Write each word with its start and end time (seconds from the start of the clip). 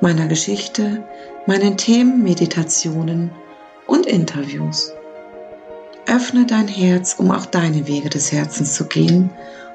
meiner 0.00 0.28
Geschichte, 0.28 1.04
meinen 1.46 1.76
Themen, 1.76 2.22
Meditationen 2.22 3.30
und 3.86 4.06
Interviews. 4.06 4.94
Öffne 6.06 6.46
dein 6.46 6.68
Herz, 6.68 7.14
um 7.14 7.30
auch 7.30 7.46
deine 7.46 7.86
Wege 7.88 8.08
des 8.08 8.32
Herzens 8.32 8.74
zu 8.74 8.86
gehen, 8.86 9.30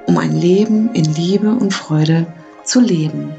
um 0.08 0.18
ein 0.18 0.34
Leben 0.34 0.94
in 0.94 1.06
Liebe 1.06 1.50
und 1.50 1.74
Freude 1.74 2.26
zu 2.64 2.80
leben. 2.80 3.36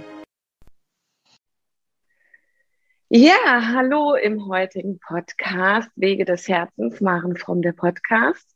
Ja, 3.09 3.73
hallo 3.73 4.15
im 4.15 4.49
heutigen 4.49 4.99
Podcast 4.99 5.89
Wege 5.97 6.25
des 6.25 6.49
Herzens, 6.49 7.01
Maren 7.01 7.37
from 7.37 7.63
der 7.63 7.73
Podcast. 7.73 8.55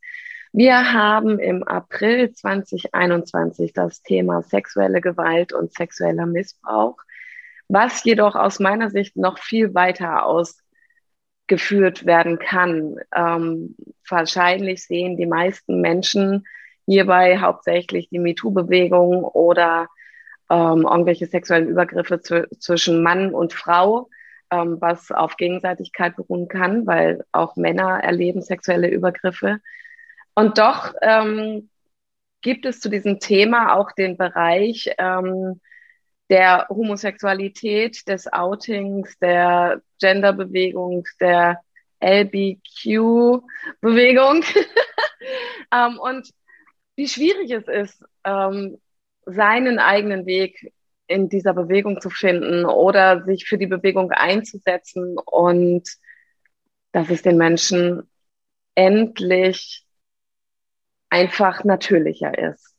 Wir 0.53 0.93
haben 0.93 1.39
im 1.39 1.63
April 1.63 2.33
2021 2.33 3.73
das 3.73 4.03
Thema 4.03 4.43
sexuelle 4.43 5.01
Gewalt 5.01 5.53
und 5.53 5.73
sexueller 5.73 6.27
Missbrauch 6.27 6.97
was 7.69 8.03
jedoch 8.05 8.35
aus 8.35 8.61
meiner 8.61 8.91
Sicht 8.91 9.17
noch 9.17 9.39
viel 9.39 9.75
weiter 9.75 10.25
ausgeführt 10.27 12.07
werden 12.07 12.39
kann. 12.39 12.97
Ähm, 13.15 13.77
wahrscheinlich 14.09 14.85
sehen 14.85 15.17
die 15.17 15.27
meisten 15.27 15.81
Menschen 15.81 16.47
hierbei 16.87 17.39
hauptsächlich 17.39 18.09
die 18.09 18.19
MeToo-Bewegung 18.19 19.25
oder 19.25 19.89
ähm, 20.51 20.87
irgendwelche 20.91 21.27
sexuellen 21.27 21.69
Übergriffe 21.69 22.21
zwischen 22.23 23.03
Mann 23.03 23.35
und 23.35 23.53
Frau, 23.53 24.09
ähm, 24.51 24.79
was 24.81 25.11
auf 25.11 25.37
Gegenseitigkeit 25.37 26.17
beruhen 26.17 26.49
kann, 26.49 26.87
weil 26.87 27.25
auch 27.33 27.57
Männer 27.57 28.03
erleben 28.03 28.41
sexuelle 28.41 28.89
Übergriffe. 28.89 29.61
Und 30.35 30.57
doch 30.57 30.95
ähm, 31.03 31.69
gibt 32.41 32.65
es 32.65 32.81
zu 32.81 32.89
diesem 32.89 33.21
Thema 33.21 33.75
auch 33.77 33.93
den 33.93 34.17
Bereich, 34.17 34.91
ähm, 34.97 35.61
der 36.29 36.67
Homosexualität, 36.69 38.07
des 38.09 38.33
Outings, 38.33 39.19
der 39.19 39.83
Genderbewegung, 40.01 41.05
der 41.21 41.61
LBQ-Bewegung. 42.01 43.43
ähm, 45.73 45.99
und 45.99 46.31
wie 46.97 47.09
schwierig 47.09 47.51
es 47.51 47.67
ist, 47.69 48.05
ähm, 48.25 48.79
seinen 49.25 49.79
eigenen 49.79 50.27
Weg 50.27 50.73
in 51.07 51.29
dieser 51.29 51.55
Bewegung 51.55 52.01
zu 52.01 52.11
finden 52.11 52.65
oder 52.65 53.25
sich 53.25 53.47
für 53.47 53.59
die 53.59 53.67
Bewegung 53.67 54.11
einzusetzen 54.13 55.17
und 55.19 55.89
dass 56.93 57.11
es 57.11 57.23
den 57.23 57.37
Menschen 57.37 58.09
endlich 58.75 59.85
einfach 61.11 61.65
natürlicher 61.65 62.37
ist. 62.39 62.78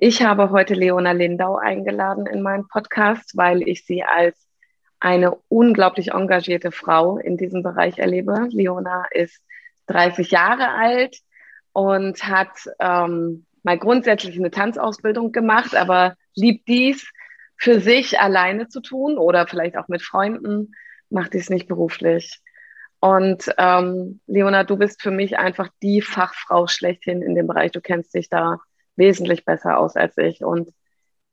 Ich 0.00 0.22
habe 0.22 0.50
heute 0.50 0.74
Leona 0.74 1.10
Lindau 1.10 1.56
eingeladen 1.56 2.26
in 2.26 2.40
meinen 2.40 2.68
Podcast, 2.68 3.36
weil 3.36 3.66
ich 3.66 3.84
sie 3.84 4.04
als 4.04 4.46
eine 5.00 5.34
unglaublich 5.48 6.12
engagierte 6.12 6.70
Frau 6.70 7.18
in 7.18 7.36
diesem 7.36 7.64
Bereich 7.64 7.98
erlebe. 7.98 8.46
Leona 8.50 9.06
ist 9.10 9.42
30 9.86 10.30
Jahre 10.30 10.68
alt 10.70 11.16
und 11.72 12.22
hat 12.22 12.70
ähm, 12.78 13.44
mal 13.64 13.76
grundsätzlich 13.76 14.38
eine 14.38 14.52
Tanzausbildung 14.52 15.32
gemacht, 15.32 15.74
aber 15.74 16.14
liebt 16.36 16.68
dies 16.68 17.10
für 17.56 17.80
sich 17.80 18.20
alleine 18.20 18.68
zu 18.68 18.80
tun 18.80 19.18
oder 19.18 19.48
vielleicht 19.48 19.76
auch 19.76 19.88
mit 19.88 20.02
Freunden, 20.02 20.76
macht 21.10 21.34
dies 21.34 21.50
nicht 21.50 21.66
beruflich. 21.66 22.38
Und 23.00 23.52
ähm, 23.58 24.20
Leona, 24.28 24.62
du 24.62 24.76
bist 24.76 25.02
für 25.02 25.10
mich 25.10 25.38
einfach 25.40 25.70
die 25.82 26.02
Fachfrau 26.02 26.68
schlechthin 26.68 27.20
in 27.20 27.34
dem 27.34 27.48
Bereich. 27.48 27.72
Du 27.72 27.80
kennst 27.80 28.14
dich 28.14 28.28
da 28.28 28.60
wesentlich 28.98 29.44
besser 29.44 29.78
aus 29.78 29.96
als 29.96 30.18
ich. 30.18 30.44
Und 30.44 30.72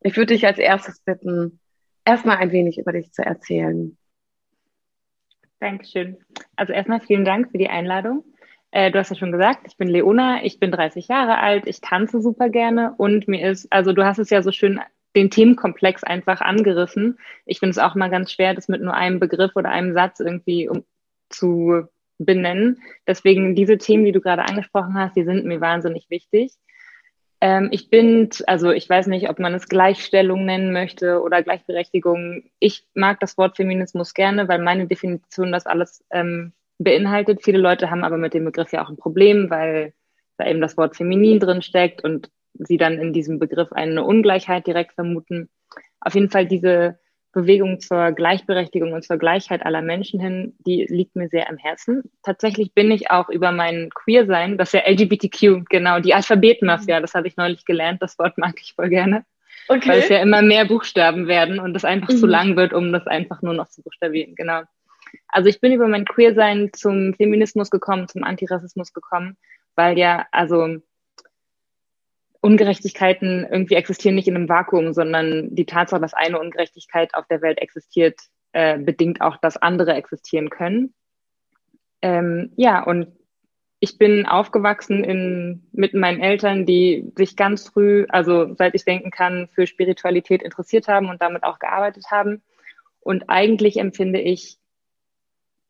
ich 0.01 0.15
würde 0.15 0.33
dich 0.33 0.45
als 0.45 0.57
erstes 0.57 1.01
bitten, 1.01 1.59
erstmal 2.05 2.37
ein 2.37 2.51
wenig 2.51 2.77
über 2.77 2.93
dich 2.93 3.11
zu 3.11 3.23
erzählen. 3.23 3.97
Dankeschön. 5.59 6.17
Also 6.55 6.73
erstmal 6.73 7.01
vielen 7.01 7.25
Dank 7.25 7.51
für 7.51 7.57
die 7.57 7.69
Einladung. 7.69 8.23
Äh, 8.71 8.91
du 8.91 8.99
hast 8.99 9.09
ja 9.09 9.15
schon 9.15 9.31
gesagt, 9.31 9.67
ich 9.67 9.77
bin 9.77 9.87
Leona, 9.87 10.43
ich 10.43 10.59
bin 10.59 10.71
30 10.71 11.07
Jahre 11.07 11.39
alt, 11.39 11.65
ich 11.65 11.81
tanze 11.81 12.21
super 12.21 12.49
gerne 12.49 12.93
und 12.97 13.27
mir 13.27 13.49
ist, 13.49 13.71
also 13.71 13.93
du 13.93 14.05
hast 14.05 14.19
es 14.19 14.29
ja 14.29 14.41
so 14.41 14.51
schön 14.51 14.79
den 15.15 15.31
Themenkomplex 15.31 16.03
einfach 16.03 16.41
angerissen. 16.41 17.17
Ich 17.45 17.59
finde 17.59 17.71
es 17.71 17.77
auch 17.77 17.95
mal 17.95 18.09
ganz 18.09 18.31
schwer, 18.33 18.53
das 18.53 18.67
mit 18.67 18.81
nur 18.81 18.93
einem 18.93 19.19
Begriff 19.19 19.55
oder 19.55 19.69
einem 19.69 19.93
Satz 19.93 20.19
irgendwie 20.19 20.67
um, 20.67 20.83
zu 21.29 21.87
benennen. 22.17 22.81
Deswegen 23.07 23.55
diese 23.55 23.77
Themen, 23.77 24.05
die 24.05 24.11
du 24.11 24.21
gerade 24.21 24.43
angesprochen 24.43 24.95
hast, 24.95 25.15
die 25.15 25.23
sind 25.23 25.45
mir 25.45 25.61
wahnsinnig 25.61 26.09
wichtig. 26.09 26.51
Ähm, 27.41 27.69
ich 27.71 27.89
bin, 27.89 28.29
also 28.47 28.71
ich 28.71 28.89
weiß 28.89 29.07
nicht, 29.07 29.29
ob 29.29 29.39
man 29.39 29.53
es 29.53 29.67
Gleichstellung 29.67 30.45
nennen 30.45 30.71
möchte 30.71 31.21
oder 31.21 31.43
Gleichberechtigung. 31.43 32.43
Ich 32.59 32.87
mag 32.93 33.19
das 33.19 33.37
Wort 33.37 33.57
Feminismus 33.57 34.13
gerne, 34.13 34.47
weil 34.47 34.59
meine 34.59 34.87
Definition 34.87 35.51
das 35.51 35.65
alles 35.65 36.03
ähm, 36.11 36.53
beinhaltet. 36.77 37.43
Viele 37.43 37.57
Leute 37.59 37.91
haben 37.91 38.03
aber 38.03 38.17
mit 38.17 38.33
dem 38.33 38.45
Begriff 38.45 38.71
ja 38.71 38.83
auch 38.83 38.89
ein 38.89 38.97
Problem, 38.97 39.49
weil 39.49 39.93
da 40.37 40.47
eben 40.47 40.61
das 40.61 40.77
Wort 40.77 40.95
feminin 40.95 41.39
drin 41.39 41.61
steckt 41.61 42.03
und 42.03 42.29
sie 42.53 42.77
dann 42.77 42.99
in 42.99 43.13
diesem 43.13 43.39
Begriff 43.39 43.71
eine 43.71 44.03
Ungleichheit 44.03 44.67
direkt 44.67 44.93
vermuten. 44.93 45.49
Auf 45.99 46.15
jeden 46.15 46.29
Fall 46.29 46.45
diese 46.45 46.99
Bewegung 47.35 47.81
zur 47.81 48.13
Gleichberechtigung 48.13 48.93
und 48.93 49.03
zur 49.03 49.17
Gleichheit 49.17 49.65
aller 49.65 49.81
Menschen 49.81 50.19
hin, 50.21 50.55
die 50.65 50.85
liegt 50.89 51.15
mir 51.15 51.27
sehr 51.27 51.49
am 51.49 51.57
Herzen. 51.57 52.09
Tatsächlich 52.23 52.73
bin 52.73 52.89
ich 52.89 53.11
auch 53.11 53.29
über 53.29 53.51
mein 53.51 53.89
Queersein, 53.93 54.57
das 54.57 54.73
ist 54.73 54.81
ja 54.81 54.89
LGBTQ, 54.89 55.65
genau, 55.69 55.99
die 55.99 56.13
Alphabetmafia, 56.13 57.01
das 57.01 57.13
habe 57.13 57.27
ich 57.27 57.35
neulich 57.35 57.65
gelernt, 57.65 58.01
das 58.01 58.17
Wort 58.17 58.37
mag 58.37 58.55
ich 58.61 58.73
voll 58.73 58.89
gerne. 58.89 59.25
Okay. 59.67 59.89
Weil 59.89 59.99
es 59.99 60.09
ja 60.09 60.21
immer 60.21 60.41
mehr 60.41 60.65
Buchstaben 60.65 61.27
werden 61.27 61.59
und 61.59 61.75
es 61.75 61.83
einfach 61.83 62.09
mhm. 62.09 62.17
zu 62.17 62.25
lang 62.25 62.55
wird, 62.55 62.73
um 62.73 62.93
das 62.93 63.05
einfach 63.05 63.41
nur 63.41 63.53
noch 63.53 63.67
zu 63.67 63.83
buchstabieren, 63.83 64.35
genau. 64.35 64.61
Also 65.27 65.49
ich 65.49 65.59
bin 65.59 65.73
über 65.73 65.89
mein 65.89 66.05
Queersein 66.05 66.71
zum 66.71 67.13
Feminismus 67.15 67.69
gekommen, 67.69 68.07
zum 68.07 68.23
Antirassismus 68.23 68.93
gekommen, 68.93 69.35
weil 69.75 69.97
ja, 69.97 70.25
also 70.31 70.77
Ungerechtigkeiten 72.45 73.47
irgendwie 73.49 73.73
existieren 73.73 74.13
nicht 74.13 74.27
in 74.27 74.35
einem 74.35 74.47
Vakuum, 74.47 74.93
sondern 74.93 75.55
die 75.55 75.65
Tatsache, 75.65 75.99
dass 75.99 76.13
eine 76.13 76.39
Ungerechtigkeit 76.39 77.15
auf 77.15 77.25
der 77.25 77.41
Welt 77.41 77.57
existiert, 77.57 78.19
äh, 78.51 78.77
bedingt 78.77 79.19
auch, 79.21 79.37
dass 79.37 79.57
andere 79.57 79.95
existieren 79.95 80.51
können. 80.51 80.93
Ähm, 82.03 82.53
ja, 82.55 82.83
und 82.83 83.07
ich 83.79 83.97
bin 83.97 84.27
aufgewachsen 84.27 85.03
in, 85.03 85.67
mit 85.71 85.95
meinen 85.95 86.21
Eltern, 86.21 86.67
die 86.67 87.11
sich 87.15 87.35
ganz 87.35 87.67
früh, 87.67 88.05
also 88.09 88.53
seit 88.53 88.75
ich 88.75 88.85
denken 88.85 89.09
kann, 89.09 89.49
für 89.53 89.65
Spiritualität 89.65 90.43
interessiert 90.43 90.87
haben 90.87 91.09
und 91.09 91.23
damit 91.23 91.43
auch 91.43 91.57
gearbeitet 91.57 92.05
haben. 92.11 92.43
Und 92.99 93.27
eigentlich 93.27 93.77
empfinde 93.77 94.21
ich 94.21 94.59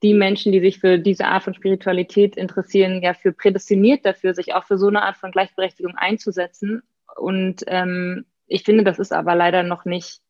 die 0.05 0.13
Menschen, 0.13 0.51
die 0.51 0.59
sich 0.59 0.79
für 0.79 0.99
diese 0.99 1.25
Art 1.25 1.43
von 1.43 1.55
Spiritualität 1.55 2.37
interessieren, 2.37 3.01
ja 3.01 3.15
für 3.15 3.31
prädestiniert 3.31 4.05
dafür, 4.05 4.35
sich 4.35 4.53
auch 4.53 4.63
für 4.63 4.77
so 4.77 4.87
eine 4.87 5.01
Art 5.01 5.17
von 5.17 5.31
Gleichberechtigung 5.31 5.95
einzusetzen. 5.95 6.83
Und 7.15 7.63
ähm, 7.65 8.25
ich 8.45 8.63
finde, 8.63 8.83
das 8.83 8.99
ist 8.99 9.11
aber 9.11 9.33
leider 9.33 9.63
noch 9.63 9.83
nicht 9.83 10.21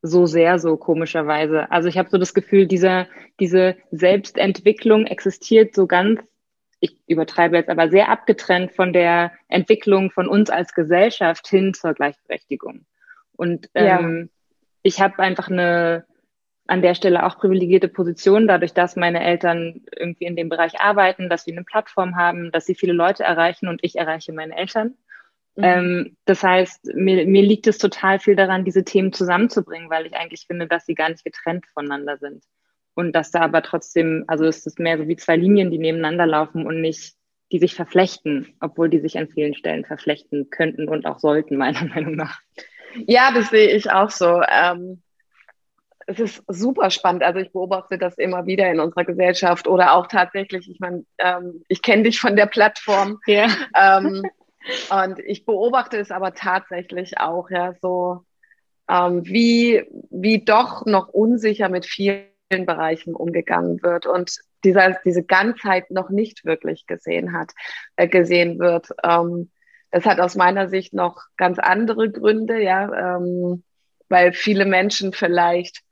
so 0.00 0.24
sehr 0.24 0.58
so 0.58 0.78
komischerweise. 0.78 1.70
Also 1.70 1.90
ich 1.90 1.98
habe 1.98 2.08
so 2.08 2.16
das 2.16 2.32
Gefühl, 2.32 2.66
dieser, 2.66 3.06
diese 3.38 3.76
Selbstentwicklung 3.90 5.06
existiert 5.06 5.74
so 5.74 5.86
ganz, 5.86 6.22
ich 6.80 6.96
übertreibe 7.06 7.58
jetzt 7.58 7.68
aber 7.68 7.90
sehr 7.90 8.08
abgetrennt 8.08 8.72
von 8.72 8.94
der 8.94 9.32
Entwicklung 9.48 10.10
von 10.10 10.26
uns 10.26 10.48
als 10.48 10.72
Gesellschaft 10.72 11.46
hin 11.48 11.74
zur 11.74 11.92
Gleichberechtigung. 11.92 12.86
Und 13.32 13.68
ähm, 13.74 14.18
ja. 14.18 14.28
ich 14.82 15.02
habe 15.02 15.18
einfach 15.18 15.48
eine 15.48 16.06
an 16.66 16.82
der 16.82 16.94
Stelle 16.94 17.26
auch 17.26 17.38
privilegierte 17.38 17.88
Position, 17.88 18.46
dadurch, 18.46 18.72
dass 18.72 18.96
meine 18.96 19.22
Eltern 19.22 19.82
irgendwie 19.96 20.24
in 20.24 20.36
dem 20.36 20.48
Bereich 20.48 20.80
arbeiten, 20.80 21.28
dass 21.28 21.44
sie 21.44 21.52
eine 21.52 21.64
Plattform 21.64 22.16
haben, 22.16 22.52
dass 22.52 22.66
sie 22.66 22.74
viele 22.74 22.92
Leute 22.92 23.24
erreichen 23.24 23.68
und 23.68 23.80
ich 23.82 23.96
erreiche 23.96 24.32
meine 24.32 24.56
Eltern. 24.56 24.94
Mhm. 25.56 25.64
Ähm, 25.64 26.16
das 26.24 26.42
heißt, 26.42 26.94
mir, 26.94 27.26
mir 27.26 27.42
liegt 27.42 27.66
es 27.66 27.78
total 27.78 28.18
viel 28.20 28.36
daran, 28.36 28.64
diese 28.64 28.84
Themen 28.84 29.12
zusammenzubringen, 29.12 29.90
weil 29.90 30.06
ich 30.06 30.14
eigentlich 30.14 30.46
finde, 30.46 30.66
dass 30.66 30.86
sie 30.86 30.94
gar 30.94 31.08
nicht 31.10 31.24
getrennt 31.24 31.66
voneinander 31.74 32.16
sind. 32.16 32.44
Und 32.94 33.12
dass 33.12 33.30
da 33.30 33.40
aber 33.40 33.62
trotzdem, 33.62 34.24
also 34.28 34.44
es 34.44 34.66
ist 34.66 34.78
mehr 34.78 34.98
so 34.98 35.08
wie 35.08 35.16
zwei 35.16 35.36
Linien, 35.36 35.70
die 35.70 35.78
nebeneinander 35.78 36.26
laufen 36.26 36.66
und 36.66 36.80
nicht, 36.80 37.14
die 37.50 37.58
sich 37.58 37.74
verflechten, 37.74 38.54
obwohl 38.60 38.88
die 38.88 39.00
sich 39.00 39.18
an 39.18 39.28
vielen 39.28 39.54
Stellen 39.54 39.84
verflechten 39.84 40.48
könnten 40.50 40.88
und 40.88 41.06
auch 41.06 41.18
sollten, 41.18 41.56
meiner 41.56 41.84
Meinung 41.94 42.14
nach. 42.14 42.40
Ja, 43.06 43.32
das 43.32 43.50
sehe 43.50 43.74
ich 43.74 43.90
auch 43.90 44.10
so. 44.10 44.42
Ähm 44.48 45.02
es 46.06 46.18
ist 46.18 46.42
super 46.48 46.90
spannend. 46.90 47.22
Also 47.22 47.40
ich 47.40 47.52
beobachte 47.52 47.98
das 47.98 48.18
immer 48.18 48.46
wieder 48.46 48.70
in 48.70 48.80
unserer 48.80 49.04
Gesellschaft 49.04 49.66
oder 49.66 49.94
auch 49.94 50.06
tatsächlich, 50.06 50.68
ich 50.70 50.80
meine, 50.80 51.04
ähm, 51.18 51.62
ich 51.68 51.82
kenne 51.82 52.04
dich 52.04 52.20
von 52.20 52.36
der 52.36 52.46
Plattform. 52.46 53.18
Ja. 53.26 53.46
Ähm, 53.76 54.22
und 54.90 55.18
ich 55.20 55.44
beobachte 55.44 55.98
es 55.98 56.10
aber 56.10 56.34
tatsächlich 56.34 57.18
auch, 57.18 57.50
ja, 57.50 57.74
so 57.80 58.24
ähm, 58.88 59.24
wie, 59.24 59.84
wie 60.10 60.44
doch 60.44 60.86
noch 60.86 61.08
unsicher 61.08 61.68
mit 61.68 61.86
vielen 61.86 62.26
Bereichen 62.50 63.14
umgegangen 63.14 63.82
wird 63.82 64.06
und 64.06 64.38
dieser, 64.64 64.96
diese 65.04 65.24
Ganzheit 65.24 65.90
noch 65.90 66.10
nicht 66.10 66.44
wirklich 66.44 66.86
gesehen 66.86 67.32
hat, 67.32 67.52
äh, 67.96 68.06
gesehen 68.06 68.58
wird. 68.58 68.88
Ähm, 69.02 69.50
das 69.90 70.06
hat 70.06 70.20
aus 70.20 70.36
meiner 70.36 70.68
Sicht 70.68 70.94
noch 70.94 71.22
ganz 71.36 71.58
andere 71.58 72.10
Gründe, 72.10 72.62
ja, 72.62 73.16
ähm, 73.16 73.64
weil 74.08 74.32
viele 74.32 74.64
Menschen 74.64 75.12
vielleicht 75.12 75.82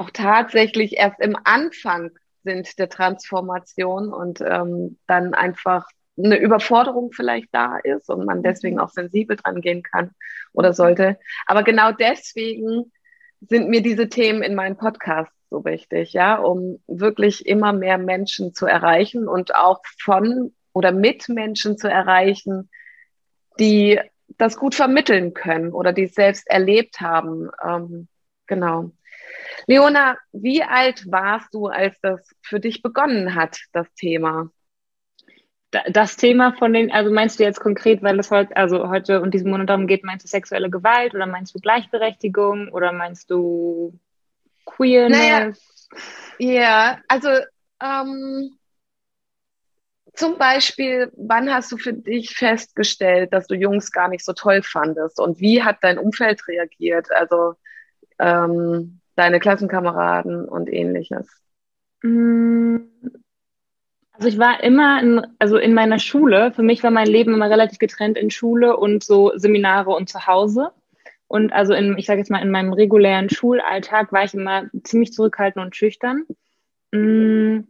auch 0.00 0.10
tatsächlich 0.10 0.96
erst 0.96 1.20
im 1.20 1.36
Anfang 1.44 2.10
sind 2.42 2.78
der 2.78 2.88
Transformation 2.88 4.12
und 4.12 4.40
ähm, 4.40 4.98
dann 5.06 5.34
einfach 5.34 5.86
eine 6.16 6.38
Überforderung 6.38 7.12
vielleicht 7.12 7.48
da 7.52 7.78
ist 7.78 8.08
und 8.08 8.24
man 8.24 8.42
deswegen 8.42 8.76
mhm. 8.76 8.82
auch 8.82 8.88
sensibel 8.90 9.36
dran 9.36 9.60
gehen 9.60 9.82
kann 9.82 10.12
oder 10.52 10.72
sollte. 10.72 11.18
Aber 11.46 11.62
genau 11.62 11.92
deswegen 11.92 12.92
sind 13.40 13.68
mir 13.68 13.82
diese 13.82 14.08
Themen 14.08 14.42
in 14.42 14.54
meinem 14.54 14.76
Podcast 14.76 15.30
so 15.50 15.64
wichtig, 15.64 16.12
ja, 16.12 16.36
um 16.36 16.82
wirklich 16.86 17.46
immer 17.46 17.72
mehr 17.72 17.98
Menschen 17.98 18.54
zu 18.54 18.66
erreichen 18.66 19.28
und 19.28 19.54
auch 19.54 19.80
von 19.98 20.54
oder 20.72 20.92
mit 20.92 21.28
Menschen 21.28 21.76
zu 21.76 21.88
erreichen, 21.88 22.70
die 23.58 24.00
das 24.38 24.56
gut 24.56 24.74
vermitteln 24.74 25.34
können 25.34 25.72
oder 25.72 25.92
die 25.92 26.04
es 26.04 26.14
selbst 26.14 26.48
erlebt 26.48 27.00
haben. 27.00 27.50
Ähm, 27.62 28.08
genau. 28.46 28.92
Leona, 29.66 30.16
wie 30.32 30.62
alt 30.62 31.10
warst 31.10 31.54
du, 31.54 31.66
als 31.66 31.98
das 32.00 32.34
für 32.42 32.60
dich 32.60 32.82
begonnen 32.82 33.34
hat, 33.34 33.58
das 33.72 33.92
Thema? 33.94 34.50
das 35.70 36.16
Thema 36.16 36.52
von 36.54 36.72
den, 36.72 36.90
also 36.90 37.12
meinst 37.12 37.38
du 37.38 37.44
jetzt 37.44 37.60
konkret, 37.60 38.02
weil 38.02 38.18
es 38.18 38.30
heute, 38.30 38.56
also 38.56 38.88
heute 38.88 39.20
und 39.20 39.32
diesen 39.32 39.50
Monat 39.50 39.68
darum 39.68 39.86
geht, 39.86 40.04
meinst 40.04 40.24
du 40.24 40.28
sexuelle 40.28 40.70
Gewalt 40.70 41.14
oder 41.14 41.26
meinst 41.26 41.54
du 41.54 41.60
Gleichberechtigung 41.60 42.68
oder 42.72 42.92
meinst 42.92 43.30
du 43.30 43.98
Queerness? 44.66 45.18
Naja, 46.38 46.52
ja, 46.62 46.98
also 47.06 47.28
ähm, 47.80 48.56
zum 50.14 50.38
Beispiel, 50.38 51.12
wann 51.16 51.52
hast 51.52 51.70
du 51.70 51.76
für 51.76 51.92
dich 51.92 52.34
festgestellt, 52.34 53.32
dass 53.32 53.46
du 53.46 53.54
Jungs 53.54 53.92
gar 53.92 54.08
nicht 54.08 54.24
so 54.24 54.32
toll 54.32 54.62
fandest 54.62 55.20
und 55.20 55.40
wie 55.40 55.62
hat 55.62 55.78
dein 55.82 55.98
Umfeld 55.98 56.46
reagiert? 56.48 57.12
Also 57.12 57.54
ähm, 58.18 59.00
deine 59.20 59.38
Klassenkameraden 59.38 60.48
und 60.48 60.72
ähnliches. 60.72 61.28
Mm, 62.02 62.78
also 64.12 64.28
ich 64.28 64.38
war 64.38 64.62
immer, 64.64 65.02
in, 65.02 65.26
also 65.38 65.58
in 65.58 65.74
meiner 65.74 65.98
Schule, 65.98 66.52
für 66.52 66.62
mich 66.62 66.82
war 66.82 66.90
mein 66.90 67.06
Leben 67.06 67.34
immer 67.34 67.50
relativ 67.50 67.78
getrennt 67.78 68.16
in 68.16 68.30
Schule 68.30 68.76
und 68.78 69.04
so 69.04 69.32
Seminare 69.36 69.90
und 69.90 70.08
zu 70.08 70.26
Hause. 70.26 70.72
Und 71.28 71.52
also 71.52 71.74
in, 71.74 71.96
ich 71.98 72.06
sage 72.06 72.18
jetzt 72.18 72.30
mal, 72.30 72.40
in 72.42 72.50
meinem 72.50 72.72
regulären 72.72 73.28
Schulalltag 73.28 74.10
war 74.10 74.24
ich 74.24 74.32
immer 74.32 74.64
ziemlich 74.84 75.12
zurückhaltend 75.12 75.66
und 75.66 75.76
schüchtern. 75.76 76.24
Mm. 76.92 77.60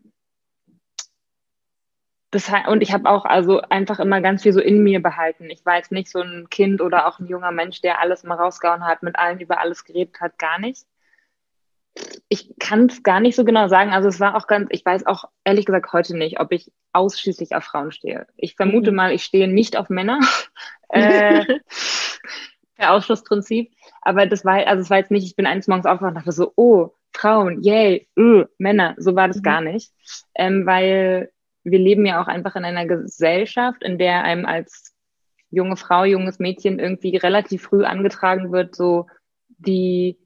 Und 2.69 2.81
ich 2.81 2.93
habe 2.93 3.11
auch 3.11 3.25
also 3.25 3.61
einfach 3.61 3.99
immer 3.99 4.21
ganz 4.21 4.45
viel 4.45 4.53
so 4.53 4.61
in 4.61 4.85
mir 4.85 5.03
behalten. 5.03 5.51
Ich 5.51 5.67
war 5.67 5.79
jetzt 5.79 5.91
nicht 5.91 6.09
so 6.09 6.21
ein 6.21 6.47
Kind 6.49 6.81
oder 6.81 7.09
auch 7.09 7.19
ein 7.19 7.27
junger 7.27 7.51
Mensch, 7.51 7.81
der 7.81 8.01
alles 8.01 8.23
mal 8.23 8.37
rausgehauen 8.37 8.87
hat, 8.87 9.03
mit 9.03 9.19
allen 9.19 9.41
über 9.41 9.59
alles 9.59 9.85
geredet 9.85 10.21
hat, 10.21 10.39
gar 10.39 10.61
nicht 10.61 10.87
ich 12.29 12.55
kann 12.59 12.87
es 12.87 13.03
gar 13.03 13.21
nicht 13.21 13.37
so 13.37 13.45
genau 13.45 13.69
sagen. 13.69 13.91
Also 13.93 14.09
es 14.09 14.21
war 14.21 14.37
auch 14.37 14.47
ganz, 14.47 14.69
ich 14.71 14.85
weiß 14.85 15.07
auch 15.07 15.25
ehrlich 15.45 15.67
gesagt 15.67 15.93
heute 15.93 16.17
nicht, 16.17 16.41
ob 16.41 16.53
ich 16.53 16.73
ausschließlich 16.93 17.55
auf 17.55 17.65
Frauen 17.65 17.93
stehe. 17.93 18.27
Ich 18.37 18.55
vermute 18.55 18.91
mhm. 18.91 18.97
mal, 18.97 19.13
ich 19.13 19.25
stehe 19.25 19.49
nicht 19.49 19.77
auf 19.77 19.89
Männer. 19.89 20.21
äh, 20.91 21.45
per 22.77 22.93
Ausschlussprinzip. 22.93 23.73
Aber 24.03 24.27
das 24.27 24.45
war, 24.45 24.67
also 24.67 24.83
es 24.83 24.91
war 24.91 24.99
jetzt 24.99 25.11
nicht, 25.11 25.27
ich 25.27 25.37
bin 25.37 25.47
eines 25.47 25.69
Morgens 25.69 25.87
aufgewacht 25.87 26.11
und 26.11 26.17
dachte 26.17 26.33
so, 26.33 26.53
oh, 26.57 26.95
Frauen, 27.13 27.63
yay, 27.63 28.09
öh, 28.17 28.45
Männer. 28.59 28.95
So 28.99 29.17
war 29.17 29.29
das 29.29 29.39
mhm. 29.39 29.43
gar 29.43 29.61
nicht. 29.61 29.93
Ähm, 30.35 30.67
weil 30.67 31.31
wir 31.65 31.79
leben 31.79 32.07
ja 32.07 32.23
auch 32.23 32.29
einfach 32.29 32.57
in 32.57 32.65
einer 32.65 32.87
Gesellschaft, 32.87 33.83
in 33.83 33.99
der 33.99 34.23
einem 34.25 34.47
als 34.47 34.95
junge 35.51 35.77
Frau, 35.77 36.05
junges 36.05 36.39
Mädchen 36.39 36.79
irgendwie 36.79 37.17
relativ 37.17 37.63
früh 37.63 37.85
angetragen 37.85 38.53
wird, 38.53 38.77
so 38.77 39.09
die 39.49 40.17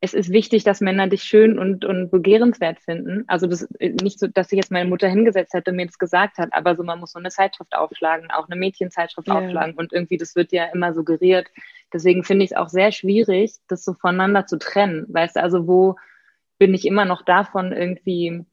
es 0.00 0.14
ist 0.14 0.30
wichtig, 0.30 0.62
dass 0.62 0.80
Männer 0.80 1.08
dich 1.08 1.24
schön 1.24 1.58
und, 1.58 1.84
und 1.84 2.10
begehrenswert 2.10 2.78
finden. 2.78 3.24
Also 3.26 3.48
das 3.48 3.68
nicht 3.80 4.20
so, 4.20 4.28
dass 4.28 4.48
sich 4.48 4.56
jetzt 4.56 4.70
meine 4.70 4.88
Mutter 4.88 5.08
hingesetzt 5.08 5.54
hätte 5.54 5.70
und 5.70 5.76
mir 5.76 5.86
das 5.86 5.98
gesagt 5.98 6.38
hat, 6.38 6.50
aber 6.52 6.76
so 6.76 6.84
man 6.84 7.00
muss 7.00 7.12
so 7.12 7.18
eine 7.18 7.30
Zeitschrift 7.30 7.74
aufschlagen, 7.74 8.30
auch 8.30 8.48
eine 8.48 8.58
Mädchenzeitschrift 8.58 9.26
ja. 9.26 9.34
aufschlagen 9.34 9.74
und 9.74 9.92
irgendwie 9.92 10.16
das 10.16 10.36
wird 10.36 10.52
ja 10.52 10.66
immer 10.66 10.94
suggeriert. 10.94 11.48
Deswegen 11.92 12.22
finde 12.22 12.44
ich 12.44 12.52
es 12.52 12.56
auch 12.56 12.68
sehr 12.68 12.92
schwierig, 12.92 13.54
das 13.66 13.84
so 13.84 13.94
voneinander 13.94 14.46
zu 14.46 14.58
trennen. 14.58 15.06
Weißt 15.08 15.36
du, 15.36 15.42
also 15.42 15.66
wo 15.66 15.96
bin 16.58 16.74
ich 16.74 16.86
immer 16.86 17.04
noch 17.04 17.22
davon 17.22 17.72
irgendwie 17.72 18.44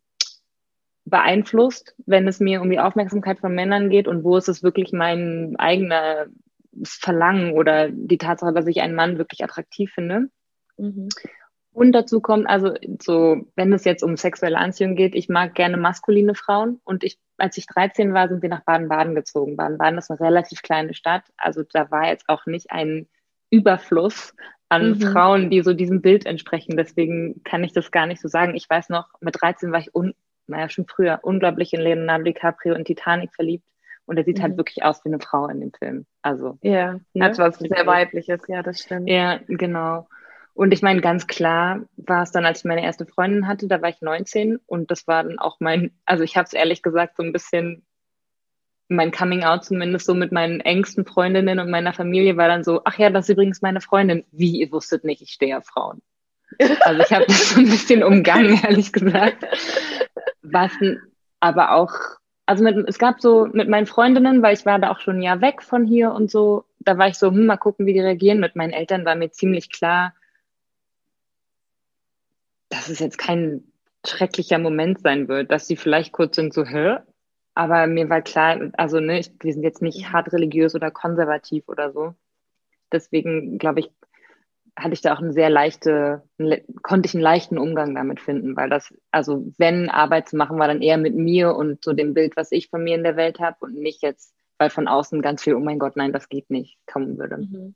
beeinflusst, 1.05 1.95
wenn 2.07 2.27
es 2.27 2.39
mir 2.39 2.61
um 2.61 2.71
die 2.71 2.79
Aufmerksamkeit 2.79 3.39
von 3.39 3.53
Männern 3.53 3.91
geht 3.91 4.07
und 4.07 4.23
wo 4.23 4.37
ist 4.37 4.49
es 4.49 4.63
wirklich 4.63 4.91
mein 4.91 5.55
eigener 5.57 6.25
Verlangen 6.83 7.53
oder 7.53 7.89
die 7.89 8.17
Tatsache, 8.17 8.53
dass 8.53 8.65
ich 8.65 8.81
einen 8.81 8.95
Mann 8.95 9.19
wirklich 9.19 9.43
attraktiv 9.43 9.91
finde. 9.93 10.29
Mhm. 10.77 11.09
Und 11.75 11.91
dazu 11.91 12.21
kommt, 12.21 12.47
also 12.47 12.73
so, 13.01 13.45
wenn 13.57 13.73
es 13.73 13.83
jetzt 13.83 14.01
um 14.01 14.15
sexuelle 14.15 14.57
Anziehung 14.57 14.95
geht, 14.95 15.13
ich 15.13 15.27
mag 15.27 15.55
gerne 15.55 15.75
maskuline 15.75 16.33
Frauen. 16.33 16.79
Und 16.85 17.03
ich, 17.03 17.19
als 17.37 17.57
ich 17.57 17.67
13 17.67 18.13
war, 18.13 18.29
sind 18.29 18.41
wir 18.41 18.47
nach 18.47 18.63
Baden-Baden 18.63 19.13
gezogen. 19.13 19.57
Baden-Baden 19.57 19.97
ist 19.97 20.09
eine 20.09 20.21
relativ 20.21 20.61
kleine 20.61 20.93
Stadt. 20.93 21.23
Also 21.35 21.63
da 21.69 21.91
war 21.91 22.07
jetzt 22.07 22.29
auch 22.29 22.45
nicht 22.45 22.71
ein 22.71 23.07
Überfluss 23.49 24.33
an 24.69 24.91
mhm. 24.91 25.01
Frauen, 25.01 25.49
die 25.49 25.61
so 25.63 25.73
diesem 25.73 26.01
Bild 26.01 26.25
entsprechen. 26.25 26.77
Deswegen 26.77 27.43
kann 27.43 27.65
ich 27.65 27.73
das 27.73 27.91
gar 27.91 28.07
nicht 28.07 28.21
so 28.21 28.29
sagen. 28.29 28.55
Ich 28.55 28.69
weiß 28.69 28.87
noch, 28.87 29.09
mit 29.19 29.35
13 29.41 29.73
war 29.73 29.79
ich, 29.79 29.93
un, 29.93 30.13
naja, 30.47 30.69
schon 30.69 30.87
früher, 30.87 31.19
unglaublich 31.23 31.73
in 31.73 31.81
Leonardo 31.81 32.23
DiCaprio 32.23 32.73
und 32.73 32.85
Titanic 32.85 33.33
verliebt. 33.33 33.67
Und 34.05 34.15
er 34.15 34.23
sieht 34.23 34.37
halt 34.37 34.51
mhm. 34.51 34.51
halt 34.51 34.57
wirklich 34.59 34.85
aus 34.85 35.03
wie 35.03 35.09
eine 35.09 35.19
Frau 35.19 35.47
in 35.47 35.59
dem 35.59 35.73
Film. 35.73 36.05
Also. 36.21 36.57
Ja, 36.61 36.99
ne? 37.13 37.25
hat 37.25 37.37
was 37.37 37.59
sehr 37.59 37.85
Weibliches, 37.85 38.41
ja, 38.47 38.63
das 38.63 38.79
stimmt. 38.79 39.09
Ja, 39.09 39.39
genau. 39.47 40.07
Und 40.55 40.71
ich 40.71 40.81
meine, 40.81 41.01
ganz 41.01 41.27
klar 41.27 41.81
war 41.97 42.23
es 42.23 42.31
dann, 42.31 42.45
als 42.45 42.59
ich 42.59 42.65
meine 42.65 42.81
erste 42.81 43.05
Freundin 43.05 43.45
hatte, 43.45 43.67
da 43.67 43.81
war 43.81 43.89
ich 43.89 44.01
19 44.01 44.57
und 44.65 44.89
das 44.89 45.05
war 45.05 45.21
dann 45.23 45.37
auch 45.37 45.57
mein, 45.59 45.91
also 46.05 46.23
ich 46.23 46.37
habe 46.37 46.45
es 46.45 46.53
ehrlich 46.53 46.81
gesagt 46.81 47.17
so 47.17 47.23
ein 47.23 47.33
bisschen, 47.33 47.85
mein 48.87 49.11
Coming 49.11 49.43
Out 49.43 49.65
zumindest 49.65 50.05
so 50.05 50.13
mit 50.13 50.31
meinen 50.31 50.61
engsten 50.61 51.05
Freundinnen 51.05 51.59
und 51.59 51.69
meiner 51.69 51.91
Familie 51.91 52.37
war 52.37 52.47
dann 52.47 52.63
so, 52.63 52.81
ach 52.85 52.97
ja, 52.97 53.09
das 53.09 53.25
ist 53.25 53.33
übrigens 53.33 53.61
meine 53.61 53.81
Freundin. 53.81 54.23
Wie, 54.31 54.61
ihr 54.61 54.71
wusstet 54.71 55.03
nicht, 55.03 55.21
ich 55.21 55.31
stehe 55.31 55.57
auf 55.57 55.65
Frauen. 55.65 56.01
Also 56.81 57.01
ich 57.01 57.11
habe 57.11 57.25
das 57.27 57.49
so 57.49 57.59
ein 57.59 57.65
bisschen 57.65 58.01
umgangen, 58.01 58.57
ehrlich 58.63 58.93
gesagt. 58.93 59.45
Was 60.41 60.71
aber 61.41 61.73
auch, 61.73 61.91
also 62.45 62.63
mit, 62.63 62.77
es 62.87 62.97
gab 62.97 63.19
so 63.19 63.45
mit 63.51 63.67
meinen 63.67 63.87
Freundinnen, 63.87 64.41
weil 64.41 64.53
ich 64.53 64.65
war 64.65 64.79
da 64.79 64.91
auch 64.91 64.99
schon 64.99 65.17
ein 65.17 65.21
Jahr 65.21 65.41
weg 65.41 65.63
von 65.63 65.85
hier 65.85 66.13
und 66.13 66.31
so, 66.31 66.63
da 66.79 66.97
war 66.97 67.09
ich 67.09 67.15
so, 67.15 67.27
hm, 67.27 67.45
mal 67.45 67.57
gucken, 67.57 67.85
wie 67.85 67.93
die 67.93 67.99
reagieren. 67.99 68.39
Mit 68.39 68.55
meinen 68.55 68.71
Eltern 68.71 69.03
war 69.03 69.15
mir 69.15 69.31
ziemlich 69.31 69.69
klar, 69.69 70.13
dass 72.69 72.89
es 72.89 72.99
jetzt 72.99 73.17
kein 73.17 73.63
schrecklicher 74.05 74.59
Moment 74.59 75.01
sein 75.01 75.27
wird, 75.27 75.51
dass 75.51 75.67
sie 75.67 75.75
vielleicht 75.75 76.11
kurz 76.11 76.35
sind 76.35 76.53
so, 76.53 76.65
hä? 76.65 76.97
Aber 77.53 77.87
mir 77.87 78.09
war 78.09 78.21
klar, 78.21 78.71
also 78.73 78.99
ne, 78.99 79.19
ich, 79.19 79.31
wir 79.39 79.53
sind 79.53 79.63
jetzt 79.63 79.81
nicht 79.81 80.11
hart 80.11 80.31
religiös 80.33 80.75
oder 80.75 80.91
konservativ 80.91 81.67
oder 81.67 81.91
so. 81.91 82.13
Deswegen 82.91 83.57
glaube 83.57 83.79
ich, 83.79 83.91
hatte 84.77 84.93
ich 84.93 85.01
da 85.01 85.13
auch 85.13 85.19
eine 85.19 85.31
sehr 85.31 85.49
leichte, 85.49 86.23
konnte 86.83 87.07
ich 87.07 87.15
einen 87.15 87.23
leichten 87.23 87.57
Umgang 87.57 87.95
damit 87.95 88.19
finden, 88.19 88.57
weil 88.57 88.69
das, 88.69 88.93
also 89.09 89.45
wenn 89.57 89.89
Arbeit 89.89 90.27
zu 90.27 90.35
machen, 90.35 90.59
war 90.59 90.67
dann 90.67 90.81
eher 90.81 90.97
mit 90.97 91.15
mir 91.15 91.55
und 91.55 91.83
so 91.83 91.93
dem 91.93 92.13
Bild, 92.13 92.35
was 92.35 92.51
ich 92.51 92.69
von 92.69 92.83
mir 92.83 92.95
in 92.95 93.03
der 93.03 93.15
Welt 93.15 93.39
habe 93.39 93.57
und 93.61 93.75
nicht 93.75 94.01
jetzt, 94.01 94.33
weil 94.57 94.69
von 94.69 94.89
außen 94.89 95.21
ganz 95.21 95.43
viel, 95.43 95.55
oh 95.55 95.61
mein 95.61 95.79
Gott, 95.79 95.95
nein, 95.95 96.11
das 96.11 96.27
geht 96.27 96.49
nicht, 96.49 96.77
kommen 96.87 97.17
würde. 97.17 97.37
Mhm. 97.37 97.75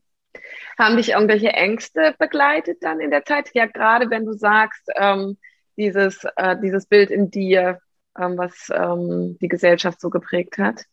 Haben 0.78 0.98
dich 0.98 1.10
irgendwelche 1.10 1.50
Ängste 1.50 2.16
begleitet 2.18 2.84
dann 2.84 3.00
in 3.00 3.12
der 3.12 3.26
Zeit? 3.26 3.50
Ja, 3.54 3.66
gerade 3.66 4.10
wenn 4.10 4.26
du 4.26 4.34
sagst, 4.34 4.90
ähm, 4.96 5.38
dieses, 5.78 6.26
äh, 6.36 6.58
dieses 6.62 6.86
Bild 6.86 7.12
in 7.12 7.32
dir, 7.32 7.80
ähm, 8.18 8.38
was 8.38 8.70
ähm, 8.74 9.38
die 9.42 9.48
Gesellschaft 9.48 10.00
so 10.00 10.10
geprägt 10.10 10.58
hat? 10.58 10.86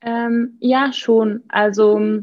Ähm, 0.00 0.58
ja, 0.60 0.92
schon. 0.92 1.44
Also, 1.48 2.22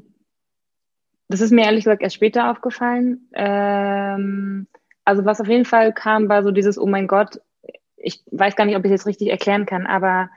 das 1.27 1.41
ist 1.41 1.51
mir 1.51 1.65
ehrlich 1.65 1.83
gesagt 1.83 2.01
erst 2.01 2.15
später 2.15 2.51
aufgefallen. 2.51 3.29
Ähm, 3.33 4.67
also, 5.03 5.25
was 5.25 5.41
auf 5.41 5.47
jeden 5.47 5.65
Fall 5.65 5.93
kam, 5.93 6.29
war 6.29 6.43
so 6.43 6.51
dieses, 6.51 6.77
oh 6.77 6.87
mein 6.87 7.07
Gott, 7.07 7.41
ich 7.97 8.23
weiß 8.31 8.55
gar 8.55 8.65
nicht, 8.65 8.75
ob 8.75 8.85
ich 8.85 8.91
es 8.91 9.01
jetzt 9.01 9.07
richtig 9.07 9.29
erklären 9.29 9.65
kann, 9.65 9.87
aber 9.87 10.29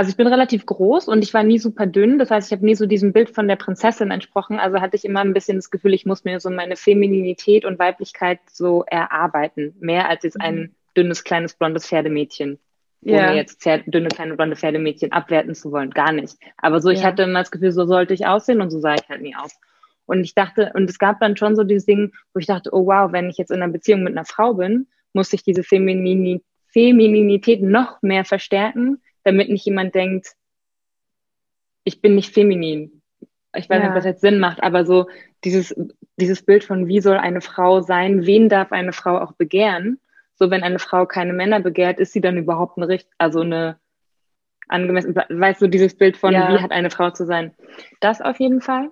also 0.00 0.08
ich 0.08 0.16
bin 0.16 0.28
relativ 0.28 0.64
groß 0.64 1.08
und 1.08 1.22
ich 1.22 1.34
war 1.34 1.42
nie 1.42 1.58
super 1.58 1.84
dünn. 1.84 2.18
Das 2.18 2.30
heißt, 2.30 2.48
ich 2.48 2.56
habe 2.56 2.64
nie 2.64 2.74
so 2.74 2.86
diesem 2.86 3.12
Bild 3.12 3.28
von 3.28 3.46
der 3.48 3.56
Prinzessin 3.56 4.10
entsprochen. 4.10 4.58
Also 4.58 4.80
hatte 4.80 4.96
ich 4.96 5.04
immer 5.04 5.20
ein 5.20 5.34
bisschen 5.34 5.58
das 5.58 5.70
Gefühl, 5.70 5.92
ich 5.92 6.06
muss 6.06 6.24
mir 6.24 6.40
so 6.40 6.48
meine 6.48 6.76
Femininität 6.76 7.66
und 7.66 7.78
Weiblichkeit 7.78 8.40
so 8.50 8.82
erarbeiten. 8.86 9.76
Mehr 9.78 10.08
als 10.08 10.22
jetzt 10.22 10.40
ein 10.40 10.56
mhm. 10.56 10.74
dünnes, 10.96 11.22
kleines, 11.22 11.52
blondes 11.52 11.86
Pferdemädchen. 11.86 12.58
Ja. 13.02 13.28
Ohne 13.28 13.36
jetzt 13.36 13.62
dünne, 13.88 14.08
kleine, 14.08 14.36
blonde 14.36 14.56
Pferdemädchen 14.56 15.12
abwerten 15.12 15.54
zu 15.54 15.70
wollen. 15.70 15.90
Gar 15.90 16.12
nicht. 16.12 16.38
Aber 16.56 16.80
so, 16.80 16.88
ich 16.88 17.00
ja. 17.00 17.08
hatte 17.08 17.24
immer 17.24 17.40
das 17.40 17.50
Gefühl, 17.50 17.72
so 17.72 17.84
sollte 17.84 18.14
ich 18.14 18.26
aussehen 18.26 18.62
und 18.62 18.70
so 18.70 18.80
sah 18.80 18.94
ich 18.94 19.06
halt 19.06 19.20
nie 19.20 19.36
aus. 19.36 19.54
Und 20.06 20.24
ich 20.24 20.34
dachte, 20.34 20.72
und 20.74 20.88
es 20.88 20.98
gab 20.98 21.20
dann 21.20 21.36
schon 21.36 21.56
so 21.56 21.62
dieses 21.62 21.84
Ding, 21.84 22.12
wo 22.32 22.38
ich 22.40 22.46
dachte, 22.46 22.70
oh 22.72 22.86
wow, 22.86 23.12
wenn 23.12 23.28
ich 23.28 23.36
jetzt 23.36 23.50
in 23.50 23.62
einer 23.62 23.70
Beziehung 23.70 24.02
mit 24.02 24.16
einer 24.16 24.24
Frau 24.24 24.54
bin, 24.54 24.86
muss 25.12 25.30
ich 25.34 25.42
diese 25.42 25.62
Feminini 25.62 26.42
Femininität 26.68 27.62
noch 27.62 28.00
mehr 28.00 28.24
verstärken, 28.24 29.02
damit 29.24 29.48
nicht 29.48 29.64
jemand 29.64 29.94
denkt, 29.94 30.34
ich 31.84 32.00
bin 32.00 32.14
nicht 32.14 32.32
feminin. 32.32 33.02
Ich 33.54 33.68
weiß 33.68 33.78
ja. 33.78 33.80
nicht, 33.80 33.88
ob 33.88 33.94
das 33.96 34.04
jetzt 34.04 34.20
Sinn 34.20 34.38
macht, 34.38 34.62
aber 34.62 34.84
so 34.84 35.08
dieses, 35.44 35.74
dieses 36.16 36.42
Bild 36.42 36.62
von, 36.62 36.86
wie 36.86 37.00
soll 37.00 37.16
eine 37.16 37.40
Frau 37.40 37.80
sein, 37.80 38.26
wen 38.26 38.48
darf 38.48 38.72
eine 38.72 38.92
Frau 38.92 39.18
auch 39.18 39.32
begehren? 39.32 39.98
So, 40.34 40.50
wenn 40.50 40.62
eine 40.62 40.78
Frau 40.78 41.06
keine 41.06 41.32
Männer 41.32 41.60
begehrt, 41.60 41.98
ist 41.98 42.12
sie 42.12 42.20
dann 42.20 42.36
überhaupt 42.36 42.78
eine 42.78 42.88
Richt, 42.88 43.08
also 43.18 43.40
eine 43.40 43.78
angemessen, 44.68 45.14
weißt 45.14 45.60
du, 45.62 45.66
dieses 45.66 45.96
Bild 45.96 46.16
von, 46.16 46.32
ja. 46.32 46.48
wie 46.52 46.62
hat 46.62 46.70
eine 46.70 46.90
Frau 46.90 47.10
zu 47.10 47.26
sein? 47.26 47.52
Das 48.00 48.20
auf 48.20 48.38
jeden 48.38 48.60
Fall. 48.60 48.88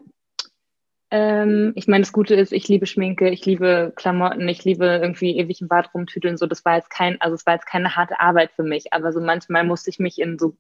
Ähm, 1.11 1.73
ich 1.75 1.89
meine, 1.89 2.03
das 2.03 2.13
Gute 2.13 2.35
ist, 2.35 2.53
ich 2.53 2.69
liebe 2.69 2.87
Schminke, 2.87 3.31
ich 3.31 3.47
liebe 3.47 3.93
Klamotten, 3.97 4.47
ich 4.49 4.65
liebe 4.65 4.85
irgendwie 4.87 5.39
ewig 5.39 5.61
im 5.61 5.69
Bad 5.69 5.95
rumtüdeln. 5.95 6.37
So, 6.37 6.47
das 6.47 6.65
war 6.65 6.77
jetzt 6.77 6.91
kein, 6.91 7.21
also 7.21 7.35
es 7.35 7.47
war 7.47 7.55
jetzt 7.55 7.67
keine 7.67 7.97
harte 7.97 8.21
Arbeit 8.21 8.53
für 8.53 8.63
mich, 8.63 8.93
aber 8.93 9.13
so 9.13 9.21
manchmal 9.21 9.65
musste 9.65 9.91
ich 9.91 9.99
mich 9.99 10.19
in 10.19 10.39
so 10.39 10.57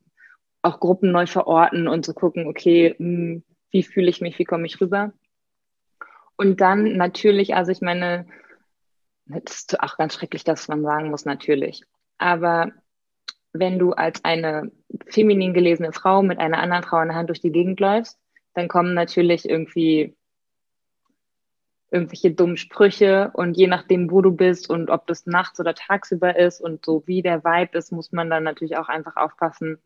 auch 0.62 0.80
Gruppen 0.80 1.12
neu 1.12 1.26
verorten 1.26 1.86
und 1.86 2.04
so 2.04 2.14
gucken, 2.14 2.46
okay, 2.46 2.94
mh, 2.98 3.06
hm, 3.06 3.44
wie 3.70 3.82
fühle 3.82 4.08
ich 4.08 4.20
mich, 4.20 4.38
wie 4.38 4.44
komme 4.44 4.66
ich 4.66 4.80
rüber? 4.80 5.12
Und 6.36 6.60
dann 6.60 6.96
natürlich, 6.96 7.54
also 7.54 7.70
ich 7.72 7.80
meine, 7.80 8.26
das 9.26 9.56
ist 9.56 9.80
auch 9.80 9.98
ganz 9.98 10.14
schrecklich, 10.14 10.44
dass 10.44 10.68
man 10.68 10.82
sagen 10.82 11.10
muss, 11.10 11.24
natürlich. 11.26 11.82
Aber 12.16 12.72
wenn 13.52 13.78
du 13.78 13.92
als 13.92 14.24
eine 14.24 14.70
feminin 15.08 15.52
gelesene 15.52 15.92
Frau 15.92 16.22
mit 16.22 16.38
einer 16.38 16.58
anderen 16.58 16.82
Frau 16.84 17.00
in 17.00 17.08
der 17.08 17.16
Hand 17.16 17.28
durch 17.28 17.40
die 17.40 17.52
Gegend 17.52 17.80
läufst, 17.80 18.18
dann 18.54 18.68
kommen 18.68 18.94
natürlich 18.94 19.48
irgendwie 19.48 20.16
irgendwelche 21.90 22.30
dummen 22.30 22.56
Sprüche 22.56 23.30
und 23.32 23.56
je 23.56 23.66
nachdem, 23.66 24.10
wo 24.10 24.20
du 24.20 24.30
bist 24.30 24.68
und 24.68 24.90
ob 24.90 25.06
das 25.06 25.26
nachts 25.26 25.58
oder 25.58 25.74
tagsüber 25.74 26.36
ist 26.36 26.60
und 26.60 26.84
so 26.84 27.02
wie 27.06 27.22
der 27.22 27.44
Vibe 27.44 27.78
ist, 27.78 27.92
muss 27.92 28.12
man 28.12 28.28
dann 28.28 28.44
natürlich 28.44 28.76
auch 28.76 28.88
einfach 28.88 29.16
aufpassen. 29.16 29.78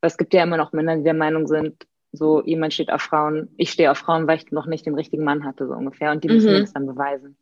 Weil 0.00 0.08
es 0.08 0.18
gibt 0.18 0.34
ja 0.34 0.42
immer 0.42 0.56
noch 0.56 0.72
Männer, 0.72 0.96
die 0.96 1.04
der 1.04 1.14
Meinung 1.14 1.46
sind, 1.46 1.86
so 2.12 2.42
jemand 2.42 2.74
steht 2.74 2.90
auf 2.90 3.02
Frauen, 3.02 3.48
ich 3.56 3.70
stehe 3.70 3.90
auf 3.90 3.98
Frauen, 3.98 4.26
weil 4.26 4.38
ich 4.38 4.50
noch 4.50 4.66
nicht 4.66 4.86
den 4.86 4.94
richtigen 4.94 5.24
Mann 5.24 5.44
hatte, 5.44 5.66
so 5.66 5.74
ungefähr. 5.74 6.10
Und 6.10 6.24
die 6.24 6.28
müssen 6.28 6.52
mhm. 6.52 6.60
das 6.60 6.72
dann 6.72 6.86
beweisen. 6.86 7.36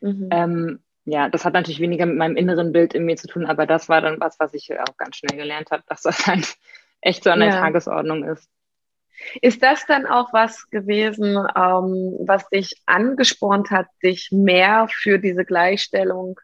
Mhm. 0.00 0.28
Ähm, 0.30 0.78
ja, 1.04 1.28
das 1.28 1.44
hat 1.44 1.54
natürlich 1.54 1.80
weniger 1.80 2.04
mit 2.04 2.16
meinem 2.16 2.36
inneren 2.36 2.72
Bild 2.72 2.92
in 2.92 3.04
mir 3.04 3.16
zu 3.16 3.28
tun, 3.28 3.46
aber 3.46 3.66
das 3.66 3.88
war 3.88 4.00
dann 4.00 4.20
was, 4.20 4.38
was 4.40 4.52
ich 4.54 4.72
auch 4.78 4.96
ganz 4.96 5.16
schnell 5.16 5.38
gelernt 5.38 5.70
habe, 5.70 5.84
dass 5.86 6.02
das 6.02 6.18
halt 6.26 6.56
echt 7.00 7.24
so 7.24 7.30
an 7.30 7.40
der 7.40 7.50
ja. 7.50 7.60
Tagesordnung 7.60 8.24
ist. 8.24 8.50
Ist 9.40 9.62
das 9.62 9.86
dann 9.86 10.06
auch 10.06 10.32
was 10.32 10.68
gewesen, 10.70 11.36
ähm, 11.36 12.16
was 12.26 12.48
dich 12.48 12.82
angespornt 12.86 13.70
hat, 13.70 13.86
dich 14.02 14.30
mehr 14.30 14.88
für 14.90 15.18
diese 15.18 15.44
Gleichstellung 15.44 16.38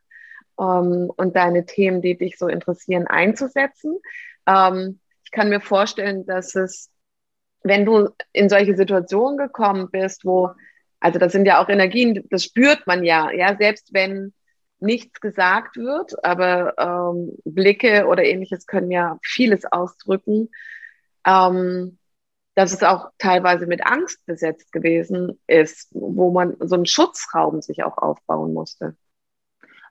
ähm, 0.59 1.11
und 1.17 1.37
deine 1.37 1.67
Themen, 1.67 2.03
die 2.03 2.17
dich 2.17 2.39
so 2.39 2.49
interessieren, 2.49 3.07
einzusetzen? 3.07 3.99
Ähm, 4.47 5.01
ich 5.25 5.31
kann 5.31 5.49
mir 5.49 5.61
vorstellen, 5.61 6.27
dass 6.27 6.55
es, 6.55 6.91
wenn 7.63 7.85
du 7.85 8.11
in 8.33 8.49
solche 8.49 8.77
Situationen 8.77 9.39
gekommen 9.39 9.89
bist, 9.91 10.25
wo, 10.25 10.51
also 11.01 11.19
das 11.19 11.33
sind 11.33 11.47
ja 11.47 11.63
auch 11.63 11.69
Energien, 11.69 12.27
das 12.31 12.45
spürt 12.45 12.87
man 12.87 13.05
ja, 13.05 13.31
ja, 13.31 13.57
selbst 13.57 13.93
wenn 13.93 14.33
nichts 14.83 15.21
gesagt 15.21 15.77
wird, 15.77 16.25
aber 16.25 16.75
ähm, 16.79 17.37
Blicke 17.45 18.07
oder 18.07 18.25
ähnliches 18.25 18.67
können 18.67 18.91
ja 18.91 19.19
vieles 19.23 19.65
ausdrücken. 19.65 20.51
Ähm, 21.25 21.99
dass 22.55 22.73
es 22.73 22.83
auch 22.83 23.11
teilweise 23.19 23.67
mit 23.67 23.87
Angst 23.87 24.25
besetzt 24.27 24.73
gewesen 24.73 25.39
ist, 25.47 25.89
wo 25.93 26.31
man 26.31 26.57
so 26.61 26.75
einen 26.75 26.87
Schutzraum 26.87 27.63
sich 27.63 27.83
auch 27.85 27.99
aufbauen 27.99 28.53
musste. 28.53 28.97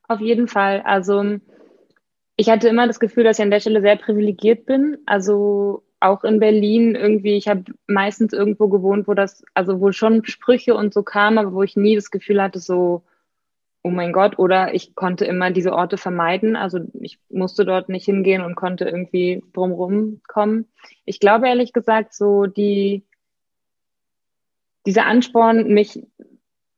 Auf 0.08 0.20
jeden 0.20 0.48
Fall. 0.48 0.82
Also 0.82 1.38
ich 2.36 2.50
hatte 2.50 2.68
immer 2.68 2.88
das 2.88 3.00
Gefühl, 3.00 3.24
dass 3.24 3.40
ich 3.40 3.44
an 3.44 3.52
der 3.52 3.60
Stelle 3.60 3.82
sehr 3.82 3.96
privilegiert 3.96 4.66
bin. 4.66 4.98
Also 5.06 5.84
auch 6.00 6.24
in 6.24 6.40
Berlin 6.40 6.96
irgendwie, 6.96 7.38
ich 7.38 7.48
habe 7.48 7.64
meistens 7.88 8.34
irgendwo 8.34 8.68
gewohnt, 8.68 9.08
wo 9.08 9.14
das, 9.14 9.44
also 9.54 9.80
wo 9.80 9.92
schon 9.92 10.26
Sprüche 10.26 10.76
und 10.76 10.94
so 10.94 11.04
kamen, 11.04 11.38
aber 11.38 11.54
wo 11.54 11.64
ich 11.64 11.76
nie 11.76 11.96
das 11.96 12.12
Gefühl 12.12 12.42
hatte, 12.42 12.60
so, 12.60 13.04
oh 13.84 13.90
mein 13.90 14.14
Gott, 14.14 14.38
oder 14.38 14.74
ich 14.74 14.96
konnte 14.96 15.26
immer 15.26 15.52
diese 15.52 15.74
Orte 15.74 15.98
vermeiden. 15.98 16.56
Also 16.56 16.80
ich 17.00 17.20
musste 17.30 17.66
dort 17.66 17.90
nicht 17.90 18.06
hingehen 18.06 18.42
und 18.42 18.56
konnte 18.56 18.86
irgendwie 18.86 19.44
drumherum 19.54 20.22
kommen. 20.28 20.68
Ich 21.06 21.20
glaube 21.20 21.48
ehrlich 21.48 21.74
gesagt, 21.74 22.14
so 22.14 22.46
die, 22.46 23.04
dieser 24.86 25.06
Ansporn, 25.06 25.74
mich 25.74 26.04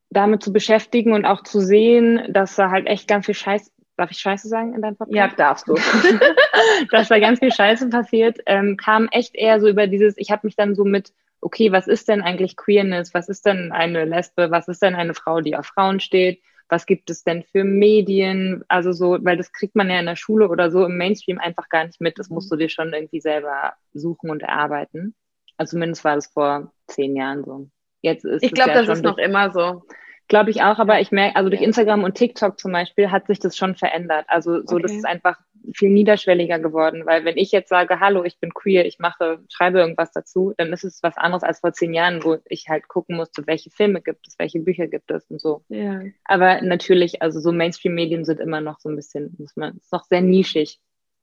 damit 0.10 0.44
zu 0.44 0.54
beschäftigen 0.54 1.12
und 1.14 1.26
auch 1.26 1.44
zu 1.44 1.60
sehen, 1.60 2.22
dass 2.30 2.56
da 2.56 2.70
halt 2.70 2.88
echt 2.88 3.08
ganz 3.08 3.26
viel 3.26 3.36
Scheiß, 3.36 3.72
darf 3.98 4.12
ich 4.12 4.20
Scheiße 4.20 4.48
sagen 4.48 4.74
in 4.74 4.82
deinem 4.82 4.96
Podcast? 4.96 5.16
Ja, 5.16 5.28
darfst 5.28 5.68
du. 5.68 5.76
dass 6.92 7.10
da 7.10 7.20
ganz 7.20 7.40
viel 7.40 7.52
Scheiße 7.52 7.90
passiert, 7.90 8.40
ähm, 8.46 8.78
kam 8.78 9.10
echt 9.12 9.36
eher 9.36 9.60
so 9.60 9.68
über 9.68 9.88
dieses, 9.88 10.18
ich 10.18 10.32
habe 10.32 10.48
mich 10.48 10.56
dann 10.56 10.76
so 10.76 10.86
mit, 10.86 11.12
okay, 11.42 11.74
was 11.74 11.88
ist 11.88 12.08
denn 12.08 12.22
eigentlich 12.22 12.56
Queerness? 12.56 13.14
Was 13.14 13.28
ist 13.28 13.46
denn 13.46 13.74
eine 13.74 14.06
Lesbe? 14.06 14.52
Was 14.52 14.70
ist 14.70 14.82
denn 14.82 14.96
eine 14.96 15.14
Frau, 15.14 15.42
die 15.42 15.58
auf 15.58 15.66
Frauen 15.66 16.00
steht? 16.00 16.42
Was 16.74 16.88
gibt 16.88 17.12
es 17.12 17.24
denn 17.24 17.44
für 17.44 17.64
Medien, 17.64 18.64
also 18.68 18.94
so, 18.94 19.20
weil 19.22 19.38
das 19.38 19.52
kriegt 19.52 19.76
man 19.76 19.92
ja 19.92 20.00
in 20.00 20.08
der 20.08 20.16
Schule 20.16 20.50
oder 20.50 20.72
so 20.72 20.86
im 20.86 20.98
Mainstream 20.98 21.38
einfach 21.38 21.70
gar 21.70 21.86
nicht 21.86 22.02
mit. 22.02 22.18
Das 22.18 22.32
musst 22.32 22.52
du 22.52 22.56
dir 22.56 22.68
schon 22.68 22.92
irgendwie 22.92 23.22
selber 23.22 23.74
suchen 23.94 24.32
und 24.32 24.42
erarbeiten. 24.42 25.14
Also 25.56 25.72
zumindest 25.72 26.04
war 26.04 26.16
das 26.16 26.26
vor 26.26 26.74
zehn 26.88 27.16
Jahren 27.16 27.44
so. 27.44 27.70
Jetzt 28.02 28.26
ist 28.26 28.44
ich 28.44 28.54
glaube, 28.54 28.72
ja 28.72 28.82
das 28.82 28.98
ist 28.98 29.04
noch 29.04 29.20
immer 29.20 29.52
so. 29.52 29.84
Glaube 30.28 30.50
ich 30.50 30.64
auch, 30.64 30.80
aber 30.80 31.00
ich 31.00 31.12
merke, 31.12 31.36
also 31.36 31.52
durch 31.52 31.62
Instagram 31.62 32.04
und 32.04 32.16
TikTok 32.16 32.60
zum 32.60 32.72
Beispiel 32.72 33.12
hat 33.12 33.28
sich 33.28 33.38
das 33.38 33.56
schon 33.56 33.76
verändert. 33.76 34.26
Also 34.28 34.66
so, 34.66 34.78
okay. 34.78 34.82
das 34.82 34.94
ist 34.94 35.06
einfach 35.06 35.38
viel 35.74 35.90
niederschwelliger 35.90 36.60
geworden, 36.60 37.06
weil 37.06 37.26
wenn 37.26 37.38
ich 37.38 37.52
jetzt 37.52 37.70
sage, 37.70 38.00
hallo, 38.00 38.24
ich 38.24 38.40
bin 38.40 38.54
queer, 38.54 38.86
ich 38.86 39.00
mache, 39.00 39.40
schreibe 39.50 39.80
irgendwas 39.80 40.12
dazu, 40.12 40.54
dann 40.58 40.74
ist 40.74 40.84
es 40.84 41.02
was 41.04 41.18
anderes 41.18 41.44
als 41.44 41.60
vor 41.60 41.74
zehn 41.74 41.94
Jahren, 41.94 42.24
wo 42.24 42.38
ich 42.46 42.68
halt 42.70 42.88
gucken 42.88 43.16
musste, 43.16 43.48
welche 43.48 43.70
Filme 43.70 44.02
gibt 44.02 44.28
es, 44.28 44.38
welche 44.40 44.60
Bücher 44.60 44.88
gibt 44.88 45.12
es 45.12 45.26
und 45.30 45.40
so. 45.40 45.64
Ja. 45.70 46.02
Aber 46.26 46.62
natürlich, 46.62 47.22
also 47.22 47.40
so 47.40 47.52
Mainstream-Medien 47.52 48.26
sind 48.26 48.40
immer 48.40 48.62
noch 48.62 48.80
so 48.80 48.90
ein 48.90 48.96
bisschen, 48.96 49.36
muss 49.38 49.56
man, 49.56 49.78
ist 49.78 49.92
noch 49.92 50.04
sehr 50.06 50.22
nischig. 50.22 50.80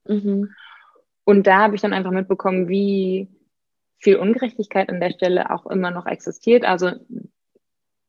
Mhm. 0.07 0.51
Und 1.25 1.47
da 1.47 1.59
habe 1.59 1.77
ich 1.77 1.83
dann 1.83 1.93
einfach 1.93 2.13
mitbekommen, 2.13 2.69
wie 2.69 3.29
viel 3.99 4.17
Ungerechtigkeit 4.17 4.89
an 4.89 5.01
der 5.01 5.11
Stelle 5.11 5.51
auch 5.51 5.67
immer 5.67 5.91
noch 5.91 6.07
existiert. 6.07 6.65
Also 6.65 6.93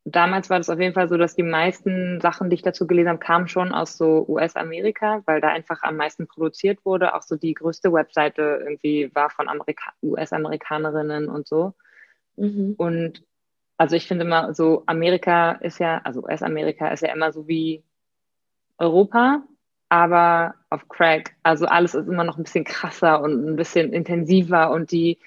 damals 0.05 0.50
war 0.50 0.58
das 0.58 0.70
auf 0.70 0.79
jeden 0.79 0.93
Fall 0.93 1.08
so, 1.10 1.17
dass 1.17 1.36
die 1.36 1.43
meisten 1.43 2.20
Sachen, 2.22 2.50
die 2.50 2.55
ich 2.55 2.62
dazu 2.62 2.88
gelesen 2.88 3.10
habe, 3.10 3.20
kamen 3.20 3.48
schon 3.48 3.72
aus 3.72 3.98
so 3.98 4.25
US-Amerika, 4.27 5.22
weil 5.25 5.41
da 5.41 5.50
einfach 5.50 5.84
am 5.84 5.98
meisten 5.98 6.27
produziert 6.27 6.84
wurde. 6.86 7.15
Auch 7.15 7.22
so 7.22 7.36
die 7.36 7.53
größte 7.53 7.93
Webseite 7.93 8.60
irgendwie 8.63 9.12
war 9.13 9.29
von 9.29 9.48
US-Amerikanerinnen 10.01 11.29
und 11.29 11.48
so. 11.48 11.74
Mhm. 12.36 12.75
Und 12.77 13.24
also 13.77 13.96
ich 13.96 14.08
finde 14.08 14.25
immer 14.25 14.53
so, 14.53 14.84
Amerika 14.86 15.53
ist 15.53 15.79
ja, 15.79 16.01
also 16.03 16.24
US-Amerika 16.24 16.89
ist 16.89 17.01
ja 17.01 17.13
immer 17.13 17.31
so 17.31 17.48
wie 17.48 17.84
Europa, 18.77 19.43
aber 19.89 20.55
auf 20.70 20.88
Crack. 20.88 21.36
Also 21.43 21.65
alles 21.65 21.96
ist 21.96 22.08
immer 22.08 22.24
noch 22.24 22.38
ein 22.38 22.43
bisschen 22.43 22.63
krasser 22.63 23.22
und 23.22 23.46
ein 23.46 23.55
bisschen 23.55 23.93
intensiver 23.93 24.72
und 24.72 24.91
die, 24.91 25.20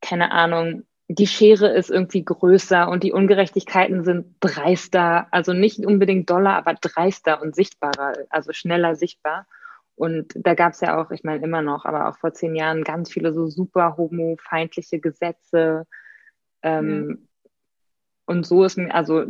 keine 0.00 0.30
Ahnung, 0.32 0.84
die 1.08 1.26
Schere 1.26 1.68
ist 1.68 1.90
irgendwie 1.90 2.22
größer 2.22 2.88
und 2.88 3.02
die 3.02 3.12
Ungerechtigkeiten 3.12 4.04
sind 4.04 4.36
dreister, 4.40 5.26
also 5.30 5.54
nicht 5.54 5.84
unbedingt 5.84 6.28
doller, 6.28 6.54
aber 6.54 6.74
dreister 6.74 7.40
und 7.40 7.54
sichtbarer, 7.54 8.12
also 8.28 8.52
schneller 8.52 8.94
sichtbar. 8.94 9.46
Und 9.94 10.34
da 10.36 10.54
gab 10.54 10.74
es 10.74 10.80
ja 10.80 11.00
auch, 11.00 11.10
ich 11.10 11.24
meine 11.24 11.42
immer 11.42 11.62
noch, 11.62 11.86
aber 11.86 12.08
auch 12.08 12.18
vor 12.18 12.34
zehn 12.34 12.54
Jahren 12.54 12.84
ganz 12.84 13.10
viele 13.10 13.32
so 13.32 13.46
super 13.46 13.96
homofeindliche 13.96 15.00
Gesetze. 15.00 15.86
Ähm, 16.62 17.06
mhm. 17.06 17.28
Und 18.26 18.46
so 18.46 18.62
ist 18.64 18.76
mir, 18.76 18.94
also 18.94 19.24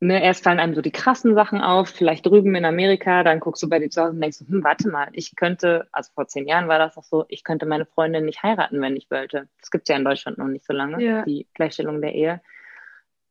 ne, 0.00 0.22
erst 0.22 0.42
fallen 0.42 0.58
einem 0.58 0.74
so 0.74 0.80
die 0.80 0.90
krassen 0.90 1.34
Sachen 1.34 1.60
auf, 1.60 1.90
vielleicht 1.90 2.26
drüben 2.26 2.54
in 2.54 2.64
Amerika, 2.64 3.22
dann 3.22 3.38
guckst 3.38 3.62
du 3.62 3.68
bei 3.68 3.78
dir 3.78 3.90
zu 3.90 4.02
Hause 4.02 4.12
und 4.12 4.20
denkst, 4.20 4.40
hm, 4.46 4.64
warte 4.64 4.88
mal, 4.88 5.08
ich 5.12 5.36
könnte, 5.36 5.86
also 5.92 6.10
vor 6.14 6.26
zehn 6.26 6.48
Jahren 6.48 6.68
war 6.68 6.78
das 6.78 6.96
auch 6.96 7.04
so, 7.04 7.26
ich 7.28 7.44
könnte 7.44 7.66
meine 7.66 7.86
Freundin 7.86 8.24
nicht 8.24 8.42
heiraten, 8.42 8.80
wenn 8.80 8.96
ich 8.96 9.10
wollte. 9.10 9.48
Das 9.60 9.70
gibt's 9.70 9.88
ja 9.88 9.96
in 9.96 10.04
Deutschland 10.04 10.38
noch 10.38 10.48
nicht 10.48 10.64
so 10.64 10.72
lange, 10.72 11.04
ja. 11.04 11.24
die 11.24 11.46
Gleichstellung 11.54 12.00
der 12.00 12.14
Ehe. 12.14 12.40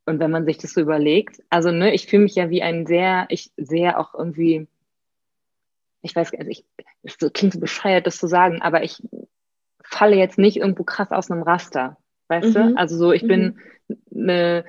Und 0.06 0.20
wenn 0.20 0.32
man 0.32 0.46
sich 0.46 0.58
das 0.58 0.74
so 0.74 0.82
überlegt, 0.82 1.42
also 1.50 1.72
ne, 1.72 1.94
ich 1.94 2.08
fühle 2.08 2.24
mich 2.24 2.36
ja 2.36 2.50
wie 2.50 2.64
ein 2.64 2.86
sehr, 2.86 3.26
ich 3.30 3.52
sehe 3.58 3.98
auch 3.98 4.14
irgendwie, 4.14 4.68
ich 6.02 6.16
weiß, 6.16 6.34
also 6.34 6.50
ich, 6.50 6.66
es 7.04 7.18
klingt 7.18 7.54
so 7.54 7.60
bescheuert, 7.60 8.08
das 8.08 8.18
zu 8.18 8.28
sagen, 8.28 8.62
aber 8.62 8.84
ich 8.84 9.04
falle 9.84 10.16
jetzt 10.16 10.38
nicht 10.38 10.58
irgendwo 10.58 10.84
krass 10.84 11.12
aus 11.12 11.30
einem 11.32 11.44
Raster. 11.44 11.98
Weißt 12.28 12.50
mhm. 12.50 12.54
du? 12.54 12.78
Also 12.78 12.96
so, 12.96 13.12
ich 13.12 13.24
mhm. 13.24 13.28
bin 13.28 13.60
eine, 14.16 14.66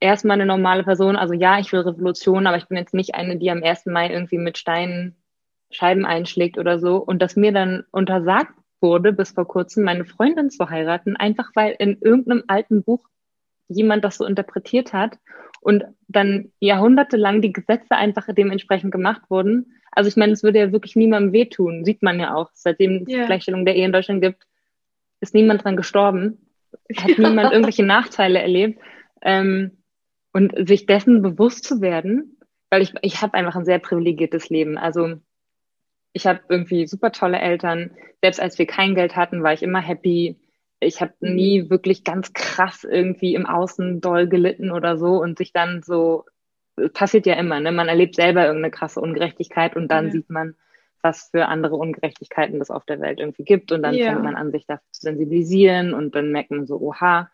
erstmal 0.00 0.34
eine 0.34 0.46
normale 0.46 0.84
Person. 0.84 1.16
Also 1.16 1.34
ja, 1.34 1.58
ich 1.58 1.72
will 1.72 1.80
Revolution, 1.80 2.46
aber 2.46 2.56
ich 2.56 2.68
bin 2.68 2.78
jetzt 2.78 2.94
nicht 2.94 3.14
eine, 3.14 3.36
die 3.36 3.50
am 3.50 3.62
1. 3.62 3.86
Mai 3.86 4.10
irgendwie 4.10 4.38
mit 4.38 4.58
Steinen 4.58 5.16
Scheiben 5.70 6.04
einschlägt 6.04 6.58
oder 6.58 6.78
so. 6.78 6.96
Und 6.96 7.22
dass 7.22 7.36
mir 7.36 7.52
dann 7.52 7.84
untersagt 7.90 8.52
wurde, 8.80 9.12
bis 9.12 9.30
vor 9.30 9.46
kurzem 9.46 9.84
meine 9.84 10.04
Freundin 10.04 10.50
zu 10.50 10.68
heiraten, 10.68 11.16
einfach 11.16 11.50
weil 11.54 11.74
in 11.78 11.98
irgendeinem 12.00 12.44
alten 12.48 12.82
Buch 12.82 13.08
jemand 13.68 14.04
das 14.04 14.18
so 14.18 14.26
interpretiert 14.26 14.92
hat 14.92 15.18
und 15.60 15.84
dann 16.08 16.52
jahrhundertelang 16.60 17.40
die 17.40 17.52
Gesetze 17.52 17.92
einfach 17.92 18.26
dementsprechend 18.34 18.92
gemacht 18.92 19.22
wurden. 19.28 19.74
Also 19.92 20.08
ich 20.08 20.16
meine, 20.16 20.32
es 20.32 20.42
würde 20.42 20.58
ja 20.58 20.72
wirklich 20.72 20.96
niemandem 20.96 21.32
wehtun, 21.32 21.84
sieht 21.84 22.02
man 22.02 22.18
ja 22.18 22.34
auch. 22.34 22.50
Seitdem 22.52 23.04
es 23.06 23.08
yeah. 23.08 23.26
Gleichstellung 23.26 23.64
der 23.64 23.76
Ehe 23.76 23.86
in 23.86 23.92
Deutschland 23.92 24.20
gibt, 24.22 24.44
ist 25.20 25.34
niemand 25.34 25.64
dran 25.64 25.76
gestorben, 25.76 26.38
hat 26.96 27.10
ja. 27.16 27.28
niemand 27.28 27.52
irgendwelche 27.52 27.84
Nachteile 27.84 28.40
erlebt. 28.40 28.80
Ähm, 29.22 29.78
und 30.32 30.68
sich 30.68 30.86
dessen 30.86 31.22
bewusst 31.22 31.64
zu 31.64 31.80
werden, 31.80 32.38
weil 32.70 32.82
ich, 32.82 32.94
ich 33.02 33.20
habe 33.20 33.34
einfach 33.34 33.56
ein 33.56 33.66
sehr 33.66 33.78
privilegiertes 33.78 34.48
Leben. 34.48 34.78
Also 34.78 35.16
ich 36.14 36.26
habe 36.26 36.40
irgendwie 36.48 36.86
super 36.86 37.12
tolle 37.12 37.38
Eltern. 37.38 37.90
Selbst 38.22 38.40
als 38.40 38.58
wir 38.58 38.66
kein 38.66 38.94
Geld 38.94 39.14
hatten, 39.14 39.42
war 39.42 39.52
ich 39.52 39.62
immer 39.62 39.80
happy. 39.80 40.36
Ich 40.80 41.00
habe 41.00 41.12
mhm. 41.20 41.34
nie 41.34 41.70
wirklich 41.70 42.02
ganz 42.02 42.32
krass 42.32 42.84
irgendwie 42.84 43.34
im 43.34 43.46
Außen 43.46 44.00
doll 44.00 44.26
gelitten 44.26 44.70
oder 44.70 44.96
so 44.96 45.20
und 45.20 45.38
sich 45.38 45.52
dann 45.52 45.82
so, 45.82 46.24
passiert 46.94 47.26
ja 47.26 47.34
immer, 47.34 47.60
ne? 47.60 47.72
Man 47.72 47.88
erlebt 47.88 48.16
selber 48.16 48.46
irgendeine 48.46 48.70
krasse 48.70 49.00
Ungerechtigkeit 49.00 49.76
und 49.76 49.88
dann 49.88 50.06
ja. 50.06 50.12
sieht 50.12 50.30
man, 50.30 50.54
was 51.02 51.28
für 51.30 51.46
andere 51.46 51.76
Ungerechtigkeiten 51.76 52.60
es 52.60 52.70
auf 52.70 52.84
der 52.84 53.00
Welt 53.00 53.18
irgendwie 53.20 53.44
gibt 53.44 53.72
und 53.72 53.82
dann 53.82 53.94
ja. 53.94 54.12
fängt 54.12 54.22
man 54.22 54.36
an, 54.36 54.52
sich 54.52 54.66
dafür 54.66 54.86
zu 54.92 55.02
sensibilisieren 55.02 55.94
und 55.94 56.14
dann 56.14 56.30
merkt 56.30 56.50
man 56.50 56.66
so, 56.66 56.80
oha, 56.80 57.30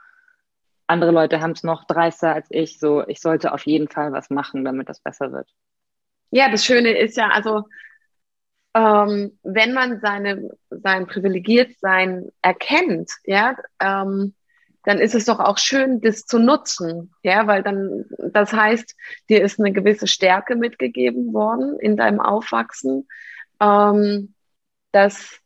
andere 0.88 1.12
Leute 1.12 1.40
haben 1.40 1.52
es 1.52 1.62
noch 1.62 1.84
dreister 1.84 2.34
als 2.34 2.48
ich, 2.50 2.78
so 2.78 3.06
ich 3.06 3.20
sollte 3.20 3.52
auf 3.52 3.64
jeden 3.66 3.88
Fall 3.88 4.12
was 4.12 4.30
machen, 4.30 4.64
damit 4.64 4.88
das 4.88 5.00
besser 5.00 5.32
wird. 5.32 5.48
Ja, 6.30 6.50
das 6.50 6.64
Schöne 6.64 6.98
ist 6.98 7.16
ja, 7.16 7.28
also 7.28 7.64
ähm, 8.74 9.38
wenn 9.42 9.72
man 9.72 10.00
seine, 10.00 10.50
sein 10.70 11.06
Privilegiertsein 11.06 12.30
erkennt, 12.42 13.10
ja, 13.24 13.56
ähm, 13.80 14.34
dann 14.84 14.98
ist 14.98 15.14
es 15.14 15.26
doch 15.26 15.40
auch 15.40 15.58
schön, 15.58 16.00
das 16.00 16.24
zu 16.24 16.38
nutzen, 16.38 17.12
ja, 17.22 17.46
weil 17.46 17.62
dann, 17.62 18.06
das 18.32 18.52
heißt, 18.52 18.96
dir 19.28 19.42
ist 19.42 19.58
eine 19.58 19.72
gewisse 19.72 20.06
Stärke 20.06 20.56
mitgegeben 20.56 21.34
worden 21.34 21.78
in 21.78 21.96
deinem 21.96 22.20
Aufwachsen, 22.20 23.06
ähm, 23.60 24.34
dass 24.92 25.40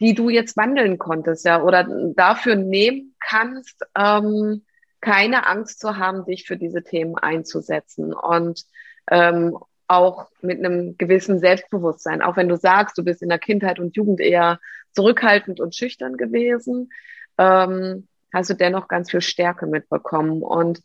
die 0.00 0.14
du 0.14 0.30
jetzt 0.30 0.56
wandeln 0.56 0.98
konntest, 0.98 1.44
ja, 1.44 1.62
oder 1.62 1.86
dafür 2.14 2.56
nehmen 2.56 3.14
kannst, 3.20 3.84
ähm, 3.96 4.64
keine 5.00 5.46
Angst 5.46 5.80
zu 5.80 5.96
haben, 5.96 6.24
dich 6.24 6.46
für 6.46 6.56
diese 6.56 6.82
Themen 6.82 7.16
einzusetzen 7.16 8.12
und 8.12 8.64
ähm, 9.10 9.56
auch 9.88 10.28
mit 10.40 10.58
einem 10.58 10.96
gewissen 10.96 11.40
Selbstbewusstsein. 11.40 12.22
Auch 12.22 12.36
wenn 12.36 12.48
du 12.48 12.56
sagst, 12.56 12.96
du 12.96 13.04
bist 13.04 13.22
in 13.22 13.28
der 13.28 13.38
Kindheit 13.38 13.80
und 13.80 13.96
Jugend 13.96 14.20
eher 14.20 14.60
zurückhaltend 14.92 15.60
und 15.60 15.74
schüchtern 15.74 16.16
gewesen, 16.16 16.90
ähm, 17.38 18.06
hast 18.32 18.50
du 18.50 18.54
dennoch 18.54 18.88
ganz 18.88 19.10
viel 19.10 19.20
Stärke 19.20 19.66
mitbekommen. 19.66 20.42
Und 20.42 20.80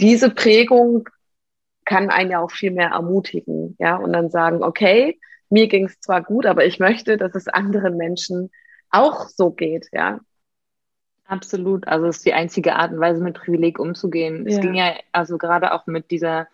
diese 0.00 0.30
Prägung 0.30 1.08
kann 1.84 2.10
einen 2.10 2.30
ja 2.30 2.40
auch 2.40 2.50
viel 2.50 2.72
mehr 2.72 2.90
ermutigen, 2.90 3.76
ja, 3.78 3.96
und 3.96 4.12
dann 4.12 4.30
sagen, 4.30 4.62
okay, 4.62 5.20
mir 5.54 5.68
ging 5.68 5.86
es 5.86 6.00
zwar 6.00 6.22
gut, 6.22 6.46
aber 6.46 6.66
ich 6.66 6.80
möchte, 6.80 7.16
dass 7.16 7.34
es 7.34 7.48
anderen 7.48 7.96
Menschen 7.96 8.50
auch 8.90 9.28
so 9.28 9.50
geht, 9.50 9.86
ja. 9.92 10.20
Absolut. 11.26 11.88
Also 11.88 12.06
es 12.06 12.16
ist 12.16 12.26
die 12.26 12.34
einzige 12.34 12.74
Art 12.74 12.92
und 12.92 13.00
Weise, 13.00 13.22
mit 13.22 13.36
Privileg 13.36 13.78
umzugehen. 13.78 14.46
Ja. 14.46 14.54
Es 14.54 14.60
ging 14.60 14.74
ja 14.74 14.94
also 15.12 15.38
gerade 15.38 15.72
auch 15.72 15.86
mit 15.86 16.10
dieser 16.10 16.48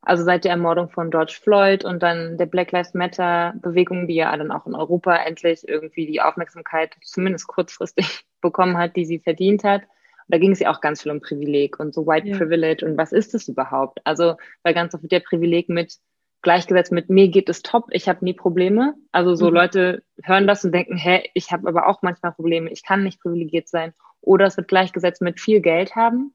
also 0.00 0.24
seit 0.24 0.44
der 0.44 0.52
Ermordung 0.52 0.88
von 0.88 1.10
George 1.10 1.36
Floyd 1.42 1.84
und 1.84 2.02
dann 2.02 2.38
der 2.38 2.46
Black 2.46 2.72
Lives 2.72 2.94
Matter 2.94 3.52
Bewegung, 3.60 4.06
die 4.06 4.14
ja 4.14 4.34
dann 4.36 4.50
auch 4.50 4.66
in 4.66 4.74
Europa 4.74 5.14
endlich 5.14 5.68
irgendwie 5.68 6.06
die 6.06 6.20
Aufmerksamkeit 6.20 6.96
zumindest 7.02 7.46
kurzfristig 7.46 8.24
bekommen 8.40 8.78
hat, 8.78 8.96
die 8.96 9.04
sie 9.04 9.18
verdient 9.18 9.64
hat. 9.64 9.82
Und 9.82 10.34
da 10.34 10.38
ging 10.38 10.52
es 10.52 10.60
ja 10.60 10.70
auch 10.70 10.80
ganz 10.80 11.02
viel 11.02 11.12
um 11.12 11.20
Privileg 11.20 11.78
und 11.78 11.92
so 11.92 12.06
White 12.06 12.28
ja. 12.28 12.36
Privilege 12.38 12.86
und 12.86 12.96
was 12.96 13.12
ist 13.12 13.34
das 13.34 13.48
überhaupt? 13.48 14.00
Also 14.04 14.36
weil 14.62 14.74
ganz 14.74 14.94
oft 14.94 15.10
der 15.10 15.20
Privileg 15.20 15.68
mit 15.68 15.98
gleichgesetzt 16.42 16.92
mit 16.92 17.10
mir 17.10 17.28
geht 17.28 17.48
es 17.48 17.62
top, 17.62 17.86
ich 17.90 18.08
habe 18.08 18.24
nie 18.24 18.34
Probleme. 18.34 18.94
Also 19.12 19.34
so 19.34 19.48
mhm. 19.48 19.54
Leute 19.54 20.02
hören 20.22 20.46
das 20.46 20.64
und 20.64 20.72
denken, 20.72 20.96
hä, 20.96 21.24
ich 21.34 21.52
habe 21.52 21.68
aber 21.68 21.88
auch 21.88 22.02
manchmal 22.02 22.32
Probleme, 22.32 22.70
ich 22.70 22.84
kann 22.84 23.02
nicht 23.02 23.20
privilegiert 23.20 23.68
sein. 23.68 23.92
Oder 24.20 24.46
es 24.46 24.56
wird 24.56 24.68
gleichgesetzt 24.68 25.22
mit 25.22 25.40
viel 25.40 25.60
Geld 25.60 25.96
haben 25.96 26.32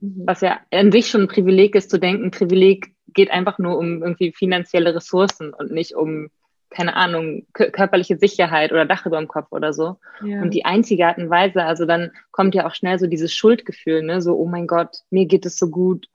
Mhm. 0.00 0.22
Was 0.26 0.40
ja 0.40 0.60
an 0.70 0.92
sich 0.92 1.08
schon 1.08 1.22
ein 1.22 1.28
Privileg 1.28 1.74
ist, 1.74 1.90
zu 1.90 1.98
denken, 1.98 2.30
Privileg 2.30 2.94
geht 3.08 3.30
einfach 3.30 3.58
nur 3.58 3.78
um 3.78 4.02
irgendwie 4.02 4.32
finanzielle 4.32 4.94
Ressourcen 4.94 5.52
und 5.54 5.70
nicht 5.70 5.94
um, 5.94 6.28
keine 6.70 6.96
Ahnung, 6.96 7.46
körperliche 7.52 8.18
Sicherheit 8.18 8.72
oder 8.72 8.84
Dach 8.84 9.06
über 9.06 9.18
dem 9.18 9.28
Kopf 9.28 9.48
oder 9.50 9.72
so. 9.72 9.96
Ja. 10.22 10.42
Und 10.42 10.52
die 10.52 10.64
einzige 10.64 11.06
Art 11.06 11.18
und 11.18 11.30
Weise, 11.30 11.62
also 11.62 11.86
dann 11.86 12.10
kommt 12.30 12.54
ja 12.54 12.66
auch 12.66 12.74
schnell 12.74 12.98
so 12.98 13.06
dieses 13.06 13.32
Schuldgefühl, 13.32 14.02
ne, 14.02 14.20
so, 14.20 14.36
oh 14.36 14.46
mein 14.46 14.66
Gott, 14.66 14.98
mir 15.10 15.26
geht 15.26 15.46
es 15.46 15.56
so 15.56 15.70
gut, 15.70 16.08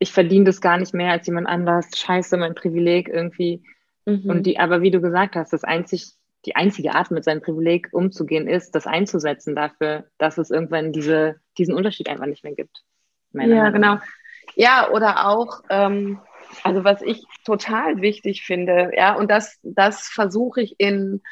ich 0.00 0.12
verdiene 0.12 0.46
das 0.46 0.60
gar 0.60 0.78
nicht 0.78 0.94
mehr 0.94 1.12
als 1.12 1.26
jemand 1.26 1.46
anders, 1.46 1.90
scheiße, 1.96 2.36
mein 2.36 2.56
Privileg 2.56 3.08
irgendwie. 3.08 3.62
Mhm. 4.06 4.28
Und 4.28 4.42
die, 4.44 4.58
aber 4.58 4.82
wie 4.82 4.90
du 4.90 5.00
gesagt 5.00 5.36
hast, 5.36 5.52
das 5.52 5.62
einzig, 5.62 6.14
die 6.46 6.56
einzige 6.56 6.94
Art, 6.94 7.12
mit 7.12 7.22
seinem 7.22 7.42
Privileg 7.42 7.90
umzugehen, 7.92 8.48
ist, 8.48 8.74
das 8.74 8.86
einzusetzen 8.86 9.54
dafür, 9.54 10.06
dass 10.18 10.38
es 10.38 10.50
irgendwann 10.50 10.92
diese, 10.92 11.36
diesen 11.58 11.74
Unterschied 11.74 12.08
einfach 12.08 12.26
nicht 12.26 12.42
mehr 12.42 12.54
gibt 12.54 12.82
ja, 13.32 13.46
Meinung. 13.46 13.72
genau. 13.72 13.98
Ja, 14.56 14.90
oder 14.90 15.28
auch, 15.28 15.62
ähm, 15.70 16.20
also 16.64 16.82
was 16.84 17.02
ich 17.02 17.24
total 17.44 18.00
wichtig 18.00 18.42
finde, 18.42 18.90
ja, 18.96 19.14
und 19.14 19.30
das, 19.30 19.58
das 19.62 20.08
versuche 20.08 20.62
ich 20.62 20.74
in 20.78 21.22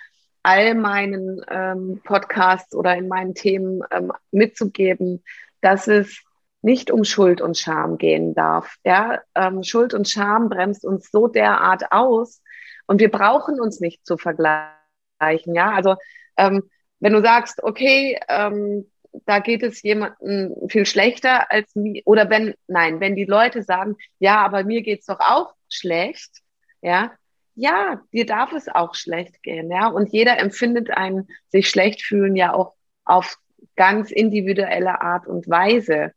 all 0.43 0.75
meinen 0.75 1.45
ähm, 1.49 2.01
Podcasts 2.05 2.75
oder 2.75 2.95
in 2.97 3.09
meinen 3.09 3.35
Themen 3.35 3.83
ähm, 3.91 4.13
mitzugeben, 4.31 5.25
dass 5.61 5.89
es 5.89 6.23
nicht 6.61 6.91
um 6.91 7.05
Schuld 7.05 7.41
und 7.41 7.57
Scham 7.57 7.99
gehen 7.99 8.35
darf. 8.35 8.77
Ja, 8.85 9.21
ähm, 9.35 9.63
Schuld 9.63 9.95
und 9.95 10.09
Scham 10.09 10.49
bremst 10.49 10.85
uns 10.85 11.11
so 11.11 11.29
derart 11.29 11.93
aus 11.93 12.43
und 12.87 13.01
wir 13.01 13.11
brauchen 13.11 13.61
uns 13.61 13.81
nicht 13.81 14.05
zu 14.05 14.17
vergleichen. 14.17 15.55
Ja, 15.55 15.73
also 15.73 15.97
ähm, 16.37 16.63
wenn 17.01 17.13
du 17.13 17.23
sagst, 17.23 17.63
okay, 17.63 18.19
ähm, 18.29 18.91
da 19.27 19.39
geht 19.41 19.63
es 19.63 19.83
jemandem 19.83 20.55
viel 20.69 20.87
schlechter 20.87 21.51
als 21.51 21.75
mir. 21.75 22.03
Oder 22.05 22.31
wenn, 22.31 22.55
nein, 22.67 23.01
wenn 23.01 23.17
die 23.17 23.25
Leute 23.25 23.63
sagen, 23.63 23.97
ja, 24.19 24.45
aber 24.45 24.65
mir 24.65 24.83
geht's 24.83 25.07
doch 25.07 25.21
auch 25.21 25.55
schlecht, 25.69 26.41
ja, 26.83 27.13
ja, 27.55 28.01
dir 28.13 28.25
darf 28.25 28.53
es 28.53 28.69
auch 28.69 28.95
schlecht 28.95 29.43
gehen, 29.43 29.71
ja. 29.71 29.89
Und 29.89 30.13
jeder 30.13 30.39
empfindet 30.39 30.91
ein 30.91 31.27
sich 31.49 31.69
schlecht 31.69 32.03
fühlen 32.03 32.37
ja 32.37 32.53
auch 32.55 32.75
auf 33.05 33.37
ganz 33.75 34.11
individuelle 34.13 35.01
Art 35.01 35.27
und 35.27 35.49
Weise. 35.49 36.13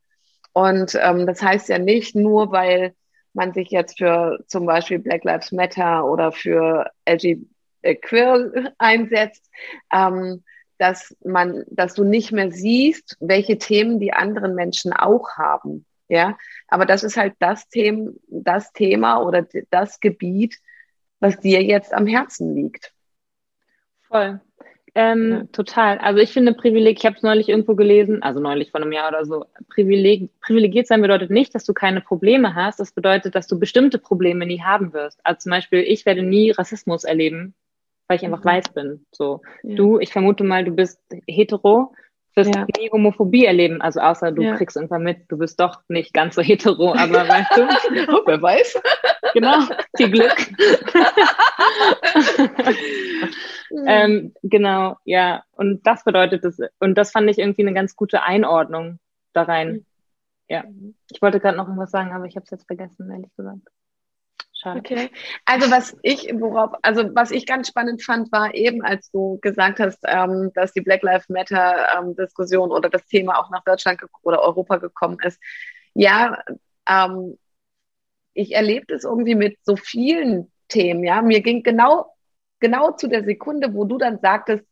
Und 0.53 0.97
ähm, 1.01 1.25
das 1.25 1.41
heißt 1.41 1.69
ja 1.69 1.79
nicht 1.79 2.15
nur, 2.15 2.51
weil 2.51 2.93
man 3.33 3.53
sich 3.53 3.69
jetzt 3.69 3.97
für 3.97 4.43
zum 4.47 4.65
Beispiel 4.65 4.99
Black 4.99 5.23
Lives 5.23 5.51
Matter 5.51 6.05
oder 6.05 6.31
für 6.31 6.91
LGBT 7.07 7.47
Queer 8.01 8.73
einsetzt, 8.77 9.49
ähm, 9.91 10.43
dass 10.77 11.15
man, 11.23 11.63
dass 11.67 11.93
du 11.93 12.03
nicht 12.03 12.31
mehr 12.31 12.51
siehst, 12.51 13.15
welche 13.19 13.57
Themen 13.57 13.99
die 13.99 14.13
anderen 14.13 14.55
Menschen 14.55 14.93
auch 14.93 15.37
haben. 15.37 15.85
Ja, 16.07 16.37
aber 16.67 16.85
das 16.85 17.03
ist 17.03 17.15
halt 17.15 17.35
das 17.39 17.69
Thema, 17.69 18.11
das 18.27 18.73
Thema 18.73 19.21
oder 19.21 19.47
das 19.69 19.99
Gebiet, 20.01 20.57
was 21.21 21.39
dir 21.39 21.63
jetzt 21.63 21.93
am 21.93 22.05
Herzen 22.05 22.53
liegt. 22.53 22.93
Voll. 24.01 24.41
Ähm, 24.93 25.31
ja. 25.31 25.43
Total. 25.53 25.97
Also 25.99 26.19
ich 26.19 26.31
finde 26.31 26.53
Privileg, 26.53 26.97
ich 26.99 27.05
habe 27.05 27.15
es 27.15 27.23
neulich 27.23 27.47
irgendwo 27.47 27.75
gelesen, 27.75 28.21
also 28.23 28.41
neulich 28.41 28.71
vor 28.71 28.81
einem 28.81 28.91
Jahr 28.91 29.09
oder 29.09 29.25
so, 29.25 29.45
Privileg, 29.69 30.29
privilegiert 30.41 30.87
sein 30.87 31.01
bedeutet 31.01 31.29
nicht, 31.29 31.55
dass 31.55 31.63
du 31.63 31.73
keine 31.73 32.01
Probleme 32.01 32.55
hast, 32.55 32.79
das 32.79 32.91
bedeutet, 32.91 33.35
dass 33.35 33.47
du 33.47 33.57
bestimmte 33.57 33.99
Probleme 33.99 34.45
nie 34.45 34.61
haben 34.61 34.91
wirst. 34.93 35.19
Also 35.23 35.39
zum 35.39 35.51
Beispiel, 35.51 35.79
ich 35.79 36.05
werde 36.05 36.23
nie 36.23 36.51
Rassismus 36.51 37.05
erleben, 37.05 37.53
weil 38.07 38.17
ich 38.17 38.25
einfach 38.25 38.43
mhm. 38.43 38.49
weiß 38.49 38.69
bin. 38.73 39.05
So, 39.11 39.41
ja. 39.63 39.75
du, 39.75 39.99
ich 39.99 40.11
vermute 40.11 40.43
mal, 40.43 40.65
du 40.65 40.71
bist 40.71 40.99
hetero, 41.25 41.93
wirst 42.35 42.55
ja. 42.55 42.65
nie 42.77 42.89
Homophobie 42.91 43.45
erleben, 43.45 43.81
also 43.81 43.99
außer 43.99 44.31
du 44.31 44.43
ja. 44.43 44.55
kriegst 44.55 44.77
irgendwann 44.77 45.03
mit, 45.03 45.29
du 45.29 45.37
bist 45.37 45.59
doch 45.59 45.81
nicht 45.87 46.13
ganz 46.13 46.35
so 46.35 46.41
hetero, 46.41 46.93
aber 46.93 47.27
weißt 47.27 47.57
du, 47.57 47.67
oh, 48.13 48.21
wer 48.25 48.41
weiß. 48.41 48.81
Genau, 49.33 49.59
viel 49.95 50.11
Glück. 50.11 50.35
ähm, 53.85 54.33
genau, 54.43 54.97
ja, 55.03 55.43
und 55.51 55.85
das 55.85 56.03
bedeutet 56.03 56.45
es, 56.45 56.59
und 56.79 56.97
das 56.97 57.11
fand 57.11 57.29
ich 57.29 57.37
irgendwie 57.37 57.63
eine 57.63 57.73
ganz 57.73 57.95
gute 57.95 58.23
Einordnung 58.23 58.99
da 59.33 59.43
rein. 59.43 59.85
Ja, 60.47 60.63
ich 61.09 61.21
wollte 61.21 61.39
gerade 61.39 61.57
noch 61.57 61.67
irgendwas 61.67 61.91
sagen, 61.91 62.11
aber 62.11 62.25
ich 62.25 62.35
habe 62.35 62.43
es 62.43 62.51
jetzt 62.51 62.67
vergessen, 62.67 63.09
ehrlich 63.09 63.33
gesagt. 63.35 63.67
Schade. 64.61 64.79
Okay. 64.79 65.09
Also 65.45 65.71
was 65.71 65.97
ich, 66.03 66.31
worauf, 66.35 66.71
also 66.83 67.03
was 67.15 67.31
ich 67.31 67.47
ganz 67.47 67.67
spannend 67.67 68.03
fand, 68.03 68.31
war 68.31 68.53
eben, 68.53 68.83
als 68.83 69.09
du 69.09 69.39
gesagt 69.41 69.79
hast, 69.79 69.99
ähm, 70.05 70.51
dass 70.53 70.71
die 70.73 70.81
Black 70.81 71.01
Lives 71.01 71.29
Matter 71.29 71.87
ähm, 71.97 72.15
Diskussion 72.15 72.71
oder 72.71 72.89
das 72.89 73.05
Thema 73.07 73.39
auch 73.39 73.49
nach 73.49 73.63
Deutschland 73.63 74.01
oder 74.21 74.43
Europa 74.43 74.77
gekommen 74.77 75.17
ist. 75.23 75.41
Ja, 75.95 76.43
ähm, 76.87 77.39
ich 78.33 78.53
erlebe 78.53 78.93
es 78.93 79.03
irgendwie 79.03 79.35
mit 79.35 79.57
so 79.63 79.75
vielen 79.75 80.51
Themen. 80.67 81.03
Ja, 81.03 81.23
mir 81.23 81.41
ging 81.41 81.63
genau, 81.63 82.15
genau 82.59 82.91
zu 82.91 83.07
der 83.07 83.23
Sekunde, 83.23 83.73
wo 83.73 83.85
du 83.85 83.97
dann 83.97 84.19
sagtest, 84.19 84.65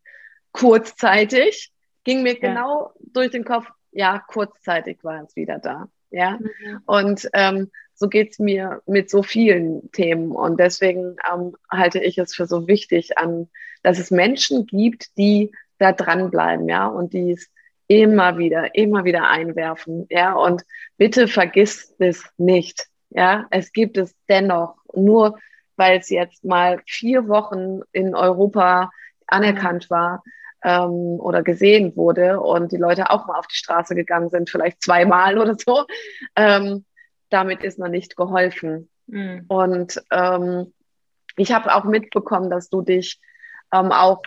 kurzzeitig, 0.51 1.71
ging 2.03 2.21
mir 2.21 2.33
ja. 2.33 2.39
genau 2.39 2.93
durch 2.99 3.31
den 3.31 3.43
Kopf, 3.43 3.65
ja, 3.91 4.19
kurzzeitig 4.19 5.03
war 5.03 5.23
es 5.23 5.35
wieder 5.35 5.57
da. 5.57 5.89
Ja, 6.11 6.37
mhm. 6.39 6.81
und 6.85 7.29
ähm, 7.33 7.71
so 7.99 8.07
geht's 8.07 8.39
mir 8.39 8.81
mit 8.85 9.09
so 9.09 9.23
vielen 9.23 9.91
Themen. 9.91 10.31
Und 10.31 10.59
deswegen 10.59 11.17
ähm, 11.31 11.55
halte 11.69 11.99
ich 11.99 12.17
es 12.17 12.33
für 12.33 12.45
so 12.45 12.67
wichtig, 12.67 13.17
an, 13.17 13.49
dass 13.83 13.99
es 13.99 14.09
Menschen 14.09 14.65
gibt, 14.65 15.17
die 15.17 15.51
da 15.77 15.91
dranbleiben, 15.91 16.67
ja, 16.69 16.87
und 16.87 17.13
die 17.13 17.31
es 17.33 17.49
immer 17.87 18.37
wieder, 18.37 18.75
immer 18.75 19.03
wieder 19.03 19.27
einwerfen, 19.29 20.05
ja, 20.09 20.33
und 20.33 20.63
bitte 20.97 21.27
vergiss 21.27 21.93
es 21.99 22.23
nicht, 22.37 22.87
ja, 23.09 23.47
es 23.49 23.71
gibt 23.71 23.97
es 23.97 24.15
dennoch, 24.27 24.75
nur 24.93 25.37
weil 25.75 25.99
es 25.99 26.09
jetzt 26.09 26.43
mal 26.43 26.81
vier 26.85 27.27
Wochen 27.27 27.81
in 27.91 28.15
Europa 28.15 28.91
anerkannt 29.27 29.89
war 29.89 30.23
ähm, 30.63 31.19
oder 31.19 31.41
gesehen 31.41 31.95
wurde 31.95 32.39
und 32.39 32.71
die 32.71 32.77
Leute 32.77 33.09
auch 33.09 33.27
mal 33.27 33.39
auf 33.39 33.47
die 33.47 33.55
Straße 33.55 33.95
gegangen 33.95 34.29
sind, 34.29 34.49
vielleicht 34.49 34.83
zweimal 34.83 35.37
oder 35.37 35.55
so, 35.55 35.85
ähm, 36.35 36.85
damit 37.29 37.63
ist 37.63 37.79
noch 37.79 37.89
nicht 37.89 38.15
geholfen. 38.15 38.89
Mhm. 39.07 39.45
Und 39.47 40.01
ähm, 40.11 40.73
ich 41.35 41.51
habe 41.51 41.73
auch 41.73 41.85
mitbekommen, 41.85 42.49
dass 42.49 42.69
du 42.69 42.81
dich 42.81 43.19
ähm, 43.73 43.91
auch, 43.91 44.21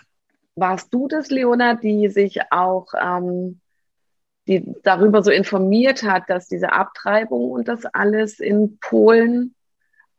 warst 0.55 0.93
du 0.93 1.09
das, 1.09 1.31
Leona, 1.31 1.75
die 1.75 2.09
sich 2.09 2.41
auch 2.51 2.89
ähm, 3.01 3.61
die 4.49 4.75
darüber 4.83 5.23
so 5.23 5.31
informiert 5.31 6.03
hat, 6.03 6.29
dass 6.29 6.49
diese 6.49 6.73
Abtreibung 6.73 7.51
und 7.51 7.69
das 7.69 7.85
alles 7.87 8.41
in 8.41 8.79
Polen 8.81 9.55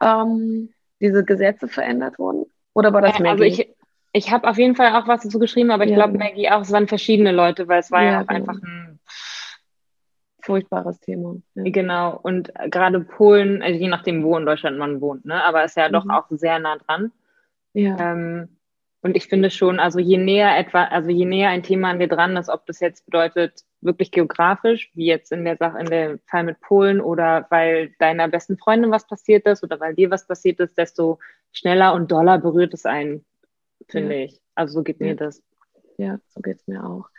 ähm, 0.02 0.70
diese 1.02 1.26
Gesetze 1.26 1.68
verändert 1.68 2.20
wurden? 2.20 2.46
Oder 2.74 2.94
war 2.94 3.02
das 3.02 3.20
Maggie? 3.20 3.30
Also 3.30 3.44
ich, 3.44 3.70
ich 4.14 4.32
habe 4.32 4.48
auf 4.48 4.58
jeden 4.58 4.76
Fall 4.76 4.96
auch 4.96 5.08
was 5.08 5.24
dazu 5.24 5.40
geschrieben, 5.40 5.72
aber 5.72 5.84
ich 5.84 5.92
ja. 5.92 5.98
glaube 5.98 6.18
Maggie 6.18 6.50
auch, 6.50 6.62
es 6.62 6.72
waren 6.72 6.88
verschiedene 6.88 7.32
Leute, 7.32 7.68
weil 7.68 7.80
es 7.80 7.92
war 7.92 8.04
ja, 8.04 8.12
ja 8.12 8.22
auch 8.22 8.28
genau. 8.28 8.40
einfach 8.40 8.62
ein 8.64 8.83
furchtbares 10.44 11.00
Thema. 11.00 11.36
Ja. 11.56 11.64
Genau. 11.66 12.20
Und 12.22 12.52
gerade 12.70 13.00
Polen, 13.02 13.62
also 13.62 13.80
je 13.80 13.88
nachdem, 13.88 14.24
wo 14.24 14.38
in 14.38 14.46
Deutschland 14.46 14.78
man 14.78 15.02
wohnt, 15.02 15.26
ne, 15.26 15.44
aber 15.44 15.64
ist 15.64 15.78
ja 15.78 15.88
mhm. 15.88 15.94
doch 15.94 16.10
auch 16.10 16.26
sehr 16.30 16.60
nah 16.60 16.78
dran. 16.78 17.12
Ja. 17.74 17.98
Ähm, 18.00 18.50
und 19.02 19.18
ich 19.18 19.28
finde 19.28 19.50
schon, 19.50 19.80
also 19.80 20.00
je 20.00 20.18
näher 20.18 20.58
etwa, 20.58 20.86
also 20.86 21.10
je 21.10 21.26
näher 21.26 21.50
ein 21.50 21.64
Thema 21.64 21.90
an 21.90 22.00
dir 22.00 22.08
dran 22.08 22.38
ist, 22.38 22.48
ob 22.48 22.66
das 22.66 22.80
jetzt 22.80 23.06
bedeutet, 23.06 23.66
wirklich 23.82 24.12
geografisch, 24.12 24.92
wie 24.94 25.06
jetzt 25.06 25.34
in 25.34 25.44
der 25.44 25.58
Sache, 25.58 25.78
in 25.80 25.88
dem 25.88 26.20
Fall 26.26 26.44
mit 26.44 26.62
Polen 26.62 27.02
oder 27.02 27.46
weil 27.50 27.94
deiner 28.00 28.30
besten 28.30 28.58
Freundin 28.58 28.92
was 28.92 29.06
passiert 29.06 29.46
ist 29.46 29.62
oder 29.62 29.80
weil 29.82 29.94
dir 29.94 30.10
was 30.10 30.26
passiert 30.26 30.62
ist, 30.62 30.78
desto 30.78 31.20
schneller 31.52 31.94
und 31.94 32.12
doller 32.12 32.38
berührt 32.38 32.74
es 32.74 32.86
einen, 32.86 33.26
finde 33.90 34.16
ja. 34.16 34.26
ich. 34.26 34.40
Also 34.56 34.76
so 34.76 34.84
geht 34.84 35.02
ja. 35.02 35.08
mir 35.08 35.16
das. 35.18 35.44
Ja, 35.98 36.20
so 36.30 36.42
geht 36.42 36.62
es 36.62 36.68
mir 36.68 36.84
auch. 36.86 37.10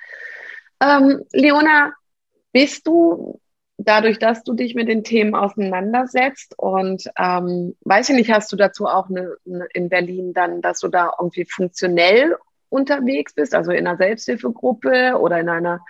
Ähm, 0.81 1.23
Leona, 1.33 1.93
bist 2.55 2.87
du 2.87 3.40
dadurch, 3.77 4.19
dass 4.19 4.45
du 4.45 4.55
dich 4.55 4.75
mit 4.75 4.88
den 4.88 5.03
Themen 5.03 5.35
auseinandersetzt 5.35 6.55
und 6.57 7.11
ähm, 7.19 7.77
weiß 7.81 8.09
ich 8.09 8.17
nicht, 8.17 8.33
hast 8.33 8.51
du 8.53 8.57
dazu 8.57 8.87
auch 8.87 9.11
eine, 9.11 9.35
eine 9.47 9.67
in 9.75 9.88
Berlin 9.88 10.33
dann, 10.33 10.62
dass 10.62 10.79
du 10.79 10.88
da 10.88 11.11
irgendwie 11.19 11.45
funktionell 11.45 12.37
unterwegs 12.71 13.35
bist, 13.35 13.55
also 13.55 13.73
in 13.73 13.87
einer 13.87 13.97
Selbsthilfegruppe 13.97 15.19
oder 15.19 15.40
in 15.40 15.49
einer 15.49 15.81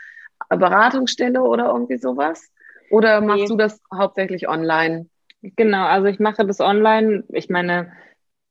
Beratungsstelle 0.48 1.42
oder 1.42 1.66
irgendwie 1.66 1.98
sowas? 1.98 2.50
Oder 2.90 3.20
machst 3.20 3.42
nee. 3.42 3.48
du 3.48 3.56
das 3.56 3.80
hauptsächlich 3.92 4.48
online? 4.48 5.06
Genau, 5.42 5.84
also 5.84 6.06
ich 6.06 6.18
mache 6.18 6.46
das 6.46 6.60
online. 6.60 7.24
Ich 7.28 7.50
meine, 7.50 7.92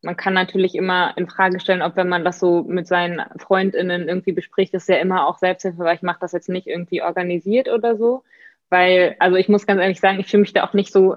man 0.04 0.18
kann 0.18 0.34
natürlich 0.34 0.76
immer 0.76 1.14
in 1.18 1.30
Frage 1.30 1.60
stellen, 1.60 1.82
ob 1.82 1.96
wenn 1.96 2.10
man 2.10 2.26
das 2.26 2.40
so 2.40 2.64
mit 2.64 2.88
seinen 2.88 3.22
FreundInnen 3.38 4.10
irgendwie 4.10 4.34
bespricht, 4.34 4.74
ist 4.74 4.90
ja 4.90 4.98
immer 4.98 5.26
auch 5.26 5.38
Selbsthilfe, 5.38 5.80
weil 5.80 5.96
ich 5.96 6.02
mache 6.02 6.20
das 6.20 6.34
jetzt 6.34 6.50
nicht 6.50 6.68
irgendwie 6.68 7.02
organisiert 7.02 7.70
oder 7.70 7.96
so. 7.96 8.24
Weil, 8.70 9.16
also 9.20 9.38
ich 9.38 9.48
muss 9.48 9.66
ganz 9.66 9.80
ehrlich 9.80 10.02
sagen, 10.02 10.20
ich 10.20 10.28
fühle 10.28 10.42
mich 10.42 10.54
da 10.54 10.66
auch 10.66 10.74
nicht 10.74 10.92
so 10.92 11.16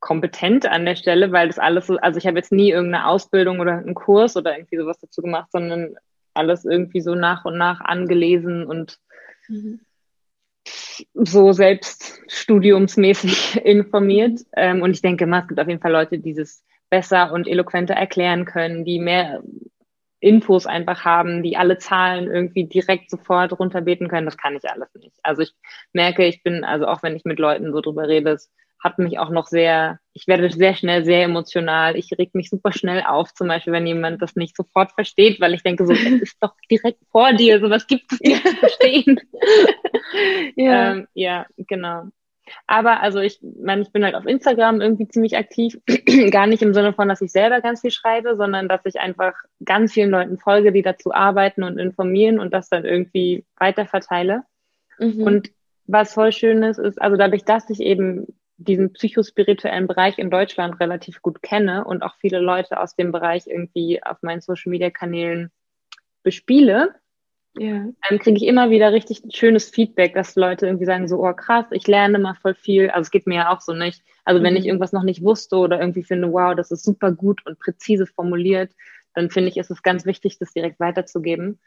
kompetent 0.00 0.66
an 0.66 0.84
der 0.84 0.96
Stelle, 0.96 1.32
weil 1.32 1.48
das 1.48 1.58
alles 1.58 1.86
so, 1.86 1.96
also 1.96 2.18
ich 2.18 2.26
habe 2.26 2.36
jetzt 2.36 2.52
nie 2.52 2.70
irgendeine 2.70 3.06
Ausbildung 3.06 3.58
oder 3.58 3.78
einen 3.78 3.94
Kurs 3.94 4.36
oder 4.36 4.56
irgendwie 4.56 4.76
sowas 4.76 4.98
dazu 5.00 5.22
gemacht, 5.22 5.50
sondern 5.50 5.96
alles 6.34 6.66
irgendwie 6.66 7.00
so 7.00 7.14
nach 7.14 7.46
und 7.46 7.56
nach 7.56 7.80
angelesen 7.80 8.66
und 8.66 8.98
mhm. 9.48 9.80
so 11.14 11.52
selbst 11.52 12.20
studiumsmäßig 12.28 13.56
informiert. 13.64 14.40
Ähm, 14.54 14.82
und 14.82 14.90
ich 14.90 15.00
denke, 15.00 15.24
es 15.24 15.48
gibt 15.48 15.58
auf 15.58 15.68
jeden 15.68 15.80
Fall 15.80 15.92
Leute, 15.92 16.18
die 16.18 16.34
das 16.34 16.62
besser 16.90 17.32
und 17.32 17.48
eloquenter 17.48 17.94
erklären 17.94 18.44
können, 18.44 18.84
die 18.84 18.98
mehr 18.98 19.42
Infos 20.20 20.66
einfach 20.66 21.04
haben, 21.04 21.42
die 21.42 21.56
alle 21.56 21.78
Zahlen 21.78 22.26
irgendwie 22.26 22.64
direkt 22.64 23.10
sofort 23.10 23.58
runterbeten 23.58 24.08
können. 24.08 24.26
Das 24.26 24.38
kann 24.38 24.56
ich 24.56 24.68
alles 24.68 24.88
nicht. 24.94 25.16
Also 25.22 25.42
ich 25.42 25.52
merke, 25.92 26.24
ich 26.26 26.42
bin, 26.42 26.64
also 26.64 26.86
auch 26.86 27.02
wenn 27.02 27.16
ich 27.16 27.24
mit 27.24 27.38
Leuten 27.38 27.72
so 27.72 27.80
drüber 27.80 28.08
rede, 28.08 28.30
es 28.30 28.50
hat 28.82 28.98
mich 28.98 29.18
auch 29.18 29.30
noch 29.30 29.46
sehr, 29.46 29.98
ich 30.12 30.26
werde 30.26 30.50
sehr 30.50 30.74
schnell 30.74 31.04
sehr 31.04 31.24
emotional. 31.24 31.96
Ich 31.96 32.10
reg 32.18 32.34
mich 32.34 32.50
super 32.50 32.72
schnell 32.72 33.02
auf, 33.02 33.32
zum 33.34 33.48
Beispiel, 33.48 33.72
wenn 33.72 33.86
jemand 33.86 34.22
das 34.22 34.36
nicht 34.36 34.56
sofort 34.56 34.92
versteht, 34.92 35.40
weil 35.40 35.54
ich 35.54 35.62
denke, 35.62 35.86
so, 35.86 35.92
es 35.92 36.00
ist 36.22 36.36
doch 36.40 36.54
direkt 36.70 37.00
vor 37.10 37.32
dir, 37.32 37.60
sowas 37.60 37.86
gibt 37.86 38.12
es 38.12 38.20
nicht 38.20 38.46
zu 38.46 38.56
verstehen. 38.56 39.20
ja. 40.56 40.92
Ähm, 40.92 41.08
ja, 41.14 41.46
genau. 41.56 42.04
Aber 42.66 43.00
also 43.00 43.20
ich 43.20 43.40
meine, 43.42 43.82
ich 43.82 43.92
bin 43.92 44.04
halt 44.04 44.14
auf 44.14 44.26
Instagram 44.26 44.80
irgendwie 44.80 45.08
ziemlich 45.08 45.36
aktiv. 45.36 45.78
Gar 46.30 46.46
nicht 46.46 46.62
im 46.62 46.74
Sinne 46.74 46.92
von, 46.92 47.08
dass 47.08 47.20
ich 47.20 47.32
selber 47.32 47.60
ganz 47.60 47.80
viel 47.80 47.90
schreibe, 47.90 48.36
sondern 48.36 48.68
dass 48.68 48.80
ich 48.84 49.00
einfach 49.00 49.34
ganz 49.64 49.92
vielen 49.92 50.10
Leuten 50.10 50.38
folge, 50.38 50.72
die 50.72 50.82
dazu 50.82 51.12
arbeiten 51.12 51.62
und 51.62 51.78
informieren 51.78 52.38
und 52.38 52.52
das 52.52 52.68
dann 52.68 52.84
irgendwie 52.84 53.44
weiterverteile. 53.56 54.42
Mhm. 54.98 55.22
Und 55.22 55.50
was 55.86 56.14
voll 56.14 56.32
schön 56.32 56.62
ist, 56.62 56.78
ist, 56.78 57.00
also 57.00 57.16
dadurch, 57.16 57.44
dass 57.44 57.70
ich 57.70 57.80
eben 57.80 58.26
diesen 58.58 58.92
psychospirituellen 58.92 59.86
Bereich 59.86 60.18
in 60.18 60.30
Deutschland 60.30 60.80
relativ 60.80 61.20
gut 61.20 61.42
kenne 61.42 61.84
und 61.84 62.02
auch 62.02 62.16
viele 62.16 62.38
Leute 62.38 62.80
aus 62.80 62.96
dem 62.96 63.12
Bereich 63.12 63.46
irgendwie 63.46 64.02
auf 64.02 64.22
meinen 64.22 64.40
Social 64.40 64.70
Media 64.70 64.90
Kanälen 64.90 65.50
bespiele, 66.22 66.94
ja. 67.58 67.86
Dann 68.08 68.18
kriege 68.18 68.36
ich 68.36 68.44
immer 68.44 68.70
wieder 68.70 68.92
richtig 68.92 69.22
schönes 69.34 69.70
Feedback, 69.70 70.14
dass 70.14 70.36
Leute 70.36 70.66
irgendwie 70.66 70.84
sagen 70.84 71.08
so, 71.08 71.24
oh 71.24 71.32
krass, 71.32 71.66
ich 71.70 71.86
lerne 71.86 72.18
mal 72.18 72.34
voll 72.34 72.54
viel. 72.54 72.90
Also 72.90 73.06
es 73.06 73.10
geht 73.10 73.26
mir 73.26 73.36
ja 73.36 73.54
auch 73.54 73.60
so 73.60 73.72
nicht. 73.72 74.02
Also 74.24 74.42
wenn 74.42 74.54
mhm. 74.54 74.60
ich 74.60 74.66
irgendwas 74.66 74.92
noch 74.92 75.02
nicht 75.02 75.22
wusste 75.22 75.56
oder 75.56 75.80
irgendwie 75.80 76.02
finde, 76.02 76.32
wow, 76.32 76.54
das 76.54 76.70
ist 76.70 76.84
super 76.84 77.12
gut 77.12 77.44
und 77.46 77.58
präzise 77.58 78.06
formuliert, 78.06 78.72
dann 79.14 79.30
finde 79.30 79.48
ich, 79.48 79.56
ist 79.56 79.70
es 79.70 79.82
ganz 79.82 80.04
wichtig, 80.04 80.38
das 80.38 80.52
direkt 80.52 80.78
weiterzugeben. 80.80 81.58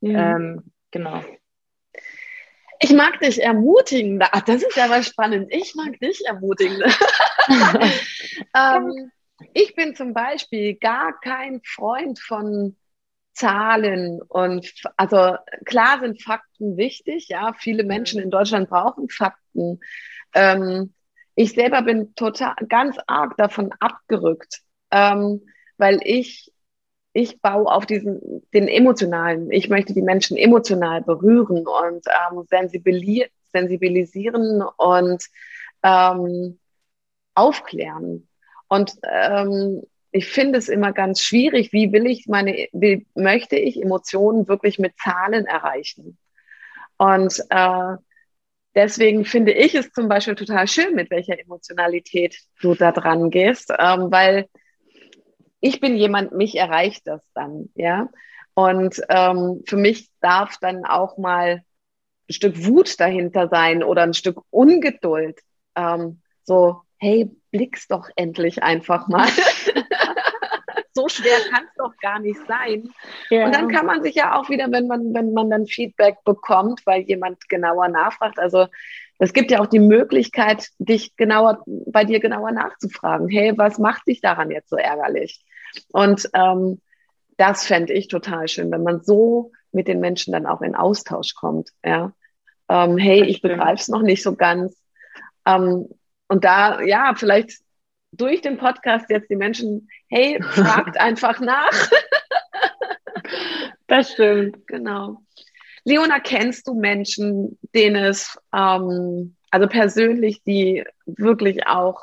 Ja. 0.00 0.36
Ähm, 0.36 0.70
genau. 0.90 1.22
Ich 2.82 2.92
mag 2.92 3.20
dich 3.20 3.42
ermutigen. 3.42 4.22
Ach, 4.22 4.42
das 4.42 4.62
ist 4.62 4.76
ja 4.76 4.86
mal 4.88 5.02
spannend. 5.02 5.48
Ich 5.50 5.74
mag 5.74 5.98
dich 6.00 6.22
ermutigen. 6.26 6.82
ähm, 8.56 9.10
ich 9.54 9.74
bin 9.74 9.94
zum 9.94 10.12
Beispiel 10.12 10.74
gar 10.74 11.18
kein 11.20 11.60
Freund 11.64 12.18
von 12.18 12.76
Zahlen 13.40 14.20
und 14.22 14.70
also 14.96 15.36
klar 15.64 16.00
sind 16.00 16.22
Fakten 16.22 16.76
wichtig, 16.76 17.28
ja, 17.28 17.54
viele 17.58 17.84
Menschen 17.84 18.20
in 18.20 18.30
Deutschland 18.30 18.68
brauchen 18.68 19.08
Fakten. 19.08 19.80
Ähm, 20.34 20.92
ich 21.34 21.54
selber 21.54 21.80
bin 21.82 22.14
total 22.14 22.54
ganz 22.68 22.98
arg 23.06 23.36
davon 23.38 23.72
abgerückt, 23.80 24.60
ähm, 24.90 25.40
weil 25.78 26.00
ich 26.04 26.52
ich 27.12 27.40
baue 27.40 27.66
auf 27.66 27.86
diesen 27.86 28.46
den 28.54 28.68
emotionalen. 28.68 29.50
Ich 29.50 29.68
möchte 29.68 29.94
die 29.94 30.02
Menschen 30.02 30.36
emotional 30.36 31.02
berühren 31.02 31.66
und 31.66 32.04
ähm, 32.06 32.44
sensibilisieren 33.52 34.62
und 34.76 35.24
ähm, 35.82 36.58
aufklären. 37.34 38.28
Und 38.68 38.94
ähm, 39.02 39.82
ich 40.12 40.28
finde 40.28 40.58
es 40.58 40.68
immer 40.68 40.92
ganz 40.92 41.22
schwierig, 41.22 41.72
wie 41.72 41.92
will 41.92 42.06
ich 42.06 42.26
meine, 42.26 42.68
wie 42.72 43.06
möchte 43.14 43.56
ich 43.56 43.80
Emotionen 43.80 44.48
wirklich 44.48 44.78
mit 44.78 44.98
Zahlen 44.98 45.46
erreichen? 45.46 46.18
Und 46.96 47.40
äh, 47.50 47.96
deswegen 48.74 49.24
finde 49.24 49.52
ich 49.52 49.74
es 49.74 49.92
zum 49.92 50.08
Beispiel 50.08 50.34
total 50.34 50.66
schön, 50.66 50.94
mit 50.94 51.10
welcher 51.10 51.38
Emotionalität 51.38 52.36
du 52.60 52.74
da 52.74 52.92
dran 52.92 53.30
gehst, 53.30 53.72
ähm, 53.78 54.10
weil 54.10 54.48
ich 55.60 55.80
bin 55.80 55.96
jemand, 55.96 56.32
mich 56.32 56.56
erreicht 56.56 57.06
das 57.06 57.22
dann, 57.34 57.68
ja. 57.74 58.08
Und 58.54 59.00
ähm, 59.08 59.62
für 59.66 59.76
mich 59.76 60.10
darf 60.20 60.56
dann 60.60 60.84
auch 60.84 61.18
mal 61.18 61.62
ein 62.28 62.32
Stück 62.32 62.66
Wut 62.66 62.98
dahinter 62.98 63.48
sein 63.48 63.82
oder 63.82 64.02
ein 64.02 64.14
Stück 64.14 64.42
Ungeduld. 64.50 65.38
Ähm, 65.76 66.20
so, 66.44 66.82
hey, 66.98 67.30
blick's 67.50 67.88
doch 67.88 68.08
endlich 68.16 68.62
einfach 68.62 69.08
mal. 69.08 69.28
so 70.92 71.08
schwer 71.08 71.38
kann 71.50 71.64
es 71.64 71.74
doch 71.76 71.96
gar 72.00 72.18
nicht 72.18 72.40
sein. 72.46 72.90
Ja. 73.30 73.46
Und 73.46 73.54
dann 73.54 73.68
kann 73.68 73.86
man 73.86 74.02
sich 74.02 74.14
ja 74.14 74.38
auch 74.38 74.48
wieder, 74.48 74.70
wenn 74.70 74.86
man, 74.86 75.14
wenn 75.14 75.32
man 75.32 75.50
dann 75.50 75.66
Feedback 75.66 76.16
bekommt, 76.24 76.82
weil 76.84 77.02
jemand 77.02 77.48
genauer 77.48 77.88
nachfragt, 77.88 78.38
also 78.38 78.66
es 79.18 79.32
gibt 79.32 79.50
ja 79.50 79.60
auch 79.60 79.66
die 79.66 79.80
Möglichkeit, 79.80 80.68
dich 80.78 81.14
genauer, 81.16 81.62
bei 81.66 82.04
dir 82.04 82.20
genauer 82.20 82.52
nachzufragen. 82.52 83.28
Hey, 83.28 83.52
was 83.56 83.78
macht 83.78 84.06
dich 84.06 84.20
daran 84.20 84.50
jetzt 84.50 84.70
so 84.70 84.76
ärgerlich? 84.76 85.44
Und 85.92 86.28
ähm, 86.32 86.80
das 87.36 87.66
fände 87.66 87.92
ich 87.92 88.08
total 88.08 88.48
schön, 88.48 88.70
wenn 88.70 88.82
man 88.82 89.02
so 89.02 89.52
mit 89.72 89.88
den 89.88 90.00
Menschen 90.00 90.32
dann 90.32 90.46
auch 90.46 90.62
in 90.62 90.74
Austausch 90.74 91.34
kommt. 91.34 91.70
Ja, 91.84 92.12
ähm, 92.68 92.96
hey, 92.96 93.24
ich 93.24 93.42
begreife 93.42 93.80
es 93.80 93.88
noch 93.88 94.02
nicht 94.02 94.22
so 94.22 94.36
ganz. 94.36 94.76
Ähm, 95.44 95.88
und 96.28 96.44
da, 96.44 96.80
ja, 96.80 97.14
vielleicht 97.16 97.60
durch 98.12 98.40
den 98.40 98.58
Podcast 98.58 99.06
jetzt 99.10 99.30
die 99.30 99.36
Menschen, 99.36 99.88
hey, 100.08 100.42
fragt 100.42 100.96
einfach 101.00 101.40
nach. 101.40 101.70
das 103.86 104.12
stimmt. 104.12 104.66
Genau. 104.66 105.22
Leona, 105.84 106.20
kennst 106.20 106.68
du 106.68 106.74
Menschen, 106.74 107.58
denen 107.74 108.04
es, 108.04 108.38
ähm, 108.54 109.36
also 109.50 109.66
persönlich, 109.66 110.42
die 110.44 110.84
wirklich 111.06 111.66
auch 111.66 112.02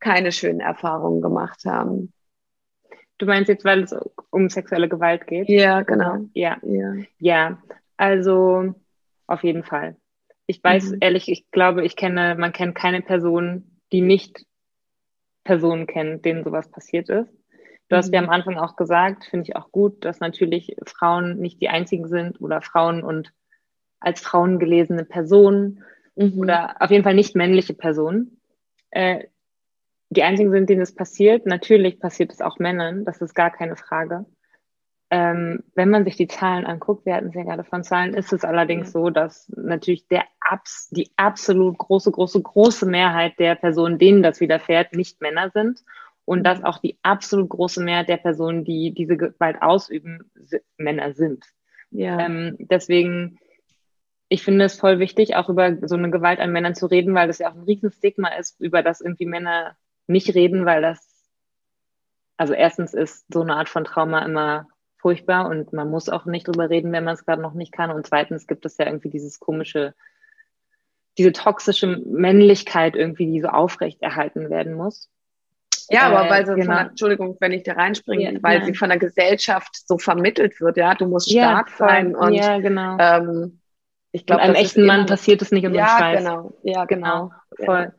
keine 0.00 0.32
schönen 0.32 0.60
Erfahrungen 0.60 1.22
gemacht 1.22 1.64
haben? 1.64 2.12
Du 3.18 3.26
meinst 3.26 3.48
jetzt, 3.48 3.64
weil 3.64 3.82
es 3.82 3.94
um 4.30 4.48
sexuelle 4.48 4.88
Gewalt 4.88 5.26
geht? 5.26 5.48
Ja, 5.48 5.82
genau. 5.82 6.24
Ja, 6.32 6.56
ja. 6.62 6.94
ja. 7.18 7.62
also 7.96 8.74
auf 9.26 9.44
jeden 9.44 9.62
Fall. 9.62 9.96
Ich 10.46 10.64
weiß 10.64 10.92
mhm. 10.92 10.98
ehrlich, 11.00 11.28
ich 11.28 11.50
glaube, 11.50 11.84
ich 11.84 11.96
kenne, 11.96 12.34
man 12.34 12.52
kennt 12.52 12.74
keine 12.74 13.02
Person, 13.02 13.78
die 13.92 14.00
nicht 14.00 14.46
Personen 15.44 15.86
kennt, 15.86 16.24
denen 16.24 16.44
sowas 16.44 16.70
passiert 16.70 17.08
ist. 17.08 17.30
Du 17.88 17.96
hast 17.96 18.12
ja 18.12 18.20
mhm. 18.20 18.28
am 18.28 18.34
Anfang 18.34 18.56
auch 18.56 18.76
gesagt, 18.76 19.24
finde 19.24 19.48
ich 19.48 19.56
auch 19.56 19.72
gut, 19.72 20.04
dass 20.04 20.20
natürlich 20.20 20.76
Frauen 20.86 21.38
nicht 21.38 21.60
die 21.60 21.68
einzigen 21.68 22.06
sind 22.06 22.40
oder 22.40 22.62
Frauen 22.62 23.02
und 23.02 23.32
als 23.98 24.20
Frauen 24.20 24.58
gelesene 24.58 25.04
Personen 25.04 25.82
mhm. 26.14 26.38
oder 26.38 26.76
auf 26.80 26.90
jeden 26.90 27.04
Fall 27.04 27.14
nicht 27.14 27.34
männliche 27.34 27.74
Personen, 27.74 28.40
äh, 28.90 29.24
die 30.08 30.22
einzigen 30.22 30.50
sind, 30.50 30.70
denen 30.70 30.82
es 30.82 30.94
passiert. 30.94 31.46
Natürlich 31.46 32.00
passiert 32.00 32.32
es 32.32 32.40
auch 32.40 32.58
Männern, 32.58 33.04
das 33.04 33.20
ist 33.20 33.34
gar 33.34 33.50
keine 33.50 33.76
Frage. 33.76 34.24
Ähm, 35.12 35.64
wenn 35.74 35.90
man 35.90 36.04
sich 36.04 36.16
die 36.16 36.28
Zahlen 36.28 36.64
anguckt, 36.64 37.04
wir 37.04 37.16
hatten 37.16 37.28
es 37.28 37.34
ja 37.34 37.42
gerade 37.42 37.64
von 37.64 37.82
Zahlen, 37.82 38.14
ist 38.14 38.32
es 38.32 38.44
allerdings 38.44 38.88
ja. 38.88 38.92
so, 38.92 39.10
dass 39.10 39.48
natürlich 39.56 40.06
der 40.06 40.24
abs 40.38 40.88
die 40.90 41.10
absolut 41.16 41.78
große, 41.78 42.12
große, 42.12 42.40
große 42.40 42.86
Mehrheit 42.86 43.38
der 43.40 43.56
Personen, 43.56 43.98
denen 43.98 44.22
das 44.22 44.40
widerfährt, 44.40 44.94
nicht 44.94 45.20
Männer 45.20 45.50
sind 45.50 45.82
und 46.24 46.44
dass 46.44 46.62
auch 46.62 46.78
die 46.78 46.96
absolut 47.02 47.48
große 47.48 47.82
Mehrheit 47.82 48.08
der 48.08 48.18
Personen, 48.18 48.64
die 48.64 48.94
diese 48.94 49.16
Gewalt 49.16 49.60
ausüben, 49.62 50.30
Männer 50.76 51.12
sind. 51.12 51.44
Ja. 51.90 52.20
Ähm, 52.20 52.56
deswegen, 52.60 53.40
ich 54.28 54.44
finde 54.44 54.66
es 54.66 54.78
voll 54.78 55.00
wichtig, 55.00 55.34
auch 55.34 55.48
über 55.48 55.76
so 55.88 55.96
eine 55.96 56.12
Gewalt 56.12 56.38
an 56.38 56.52
Männern 56.52 56.76
zu 56.76 56.86
reden, 56.86 57.16
weil 57.16 57.26
das 57.26 57.40
ja 57.40 57.50
auch 57.50 57.56
ein 57.56 57.64
Riesenstigma 57.64 58.28
ist, 58.28 58.60
über 58.60 58.84
das 58.84 59.00
irgendwie 59.00 59.26
Männer 59.26 59.76
nicht 60.06 60.32
reden, 60.36 60.66
weil 60.66 60.82
das, 60.82 61.04
also 62.36 62.54
erstens 62.54 62.94
ist 62.94 63.24
so 63.32 63.40
eine 63.40 63.56
Art 63.56 63.68
von 63.68 63.82
Trauma 63.82 64.24
immer 64.24 64.68
furchtbar 65.00 65.48
und 65.48 65.72
man 65.72 65.90
muss 65.90 66.08
auch 66.08 66.26
nicht 66.26 66.46
drüber 66.46 66.70
reden, 66.70 66.92
wenn 66.92 67.04
man 67.04 67.14
es 67.14 67.24
gerade 67.24 67.42
noch 67.42 67.54
nicht 67.54 67.72
kann. 67.72 67.90
Und 67.90 68.06
zweitens 68.06 68.46
gibt 68.46 68.64
es 68.64 68.76
ja 68.78 68.86
irgendwie 68.86 69.10
dieses 69.10 69.40
komische, 69.40 69.94
diese 71.18 71.32
toxische 71.32 71.86
Männlichkeit 71.86 72.96
irgendwie, 72.96 73.26
die 73.26 73.40
so 73.40 73.48
aufrecht 73.48 74.02
erhalten 74.02 74.50
werden 74.50 74.74
muss. 74.74 75.10
Ja, 75.88 76.02
aber 76.02 76.26
äh, 76.26 76.30
weil 76.30 76.46
sie 76.46 76.54
genau. 76.54 76.66
von 76.66 76.74
der, 76.74 76.86
Entschuldigung, 76.90 77.36
wenn 77.40 77.52
ich 77.52 77.64
da 77.64 77.72
reinspringe, 77.72 78.34
ja, 78.34 78.42
weil 78.42 78.58
nein. 78.58 78.66
sie 78.66 78.74
von 78.74 78.90
der 78.90 78.98
Gesellschaft 78.98 79.88
so 79.88 79.98
vermittelt 79.98 80.60
wird, 80.60 80.76
ja, 80.76 80.94
du 80.94 81.06
musst 81.06 81.30
stark 81.30 81.70
ja, 81.70 81.76
sein 81.76 82.14
und 82.14 82.32
ja, 82.32 82.58
genau. 82.58 82.96
ähm, 82.98 83.60
ich 84.12 84.26
glaube, 84.26 84.42
einem 84.42 84.54
echten 84.54 84.86
Mann 84.86 85.06
passiert 85.06 85.42
es 85.42 85.50
nicht 85.50 85.66
um 85.66 85.74
ja. 85.74 86.14
Genau. 86.16 86.52
Ja, 86.62 86.84
genau. 86.84 87.30
genau. 87.56 87.64
Voll 87.64 87.92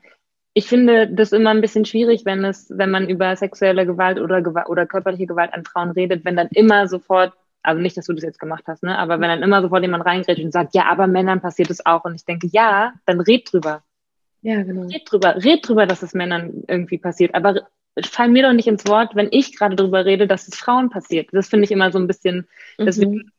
ich 0.54 0.68
finde 0.68 1.08
das 1.08 1.32
immer 1.32 1.52
ein 1.52 1.62
bisschen 1.62 1.86
schwierig, 1.86 2.26
wenn 2.26 2.44
es, 2.44 2.70
wenn 2.76 2.92
man 2.92 3.10
über 3.10 3.36
sexuelle 3.36 3.86
Gewalt 3.86 4.20
oder, 4.20 4.44
oder 4.70 4.86
körperliche 4.86 5.28
Gewalt 5.28 5.54
an 5.54 5.64
Frauen 5.64 5.92
redet, 5.92 6.26
wenn 6.26 6.36
dann 6.36 6.50
immer 6.52 6.88
sofort, 6.88 7.34
also 7.64 7.82
nicht, 7.82 7.96
dass 7.96 8.06
du 8.06 8.14
das 8.14 8.24
jetzt 8.24 8.40
gemacht 8.40 8.64
hast, 8.68 8.84
ne, 8.84 8.98
aber 8.98 9.20
wenn 9.20 9.30
dann 9.30 9.44
immer 9.44 9.62
sofort 9.62 9.84
jemand 9.84 10.06
reingeredet 10.06 10.44
und 10.44 10.52
sagt, 10.52 10.76
ja, 10.76 10.86
aber 10.88 11.08
Männern 11.08 11.42
passiert 11.42 11.70
es 11.70 11.86
auch. 11.86 12.04
Und 12.04 12.16
ich 12.16 12.26
denke, 12.26 12.48
ja, 12.52 12.94
dann 13.06 13.22
red 13.22 13.52
drüber. 13.52 13.84
Ja, 14.42 14.64
genau. 14.64 14.88
Red 14.88 15.04
drüber, 15.06 15.36
red 15.36 15.68
drüber, 15.68 15.86
dass 15.86 16.02
es 16.02 16.14
Männern 16.14 16.64
irgendwie 16.68 16.98
passiert. 16.98 17.34
Aber 17.36 17.62
fall 18.02 18.30
mir 18.30 18.44
doch 18.44 18.54
nicht 18.54 18.68
ins 18.68 18.88
Wort, 18.88 19.16
wenn 19.16 19.30
ich 19.32 19.56
gerade 19.58 19.76
drüber 19.76 20.06
rede, 20.06 20.28
dass 20.28 20.48
es 20.48 20.56
Frauen 20.56 20.90
passiert. 20.90 21.30
Das 21.32 21.48
finde 21.48 21.66
ich 21.66 21.72
immer 21.72 21.92
so 21.92 22.00
ein 22.00 22.08
bisschen, 22.08 22.48
mhm. 22.78 23.32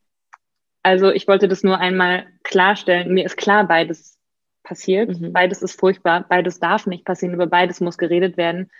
also 0.81 1.11
ich 1.11 1.27
wollte 1.27 1.47
das 1.47 1.63
nur 1.63 1.77
einmal 1.77 2.25
klarstellen. 2.43 3.13
Mir 3.13 3.25
ist 3.25 3.37
klar, 3.37 3.67
beides 3.67 4.17
passiert. 4.63 5.19
Mhm. 5.19 5.33
Beides 5.33 5.61
ist 5.61 5.79
furchtbar, 5.79 6.25
beides 6.27 6.59
darf 6.59 6.87
nicht 6.87 7.05
passieren, 7.05 7.35
über 7.35 7.47
beides 7.47 7.81
muss 7.81 7.97
geredet 7.97 8.37
werden. 8.37 8.71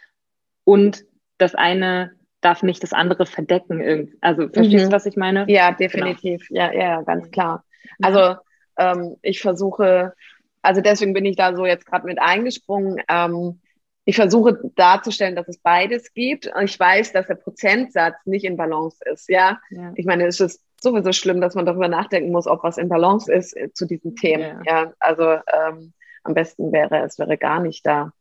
Und 0.63 1.05
das 1.37 1.55
eine 1.55 2.13
darf 2.41 2.63
nicht 2.63 2.83
das 2.83 2.93
andere 2.93 3.25
verdecken. 3.25 4.17
Also 4.21 4.49
verstehst 4.49 4.85
du, 4.85 4.89
mhm. 4.89 4.93
was 4.93 5.05
ich 5.05 5.15
meine? 5.15 5.45
Ja, 5.47 5.71
definitiv. 5.71 6.47
Genau. 6.47 6.61
Ja, 6.61 6.73
ja, 6.73 7.01
ganz 7.01 7.31
klar. 7.31 7.63
Also 8.01 8.35
ähm, 8.77 9.17
ich 9.21 9.41
versuche, 9.41 10.13
also 10.61 10.81
deswegen 10.81 11.13
bin 11.13 11.25
ich 11.25 11.35
da 11.35 11.55
so 11.55 11.65
jetzt 11.65 11.85
gerade 11.85 12.05
mit 12.05 12.19
eingesprungen. 12.19 13.01
Ähm, 13.07 13.61
ich 14.05 14.15
versuche 14.17 14.59
darzustellen, 14.75 15.35
dass 15.35 15.47
es 15.47 15.59
beides 15.59 16.13
gibt. 16.13 16.47
Und 16.47 16.63
ich 16.63 16.77
weiß, 16.77 17.13
dass 17.13 17.27
der 17.27 17.35
Prozentsatz 17.35 18.15
nicht 18.25 18.45
in 18.45 18.57
Balance 18.57 18.97
ist. 19.11 19.29
Ja, 19.29 19.59
ja. 19.69 19.93
ich 19.95 20.05
meine, 20.05 20.25
es 20.25 20.39
ist 20.39 20.61
sowieso 20.83 21.11
schlimm, 21.13 21.41
dass 21.41 21.55
man 21.55 21.65
darüber 21.65 21.87
nachdenken 21.87 22.31
muss, 22.31 22.47
ob 22.47 22.63
was 22.63 22.77
in 22.77 22.89
Balance 22.89 23.31
ist 23.31 23.55
äh, 23.55 23.71
zu 23.73 23.85
diesen 23.85 24.15
Themen. 24.15 24.61
Ja, 24.65 24.83
ja 24.83 24.93
also 24.99 25.23
ähm, 25.23 25.93
am 26.23 26.33
besten 26.33 26.71
wäre, 26.71 27.03
es 27.03 27.19
wäre 27.19 27.37
gar 27.37 27.59
nicht 27.59 27.85
da. 27.85 28.11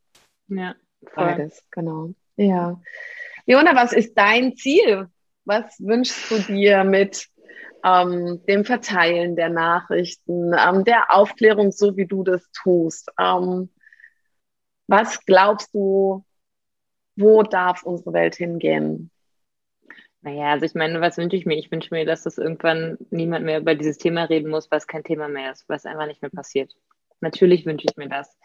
Ja, 0.47 0.75
voll. 1.05 1.25
beides, 1.25 1.63
genau. 1.71 2.09
Ja. 2.35 2.81
Leona, 3.45 3.75
was 3.75 3.93
ist 3.93 4.17
dein 4.17 4.55
Ziel? 4.55 5.07
Was 5.45 5.77
wünschst 5.79 6.31
du 6.31 6.39
dir 6.39 6.83
mit 6.83 7.27
ähm, 7.83 8.41
dem 8.47 8.63
Verteilen 8.63 9.35
der 9.35 9.49
Nachrichten, 9.49 10.53
ähm, 10.57 10.83
der 10.85 11.13
Aufklärung, 11.13 11.71
so 11.71 11.97
wie 11.97 12.05
du 12.05 12.23
das 12.23 12.49
tust? 12.51 13.11
Ähm, 13.19 13.69
was 14.87 15.25
glaubst 15.25 15.73
du, 15.73 16.25
wo 17.15 17.43
darf 17.43 17.83
unsere 17.83 18.13
Welt 18.13 18.35
hingehen? 18.35 19.11
Naja, 20.23 20.51
also 20.51 20.65
ich 20.65 20.73
meine, 20.73 21.01
was 21.01 21.17
wünsche 21.17 21.35
ich 21.35 21.45
mir? 21.45 21.57
Ich 21.57 21.69
wünsche 21.69 21.93
mir, 21.93 22.05
dass 22.05 22.23
das 22.23 22.37
irgendwann 22.37 22.97
niemand 23.09 23.43
mehr 23.43 23.59
über 23.59 23.75
dieses 23.75 23.97
Thema 23.97 24.23
reden 24.23 24.49
muss, 24.49 24.71
was 24.71 24.87
kein 24.87 25.03
Thema 25.03 25.27
mehr 25.27 25.51
ist, 25.51 25.67
was 25.67 25.85
einfach 25.85 26.07
nicht 26.07 26.21
mehr 26.21 26.31
passiert. 26.31 26.73
Natürlich 27.19 27.65
wünsche 27.65 27.87
ich 27.89 27.97
mir 27.97 28.07
das. 28.07 28.37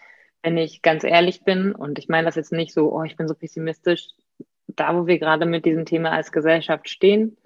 Wenn 0.42 0.56
ich 0.56 0.82
ganz 0.82 1.04
ehrlich 1.04 1.44
bin, 1.44 1.72
und 1.72 1.98
ich 2.00 2.08
meine 2.08 2.26
das 2.26 2.34
jetzt 2.34 2.52
nicht 2.52 2.74
so, 2.74 2.92
oh, 2.92 3.04
ich 3.04 3.16
bin 3.16 3.28
so 3.28 3.34
pessimistisch, 3.34 4.08
da 4.66 4.96
wo 4.96 5.06
wir 5.06 5.20
gerade 5.20 5.46
mit 5.46 5.64
diesem 5.64 5.86
Thema 5.86 6.10
als 6.10 6.32
Gesellschaft 6.32 6.88
stehen, 6.88 7.36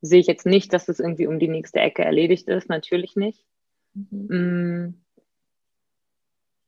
sehe 0.00 0.20
ich 0.20 0.28
jetzt 0.28 0.46
nicht, 0.46 0.72
dass 0.72 0.86
das 0.86 1.00
irgendwie 1.00 1.26
um 1.26 1.40
die 1.40 1.48
nächste 1.48 1.80
Ecke 1.80 2.04
erledigt 2.04 2.48
ist. 2.48 2.68
Natürlich 2.68 3.16
nicht. 3.16 3.44
Mhm. 3.94 4.26
Mm. 4.28 5.04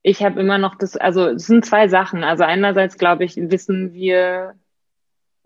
Ich 0.03 0.23
habe 0.23 0.39
immer 0.39 0.57
noch 0.57 0.75
das, 0.75 0.97
also 0.97 1.27
es 1.27 1.47
sind 1.47 1.65
zwei 1.65 1.87
Sachen. 1.87 2.23
Also 2.23 2.43
einerseits 2.43 2.97
glaube 2.97 3.23
ich, 3.23 3.35
wissen 3.37 3.93
wir 3.93 4.55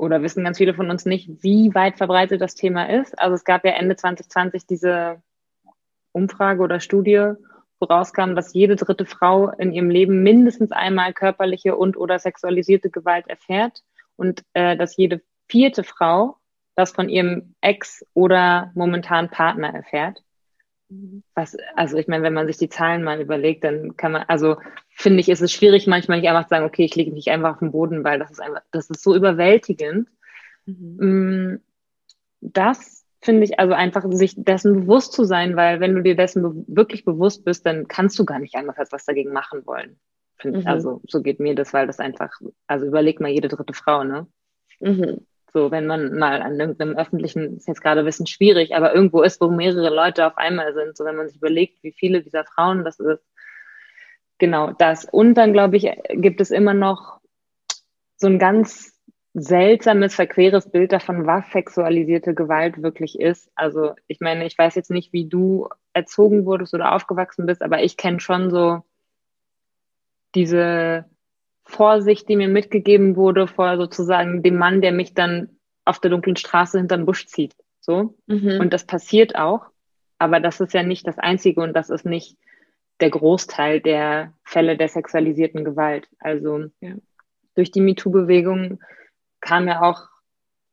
oder 0.01 0.23
wissen 0.23 0.43
ganz 0.43 0.57
viele 0.57 0.73
von 0.73 0.89
uns 0.89 1.05
nicht, 1.05 1.29
wie 1.43 1.75
weit 1.75 1.97
verbreitet 1.97 2.41
das 2.41 2.55
Thema 2.55 2.89
ist. 2.89 3.17
Also 3.19 3.35
es 3.35 3.43
gab 3.43 3.63
ja 3.63 3.73
Ende 3.73 3.95
2020 3.95 4.65
diese 4.65 5.21
Umfrage 6.11 6.63
oder 6.63 6.79
Studie, 6.79 7.33
wo 7.79 7.85
rauskam, 7.85 8.33
dass 8.33 8.55
jede 8.55 8.75
dritte 8.75 9.05
Frau 9.05 9.51
in 9.51 9.71
ihrem 9.71 9.91
Leben 9.91 10.23
mindestens 10.23 10.71
einmal 10.71 11.13
körperliche 11.13 11.75
und 11.75 11.97
oder 11.97 12.17
sexualisierte 12.17 12.89
Gewalt 12.89 13.27
erfährt 13.27 13.83
und 14.15 14.43
äh, 14.53 14.75
dass 14.75 14.97
jede 14.97 15.21
vierte 15.47 15.83
Frau 15.83 16.37
das 16.75 16.91
von 16.91 17.07
ihrem 17.07 17.53
Ex 17.61 18.03
oder 18.15 18.71
momentan 18.73 19.29
Partner 19.29 19.71
erfährt. 19.71 20.23
Was, 21.35 21.55
also 21.75 21.97
ich 21.97 22.07
meine, 22.07 22.23
wenn 22.23 22.33
man 22.33 22.47
sich 22.47 22.57
die 22.57 22.69
Zahlen 22.69 23.03
mal 23.03 23.21
überlegt, 23.21 23.63
dann 23.63 23.95
kann 23.95 24.11
man, 24.11 24.23
also 24.27 24.57
finde 24.89 25.21
ich, 25.21 25.29
ist 25.29 25.41
es 25.41 25.53
schwierig, 25.53 25.87
manchmal 25.87 26.19
nicht 26.19 26.29
einfach 26.29 26.43
zu 26.43 26.49
sagen, 26.49 26.65
okay, 26.65 26.83
ich 26.83 26.95
lege 26.95 27.11
mich 27.11 27.31
einfach 27.31 27.53
auf 27.53 27.59
den 27.59 27.71
Boden, 27.71 28.03
weil 28.03 28.19
das 28.19 28.31
ist 28.31 28.41
einfach, 28.41 28.61
das 28.71 28.89
ist 28.89 29.01
so 29.01 29.15
überwältigend. 29.15 30.09
Mhm. 30.65 30.97
Mm, 30.99 31.61
das 32.41 33.05
finde 33.21 33.43
ich, 33.43 33.59
also 33.59 33.73
einfach 33.73 34.03
sich 34.11 34.33
dessen 34.35 34.81
bewusst 34.81 35.13
zu 35.13 35.23
sein, 35.23 35.55
weil 35.55 35.79
wenn 35.79 35.95
du 35.95 36.03
dir 36.03 36.15
dessen 36.15 36.41
be 36.41 36.65
wirklich 36.67 37.05
bewusst 37.05 37.45
bist, 37.45 37.65
dann 37.65 37.87
kannst 37.87 38.19
du 38.19 38.25
gar 38.25 38.39
nicht 38.39 38.55
anders 38.55 38.77
als 38.77 38.91
was 38.91 39.05
dagegen 39.05 39.31
machen 39.31 39.65
wollen. 39.65 39.97
Mhm. 40.43 40.63
Also 40.65 41.01
so 41.07 41.21
geht 41.21 41.39
mir 41.39 41.55
das, 41.55 41.73
weil 41.73 41.87
das 41.87 41.99
einfach, 41.99 42.31
also 42.67 42.85
überleg 42.85 43.21
mal 43.21 43.29
jede 43.29 43.47
dritte 43.47 43.73
Frau, 43.73 44.03
ne? 44.03 44.27
Mhm. 44.79 45.25
So, 45.53 45.69
wenn 45.69 45.85
man 45.85 46.17
mal 46.17 46.41
an 46.41 46.59
irgendeinem 46.59 46.95
öffentlichen, 46.95 47.57
ist 47.57 47.67
jetzt 47.67 47.81
gerade 47.81 47.99
ein 47.99 48.05
bisschen 48.05 48.27
schwierig, 48.27 48.73
aber 48.75 48.95
irgendwo 48.95 49.21
ist, 49.21 49.41
wo 49.41 49.49
mehrere 49.49 49.93
Leute 49.93 50.25
auf 50.25 50.37
einmal 50.37 50.73
sind, 50.73 50.95
so 50.95 51.03
wenn 51.03 51.17
man 51.17 51.27
sich 51.27 51.37
überlegt, 51.37 51.83
wie 51.83 51.91
viele 51.91 52.21
dieser 52.21 52.45
Frauen 52.45 52.85
das 52.85 52.99
ist. 52.99 53.23
Genau, 54.37 54.71
das. 54.71 55.05
Und 55.05 55.35
dann, 55.35 55.53
glaube 55.53 55.77
ich, 55.77 55.91
gibt 56.09 56.41
es 56.41 56.51
immer 56.51 56.73
noch 56.73 57.19
so 58.15 58.27
ein 58.27 58.39
ganz 58.39 58.97
seltsames, 59.33 60.15
verqueres 60.15 60.69
Bild 60.69 60.91
davon, 60.91 61.25
was 61.25 61.49
sexualisierte 61.51 62.33
Gewalt 62.33 62.81
wirklich 62.81 63.19
ist. 63.19 63.49
Also 63.55 63.93
ich 64.07 64.19
meine, 64.19 64.45
ich 64.45 64.57
weiß 64.57 64.75
jetzt 64.75 64.91
nicht, 64.91 65.13
wie 65.13 65.27
du 65.27 65.69
erzogen 65.93 66.45
wurdest 66.45 66.73
oder 66.73 66.93
aufgewachsen 66.93 67.45
bist, 67.45 67.61
aber 67.61 67.83
ich 67.83 67.97
kenne 67.97 68.19
schon 68.19 68.49
so 68.51 68.83
diese 70.35 71.05
Vorsicht, 71.71 72.29
die 72.29 72.35
mir 72.35 72.47
mitgegeben 72.47 73.15
wurde 73.15 73.47
vor 73.47 73.77
sozusagen 73.77 74.43
dem 74.43 74.57
Mann, 74.57 74.81
der 74.81 74.91
mich 74.91 75.13
dann 75.13 75.57
auf 75.85 75.99
der 75.99 76.11
dunklen 76.11 76.35
Straße 76.35 76.77
hinter 76.77 76.97
den 76.97 77.05
Busch 77.05 77.25
zieht. 77.25 77.55
So. 77.79 78.15
Mhm. 78.27 78.59
Und 78.59 78.73
das 78.73 78.85
passiert 78.85 79.35
auch. 79.35 79.65
Aber 80.19 80.39
das 80.39 80.59
ist 80.59 80.73
ja 80.73 80.83
nicht 80.83 81.07
das 81.07 81.17
Einzige 81.17 81.61
und 81.61 81.73
das 81.73 81.89
ist 81.89 82.05
nicht 82.05 82.37
der 82.99 83.09
Großteil 83.09 83.81
der 83.81 84.33
Fälle 84.43 84.77
der 84.77 84.87
sexualisierten 84.87 85.65
Gewalt. 85.65 86.07
Also 86.19 86.65
ja. 86.81 86.93
durch 87.55 87.71
die 87.71 87.81
MeToo-Bewegung 87.81 88.79
kam 89.39 89.67
ja 89.67 89.81
auch 89.81 90.07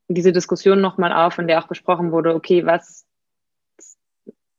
diese 0.09 0.33
Diskussion 0.33 0.81
nochmal 0.81 1.13
auf, 1.13 1.39
in 1.39 1.49
der 1.49 1.63
auch 1.63 1.69
besprochen 1.69 2.13
wurde, 2.13 2.35
okay, 2.35 2.67
was, 2.67 3.07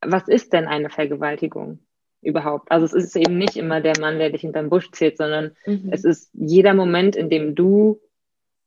was 0.02 0.28
ist 0.28 0.54
denn 0.54 0.67
eine 0.67 0.89
Vergewaltigung 0.89 1.80
überhaupt? 2.21 2.71
Also 2.71 2.86
es 2.86 2.93
ist 2.93 3.15
eben 3.15 3.38
nicht 3.38 3.58
immer 3.58 3.82
der 3.82 3.99
Mann, 3.99 4.19
der 4.19 4.29
dich 4.29 4.41
hinterm 4.41 4.69
Busch 4.69 4.91
zählt, 4.91 5.17
sondern 5.17 5.51
mhm. 5.65 5.89
es 5.91 6.03
ist 6.03 6.29
jeder 6.34 6.73
Moment, 6.73 7.15
in 7.15 7.29
dem 7.29 7.55
du 7.55 7.99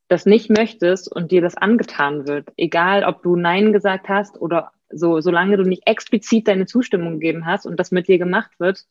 das 0.08 0.26
nicht 0.26 0.50
möchtest 0.50 1.10
und 1.10 1.30
dir 1.30 1.40
das 1.40 1.56
angetan 1.56 2.26
wird, 2.26 2.52
egal 2.56 3.04
ob 3.04 3.22
du 3.22 3.36
Nein 3.36 3.72
gesagt 3.72 4.08
hast 4.08 4.40
oder 4.40 4.72
so, 4.90 5.20
solange 5.20 5.56
du 5.56 5.62
nicht 5.62 5.86
explizit 5.86 6.48
deine 6.48 6.66
Zustimmung 6.66 7.14
gegeben 7.14 7.46
hast 7.46 7.64
und 7.64 7.80
das 7.80 7.92
mit 7.92 8.08
dir 8.08 8.18
gemacht 8.18 8.50
wird, 8.58 8.84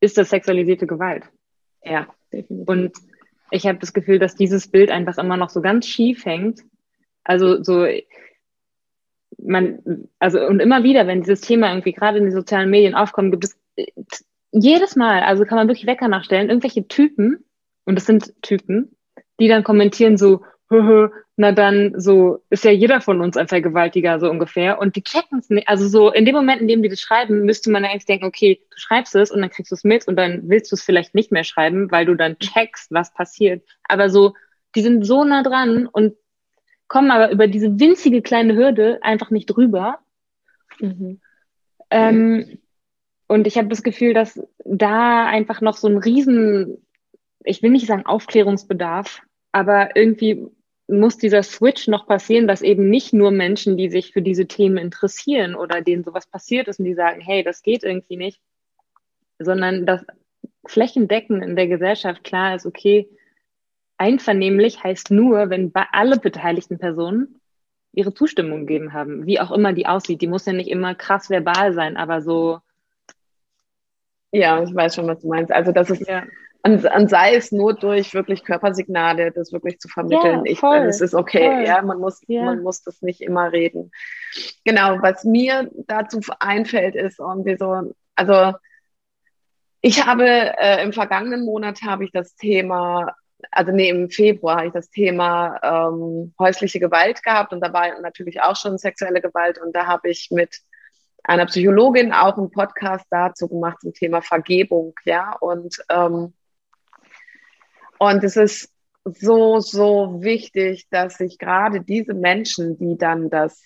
ist 0.00 0.16
das 0.16 0.30
sexualisierte 0.30 0.86
Gewalt. 0.86 1.24
Ja, 1.84 2.06
definitiv. 2.32 2.68
Und 2.68 2.92
ich 3.50 3.66
habe 3.66 3.78
das 3.78 3.92
Gefühl, 3.92 4.18
dass 4.18 4.36
dieses 4.36 4.68
Bild 4.68 4.90
einfach 4.90 5.18
immer 5.18 5.36
noch 5.36 5.50
so 5.50 5.60
ganz 5.60 5.86
schief 5.86 6.24
hängt. 6.24 6.62
Also 7.24 7.62
so 7.62 7.86
man, 9.38 10.08
also 10.18 10.44
und 10.46 10.60
immer 10.60 10.82
wieder, 10.82 11.06
wenn 11.06 11.20
dieses 11.20 11.40
Thema 11.40 11.68
irgendwie 11.70 11.92
gerade 11.92 12.18
in 12.18 12.24
den 12.24 12.32
sozialen 12.32 12.70
Medien 12.70 12.94
aufkommt, 12.94 13.30
gibt 13.30 13.44
es 13.44 13.57
jedes 14.52 14.96
Mal, 14.96 15.22
also 15.22 15.44
kann 15.44 15.56
man 15.56 15.68
wirklich 15.68 15.86
Wecker 15.86 16.08
nachstellen, 16.08 16.48
irgendwelche 16.48 16.88
Typen, 16.88 17.44
und 17.84 17.94
das 17.94 18.06
sind 18.06 18.34
Typen, 18.42 18.96
die 19.40 19.48
dann 19.48 19.64
kommentieren 19.64 20.16
so, 20.16 20.42
na 20.70 21.52
dann 21.52 21.98
so 21.98 22.42
ist 22.50 22.64
ja 22.64 22.70
jeder 22.70 23.00
von 23.00 23.22
uns 23.22 23.36
ein 23.38 23.48
Vergewaltiger 23.48 24.20
so 24.20 24.28
ungefähr 24.28 24.78
und 24.78 24.96
die 24.96 25.02
checken 25.02 25.38
es 25.38 25.48
nicht. 25.48 25.68
Also 25.68 25.88
so 25.88 26.12
in 26.12 26.26
dem 26.26 26.34
Moment, 26.34 26.60
in 26.60 26.68
dem 26.68 26.82
die 26.82 26.90
das 26.90 27.00
schreiben, 27.00 27.44
müsste 27.44 27.70
man 27.70 27.84
eigentlich 27.84 28.04
denken, 28.04 28.26
okay, 28.26 28.60
du 28.68 28.76
schreibst 28.76 29.14
es 29.14 29.30
und 29.30 29.40
dann 29.40 29.48
kriegst 29.48 29.70
du 29.70 29.74
es 29.74 29.84
mit 29.84 30.06
und 30.06 30.16
dann 30.16 30.42
willst 30.50 30.70
du 30.70 30.76
es 30.76 30.82
vielleicht 30.82 31.14
nicht 31.14 31.32
mehr 31.32 31.44
schreiben, 31.44 31.90
weil 31.90 32.04
du 32.04 32.14
dann 32.16 32.38
checkst, 32.38 32.90
was 32.90 33.14
passiert. 33.14 33.64
Aber 33.84 34.10
so, 34.10 34.34
die 34.74 34.82
sind 34.82 35.06
so 35.06 35.24
nah 35.24 35.42
dran 35.42 35.86
und 35.86 36.16
kommen 36.86 37.10
aber 37.10 37.30
über 37.30 37.46
diese 37.46 37.80
winzige 37.80 38.20
kleine 38.20 38.54
Hürde 38.54 38.98
einfach 39.02 39.30
nicht 39.30 39.46
drüber. 39.46 40.00
Mhm. 40.80 41.20
Ähm, 41.90 42.58
und 43.28 43.46
ich 43.46 43.56
habe 43.56 43.68
das 43.68 43.82
Gefühl, 43.82 44.14
dass 44.14 44.40
da 44.64 45.26
einfach 45.26 45.60
noch 45.60 45.76
so 45.76 45.86
ein 45.86 45.98
riesen, 45.98 46.84
ich 47.44 47.62
will 47.62 47.70
nicht 47.70 47.86
sagen 47.86 48.06
Aufklärungsbedarf, 48.06 49.22
aber 49.52 49.94
irgendwie 49.96 50.46
muss 50.88 51.18
dieser 51.18 51.42
Switch 51.42 51.86
noch 51.86 52.06
passieren, 52.06 52.48
dass 52.48 52.62
eben 52.62 52.88
nicht 52.88 53.12
nur 53.12 53.30
Menschen, 53.30 53.76
die 53.76 53.90
sich 53.90 54.12
für 54.12 54.22
diese 54.22 54.46
Themen 54.46 54.78
interessieren 54.78 55.54
oder 55.54 55.82
denen 55.82 56.02
sowas 56.02 56.26
passiert 56.26 56.66
ist 56.66 56.78
und 56.78 56.86
die 56.86 56.94
sagen, 56.94 57.20
hey, 57.20 57.44
das 57.44 57.62
geht 57.62 57.84
irgendwie 57.84 58.16
nicht, 58.16 58.40
sondern 59.38 59.84
dass 59.84 60.04
flächendeckend 60.66 61.44
in 61.44 61.56
der 61.56 61.68
Gesellschaft 61.68 62.24
klar 62.24 62.54
ist, 62.54 62.64
okay, 62.64 63.08
einvernehmlich 63.98 64.82
heißt 64.82 65.10
nur, 65.10 65.50
wenn 65.50 65.70
alle 65.74 66.18
beteiligten 66.18 66.78
Personen 66.78 67.40
ihre 67.92 68.14
Zustimmung 68.14 68.60
gegeben 68.60 68.92
haben, 68.92 69.26
wie 69.26 69.40
auch 69.40 69.50
immer 69.50 69.72
die 69.72 69.86
aussieht. 69.86 70.22
Die 70.22 70.26
muss 70.28 70.46
ja 70.46 70.52
nicht 70.52 70.70
immer 70.70 70.94
krass 70.94 71.30
verbal 71.30 71.72
sein, 71.74 71.96
aber 71.96 72.22
so. 72.22 72.60
Ja, 74.30 74.62
ich 74.62 74.74
weiß 74.74 74.94
schon, 74.94 75.06
was 75.06 75.20
du 75.20 75.28
meinst. 75.28 75.52
Also, 75.52 75.72
das 75.72 75.90
ist 75.90 76.06
ja 76.06 76.24
und, 76.62 76.84
und 76.84 77.08
sei 77.08 77.36
es 77.36 77.52
nur 77.52 77.74
durch 77.74 78.14
wirklich 78.14 78.44
Körpersignale, 78.44 79.30
das 79.30 79.52
wirklich 79.52 79.78
zu 79.78 79.88
vermitteln. 79.88 80.44
Ja, 80.44 80.54
voll, 80.56 80.78
ich, 80.78 80.84
es 80.88 81.00
ist 81.00 81.14
okay, 81.14 81.46
voll. 81.46 81.64
ja, 81.66 81.82
man 81.82 81.98
muss, 81.98 82.20
ja. 82.26 82.44
man 82.44 82.62
muss 82.62 82.82
das 82.82 83.00
nicht 83.00 83.20
immer 83.20 83.52
reden. 83.52 83.90
Genau, 84.64 85.00
was 85.00 85.24
mir 85.24 85.70
dazu 85.86 86.20
einfällt, 86.40 86.96
ist 86.96 87.20
irgendwie 87.20 87.56
so, 87.56 87.94
also 88.16 88.56
ich 89.80 90.04
habe 90.04 90.26
äh, 90.26 90.82
im 90.82 90.92
vergangenen 90.92 91.44
Monat 91.44 91.82
habe 91.82 92.04
ich 92.04 92.10
das 92.10 92.34
Thema, 92.34 93.14
also 93.52 93.70
nee, 93.70 93.88
im 93.88 94.10
Februar 94.10 94.56
habe 94.56 94.66
ich 94.66 94.72
das 94.72 94.90
Thema 94.90 95.60
ähm, 95.62 96.34
häusliche 96.40 96.80
Gewalt 96.80 97.22
gehabt 97.22 97.52
und 97.52 97.60
dabei 97.60 97.94
natürlich 98.00 98.42
auch 98.42 98.56
schon 98.56 98.78
sexuelle 98.78 99.20
Gewalt 99.20 99.58
und 99.58 99.76
da 99.76 99.86
habe 99.86 100.10
ich 100.10 100.28
mit 100.32 100.58
einer 101.28 101.46
Psychologin 101.46 102.12
auch 102.12 102.36
einen 102.36 102.50
Podcast 102.50 103.06
dazu 103.10 103.48
gemacht 103.48 103.80
zum 103.80 103.92
Thema 103.92 104.22
Vergebung, 104.22 104.94
ja 105.04 105.32
und 105.40 105.76
ähm, 105.90 106.32
und 107.98 108.24
es 108.24 108.36
ist 108.36 108.72
so, 109.04 109.60
so 109.60 110.22
wichtig, 110.22 110.88
dass 110.90 111.18
sich 111.18 111.38
gerade 111.38 111.80
diese 111.80 112.14
Menschen, 112.14 112.78
die 112.78 112.96
dann 112.96 113.30
das 113.30 113.62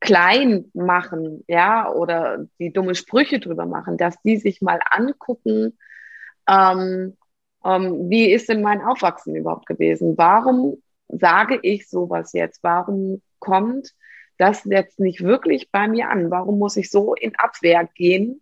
klein 0.00 0.70
machen, 0.74 1.44
ja, 1.48 1.90
oder 1.90 2.46
die 2.58 2.72
dumme 2.72 2.94
Sprüche 2.94 3.40
drüber 3.40 3.64
machen, 3.64 3.96
dass 3.96 4.20
die 4.22 4.36
sich 4.36 4.60
mal 4.60 4.80
angucken, 4.90 5.78
ähm, 6.48 7.16
ähm, 7.64 8.10
wie 8.10 8.30
ist 8.30 8.48
denn 8.48 8.60
mein 8.60 8.82
Aufwachsen 8.82 9.34
überhaupt 9.34 9.66
gewesen? 9.66 10.18
Warum 10.18 10.82
sage 11.08 11.58
ich 11.62 11.88
sowas 11.88 12.32
jetzt? 12.32 12.62
Warum 12.62 13.22
kommt 13.38 13.94
das 14.38 14.64
jetzt 14.64 15.00
nicht 15.00 15.22
wirklich 15.22 15.70
bei 15.70 15.88
mir 15.88 16.10
an? 16.10 16.30
Warum 16.30 16.58
muss 16.58 16.76
ich 16.76 16.90
so 16.90 17.14
in 17.14 17.34
Abwehr 17.36 17.88
gehen 17.94 18.40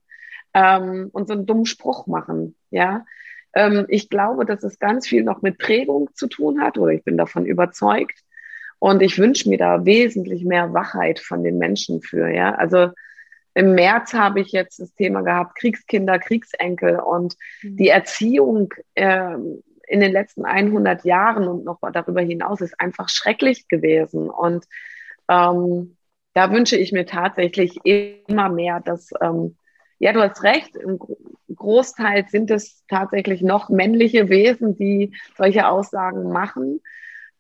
ähm, 0.55 1.11
und 1.13 1.29
so 1.29 1.35
einen 1.35 1.47
dummen 1.47 1.67
Spruch 1.67 2.07
machen? 2.07 2.57
Ja, 2.71 3.05
ähm, 3.55 3.87
ich 3.89 4.09
glaube, 4.09 4.45
dass 4.45 4.63
es 4.63 4.79
ganz 4.79 5.07
viel 5.07 5.25
noch 5.25 5.43
mit 5.43 5.59
Prägung 5.59 6.11
zu 6.15 6.27
tun 6.27 6.61
hat 6.61 6.79
oder 6.79 6.93
ich 6.93 7.05
bin 7.05 7.17
davon 7.17 7.47
überzeugt. 7.47 8.19
Und 8.79 9.01
ich 9.01 9.19
wünsche 9.19 9.49
mir 9.49 9.59
da 9.59 9.85
wesentlich 9.85 10.45
mehr 10.45 10.75
Wachheit 10.75 11.21
von 11.21 11.45
den 11.45 11.57
Menschen 11.57 12.03
für. 12.03 12.29
Ja, 12.29 12.57
also 12.57 12.91
im 13.55 13.75
März 13.75 14.15
habe 14.15 14.41
ich 14.41 14.51
jetzt 14.51 14.81
das 14.81 14.95
Thema 14.95 15.23
gehabt 15.23 15.57
Kriegskinder, 15.57 16.19
Kriegsenkel 16.19 16.99
und 16.99 17.37
mhm. 17.63 17.77
die 17.77 17.89
Erziehung 17.89 18.73
äh, 18.95 19.35
in 19.87 20.01
den 20.01 20.13
letzten 20.13 20.45
100 20.45 21.05
Jahren 21.05 21.47
und 21.47 21.65
noch 21.65 21.79
darüber 21.93 22.23
hinaus 22.23 22.61
ist 22.61 22.81
einfach 22.81 23.09
schrecklich 23.09 23.69
gewesen. 23.69 24.31
Und 24.31 24.65
ähm, 25.33 25.97
da 26.35 26.51
wünsche 26.53 26.77
ich 26.77 26.93
mir 26.93 27.07
tatsächlich 27.07 27.79
immer 27.85 28.49
mehr, 28.49 28.81
dass 28.81 29.11
ähm, 29.21 29.57
ja, 29.99 30.13
du 30.13 30.21
hast 30.21 30.43
recht. 30.43 30.75
Im 30.77 30.99
Großteil 31.55 32.27
sind 32.29 32.51
es 32.51 32.85
tatsächlich 32.89 33.41
noch 33.43 33.69
männliche 33.69 34.29
Wesen, 34.29 34.77
die 34.77 35.15
solche 35.37 35.69
Aussagen 35.69 36.33
machen, 36.33 36.81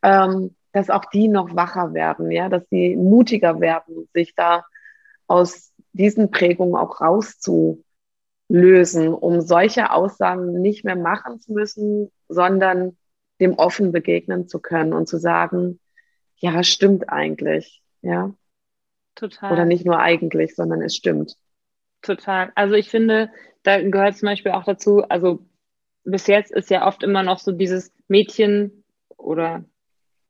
ähm, 0.02 0.54
dass 0.72 0.88
auch 0.88 1.04
die 1.06 1.28
noch 1.28 1.56
wacher 1.56 1.92
werden, 1.92 2.30
ja, 2.30 2.48
dass 2.48 2.62
sie 2.70 2.96
mutiger 2.96 3.60
werden, 3.60 4.08
sich 4.14 4.34
da 4.34 4.64
aus 5.26 5.72
diesen 5.92 6.30
Prägungen 6.30 6.76
auch 6.76 7.00
rauszulösen, 7.00 7.82
um 9.08 9.40
solche 9.40 9.90
Aussagen 9.90 10.60
nicht 10.60 10.84
mehr 10.84 10.96
machen 10.96 11.40
zu 11.40 11.52
müssen, 11.52 12.12
sondern 12.28 12.96
dem 13.40 13.54
offen 13.54 13.92
begegnen 13.92 14.46
zu 14.46 14.60
können 14.60 14.92
und 14.92 15.08
zu 15.08 15.18
sagen, 15.18 15.80
ja, 16.36 16.62
stimmt 16.62 17.08
eigentlich, 17.08 17.81
ja. 18.02 18.34
Total. 19.14 19.52
Oder 19.52 19.64
nicht 19.64 19.84
nur 19.84 19.98
eigentlich, 19.98 20.54
sondern 20.54 20.82
es 20.82 20.96
stimmt. 20.96 21.36
Total. 22.00 22.50
Also 22.54 22.74
ich 22.74 22.88
finde, 22.88 23.30
da 23.62 23.80
gehört 23.80 24.16
zum 24.16 24.26
Beispiel 24.26 24.52
auch 24.52 24.64
dazu, 24.64 25.02
also 25.08 25.40
bis 26.04 26.26
jetzt 26.26 26.50
ist 26.50 26.70
ja 26.70 26.86
oft 26.86 27.02
immer 27.02 27.22
noch 27.22 27.38
so 27.38 27.52
dieses 27.52 27.92
Mädchen 28.08 28.84
oder 29.16 29.64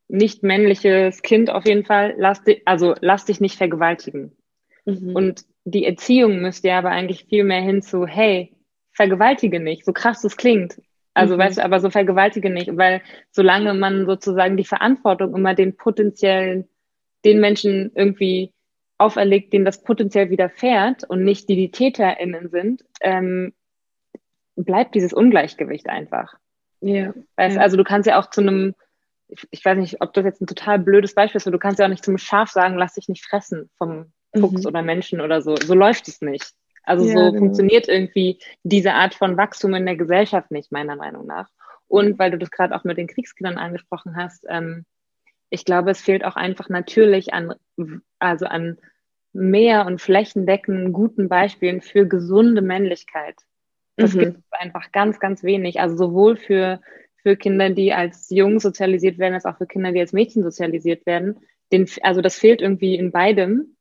nicht 0.08 0.42
männliches 0.42 1.22
Kind 1.22 1.48
auf 1.48 1.64
jeden 1.64 1.85
Fall, 1.85 2.14
lass 2.18 2.44
dich, 2.44 2.62
also 2.66 2.94
lass 3.00 3.24
dich 3.24 3.40
nicht 3.40 3.56
vergewaltigen. 3.56 4.37
Mhm. 4.85 5.16
Und 5.16 5.44
die 5.64 5.87
Erziehung 5.87 6.42
müsste 6.42 6.68
ja 6.68 6.78
aber 6.78 6.90
eigentlich 6.90 7.24
viel 7.24 7.44
mehr 7.44 7.62
hin 7.62 7.83
zu, 7.83 8.06
hey, 8.06 8.54
vergewaltige 8.92 9.60
nicht, 9.60 9.85
so 9.85 9.92
krass 9.92 10.20
das 10.20 10.37
klingt. 10.37 10.83
Also 11.14 11.35
mhm. 11.35 11.38
weißt 11.38 11.58
du, 11.58 11.64
aber 11.64 11.81
so 11.81 11.88
vergewaltige 11.90 12.50
nicht, 12.50 12.77
weil 12.77 13.02
solange 13.31 13.75
man 13.75 14.06
sozusagen 14.06 14.56
die 14.56 14.64
Verantwortung 14.64 15.35
immer 15.35 15.54
den 15.54 15.77
potenziellen, 15.77 16.68
den 17.25 17.40
Menschen 17.40 17.92
irgendwie 17.94 18.52
auferlegt, 18.98 19.52
denen 19.52 19.64
das 19.64 19.83
potenziell 19.83 20.31
widerfährt 20.31 21.04
und 21.04 21.25
nicht 21.25 21.48
die 21.48 21.56
die 21.56 21.70
TäterInnen 21.70 22.50
sind, 22.50 22.85
ähm, 23.00 23.52
bleibt 24.56 24.94
dieses 24.94 25.12
Ungleichgewicht 25.12 25.88
einfach. 25.88 26.35
Ja. 26.81 27.12
Weißt, 27.37 27.56
ja. 27.56 27.62
Also 27.62 27.77
du 27.77 27.85
kannst 27.85 28.06
ja 28.06 28.18
auch 28.18 28.31
zu 28.31 28.40
einem, 28.40 28.75
ich, 29.29 29.46
ich, 29.50 29.64
weiß 29.64 29.79
nicht, 29.79 30.00
ob 30.00 30.12
das 30.12 30.25
jetzt 30.25 30.40
ein 30.40 30.46
total 30.46 30.79
blödes 30.79 31.14
Beispiel 31.14 31.38
ist, 31.38 31.46
aber 31.46 31.56
du 31.56 31.58
kannst 31.58 31.79
ja 31.79 31.87
auch 31.87 31.90
nicht 31.90 32.04
zum 32.04 32.18
Schaf 32.18 32.50
sagen, 32.50 32.77
lass 32.77 32.94
dich 32.94 33.08
nicht 33.08 33.25
fressen 33.25 33.70
vom 33.77 34.12
Fuchs 34.35 34.62
mhm. 34.62 34.66
oder 34.66 34.83
Menschen 34.83 35.20
oder 35.20 35.42
so. 35.42 35.56
So 35.56 35.75
läuft 35.75 36.08
es 36.08 36.20
nicht. 36.20 36.52
Also 36.85 37.06
ja, 37.06 37.12
so 37.12 37.18
genau. 37.18 37.38
funktioniert 37.38 37.88
irgendwie 37.88 38.38
diese 38.62 38.94
Art 38.94 39.14
von 39.14 39.37
Wachstum 39.37 39.75
in 39.75 39.87
der 39.87 39.96
Gesellschaft 39.96 40.50
nicht, 40.50 40.73
meiner 40.73 40.96
Meinung 40.96 41.27
nach. 41.27 41.48
Und 41.87 42.18
weil 42.18 42.31
du 42.31 42.38
das 42.38 42.50
gerade 42.50 42.75
auch 42.75 42.85
mit 42.85 42.98
den 42.98 43.06
Kriegskindern 43.06 43.58
angesprochen 43.58 44.16
hast, 44.16 44.46
ähm, 44.48 44.85
ich 45.53 45.67
glaube, 45.67 45.90
es 45.90 46.00
fehlt 46.00 46.25
auch 46.25 46.37
einfach 46.37 46.71
natürlich 46.71 47.35
an, 47.35 47.55
also 48.19 48.46
an 48.46 48.79
mehr 49.35 49.85
und 49.85 50.00
flächendeckenden 50.00 50.94
guten 50.94 51.29
Beispielen 51.29 51.83
für 51.83 52.07
gesunde 52.07 52.63
Männlichkeit. 52.63 53.37
Das 53.96 54.15
mhm. 54.15 54.21
gibt 54.21 54.38
es 54.38 54.53
einfach 54.53 54.92
ganz, 54.92 55.21
ganz 55.21 55.42
wenig. 55.42 55.79
Also 55.79 55.96
sowohl 55.96 56.37
für, 56.37 56.81
für 57.17 57.37
Kinder, 57.37 57.69
die 57.69 57.92
als 57.92 58.31
Jungen 58.31 58.61
sozialisiert 58.61 59.19
werden, 59.19 59.35
als 59.35 59.44
auch 59.44 59.59
für 59.59 59.67
Kinder, 59.67 59.92
die 59.92 60.00
als 60.00 60.15
Mädchen 60.15 60.42
sozialisiert 60.42 61.05
werden. 61.05 61.37
Den, 61.71 61.87
also 62.00 62.23
das 62.23 62.37
fehlt 62.37 62.63
irgendwie 62.63 62.94
in 62.94 63.13
beidem. 63.13 63.77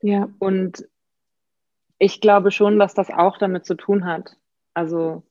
Ja. 0.00 0.30
Und 0.38 0.88
ich 1.98 2.22
glaube 2.22 2.50
schon, 2.50 2.78
dass 2.78 2.94
das 2.94 3.10
auch 3.10 3.36
damit 3.36 3.66
zu 3.66 3.74
tun 3.74 4.06
hat. 4.06 4.36
Also 4.72 5.22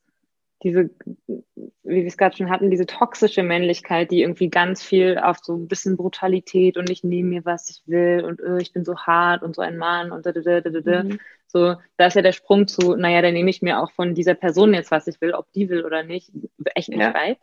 diese, 0.64 0.90
wie 1.28 1.44
wir 1.84 2.06
es 2.06 2.18
gerade 2.18 2.36
schon 2.36 2.50
hatten, 2.50 2.70
diese 2.70 2.86
toxische 2.86 3.44
Männlichkeit, 3.44 4.12
die 4.12 4.22
irgendwie 4.22 4.50
ganz 4.50 4.84
viel 4.84 5.18
auf 5.18 5.38
so 5.42 5.56
ein 5.56 5.68
bisschen 5.68 5.96
Brutalität 5.96 6.78
und 6.78 6.90
ich 6.90 7.04
nehme 7.04 7.30
mir, 7.30 7.46
was 7.46 7.70
ich 7.70 7.82
will 7.86 8.24
und 8.26 8.40
öh, 8.42 8.58
ich 8.60 8.74
bin 8.74 8.84
so 8.84 8.98
hart 8.98 9.42
und 9.42 9.56
so 9.56 9.62
ein 9.62 9.78
Mann 9.78 10.12
und 10.12 10.26
da, 10.26 10.32
da, 10.32 10.42
da, 10.42 10.62
da, 10.62 10.82
da. 10.82 11.04
Mhm. 11.04 11.20
So, 11.48 11.76
da 11.98 12.06
ist 12.06 12.16
ja 12.16 12.22
der 12.22 12.34
Sprung 12.34 12.68
zu, 12.68 12.96
naja, 12.96 13.22
dann 13.22 13.34
nehme 13.34 13.50
ich 13.50 13.62
mir 13.62 13.80
auch 13.80 13.92
von 13.92 14.14
dieser 14.14 14.36
Person 14.36 14.74
jetzt, 14.74 14.92
was 14.92 15.08
ich 15.08 15.20
will, 15.22 15.34
ob 15.34 15.52
die 15.54 15.70
will 15.70 15.84
oder 15.84 16.04
nicht, 16.04 16.32
echt 16.76 16.90
nicht 16.90 17.00
ja. 17.00 17.14
weit. 17.14 17.40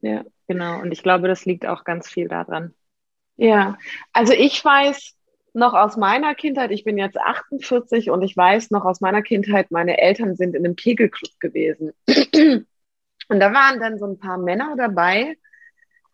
Ja. 0.00 0.24
Genau. 0.46 0.80
Und 0.80 0.92
ich 0.92 1.02
glaube, 1.02 1.28
das 1.28 1.44
liegt 1.44 1.66
auch 1.66 1.84
ganz 1.84 2.08
viel 2.08 2.28
daran. 2.28 2.74
Ja, 3.36 3.78
also 4.12 4.32
ich 4.32 4.64
weiß, 4.64 5.16
noch 5.54 5.74
aus 5.74 5.96
meiner 5.96 6.34
Kindheit, 6.34 6.70
ich 6.70 6.84
bin 6.84 6.98
jetzt 6.98 7.18
48 7.18 8.10
und 8.10 8.22
ich 8.22 8.36
weiß 8.36 8.70
noch 8.70 8.84
aus 8.84 9.00
meiner 9.00 9.22
Kindheit, 9.22 9.70
meine 9.70 9.98
Eltern 9.98 10.34
sind 10.36 10.54
in 10.54 10.64
einem 10.64 10.76
Kegelclub 10.76 11.38
gewesen. 11.40 11.92
Und 13.28 13.40
da 13.40 13.52
waren 13.54 13.80
dann 13.80 13.98
so 13.98 14.06
ein 14.06 14.18
paar 14.18 14.36
Männer 14.36 14.74
dabei, 14.76 15.36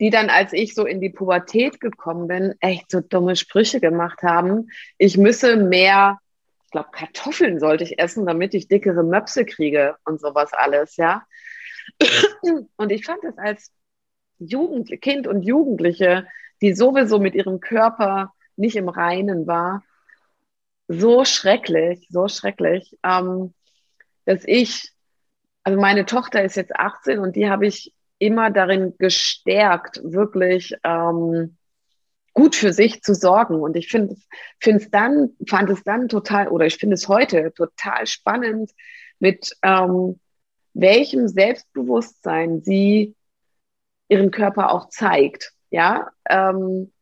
die 0.00 0.10
dann, 0.10 0.30
als 0.30 0.52
ich 0.52 0.74
so 0.74 0.86
in 0.86 1.00
die 1.00 1.10
Pubertät 1.10 1.80
gekommen 1.80 2.28
bin, 2.28 2.54
echt 2.60 2.90
so 2.90 3.00
dumme 3.00 3.34
Sprüche 3.34 3.80
gemacht 3.80 4.22
haben. 4.22 4.68
Ich 4.98 5.16
müsse 5.16 5.56
mehr, 5.56 6.18
ich 6.64 6.70
glaube, 6.70 6.90
Kartoffeln 6.92 7.58
sollte 7.58 7.84
ich 7.84 7.98
essen, 7.98 8.26
damit 8.26 8.54
ich 8.54 8.68
dickere 8.68 9.02
Möpse 9.02 9.44
kriege 9.44 9.96
und 10.04 10.20
sowas 10.20 10.52
alles, 10.52 10.96
ja. 10.96 11.24
Und 12.76 12.92
ich 12.92 13.04
fand 13.06 13.24
das 13.24 13.38
als 13.38 13.72
Jugend, 14.38 14.88
Kind 15.00 15.26
und 15.26 15.42
Jugendliche, 15.42 16.28
die 16.60 16.74
sowieso 16.74 17.18
mit 17.18 17.34
ihrem 17.34 17.60
Körper 17.60 18.34
nicht 18.58 18.76
im 18.76 18.88
Reinen 18.88 19.46
war, 19.46 19.82
so 20.88 21.24
schrecklich, 21.24 22.06
so 22.10 22.28
schrecklich, 22.28 22.98
ähm, 23.04 23.54
dass 24.24 24.42
ich, 24.44 24.92
also 25.62 25.80
meine 25.80 26.06
Tochter 26.06 26.42
ist 26.42 26.56
jetzt 26.56 26.74
18 26.74 27.18
und 27.18 27.36
die 27.36 27.48
habe 27.48 27.66
ich 27.66 27.92
immer 28.18 28.50
darin 28.50 28.94
gestärkt, 28.98 30.00
wirklich 30.02 30.76
ähm, 30.82 31.56
gut 32.32 32.54
für 32.56 32.72
sich 32.72 33.02
zu 33.02 33.14
sorgen. 33.14 33.56
Und 33.56 33.76
ich 33.76 33.88
finde 33.88 34.16
es 34.60 34.90
dann, 34.90 35.30
fand 35.46 35.70
es 35.70 35.82
dann 35.84 36.08
total, 36.08 36.48
oder 36.48 36.66
ich 36.66 36.76
finde 36.76 36.94
es 36.94 37.08
heute 37.08 37.52
total 37.54 38.06
spannend, 38.06 38.72
mit 39.18 39.56
ähm, 39.62 40.18
welchem 40.74 41.28
Selbstbewusstsein 41.28 42.62
sie 42.62 43.14
ihren 44.08 44.30
Körper 44.30 44.72
auch 44.72 44.88
zeigt. 44.88 45.52
Ja, 45.70 46.10
ähm, 46.28 46.92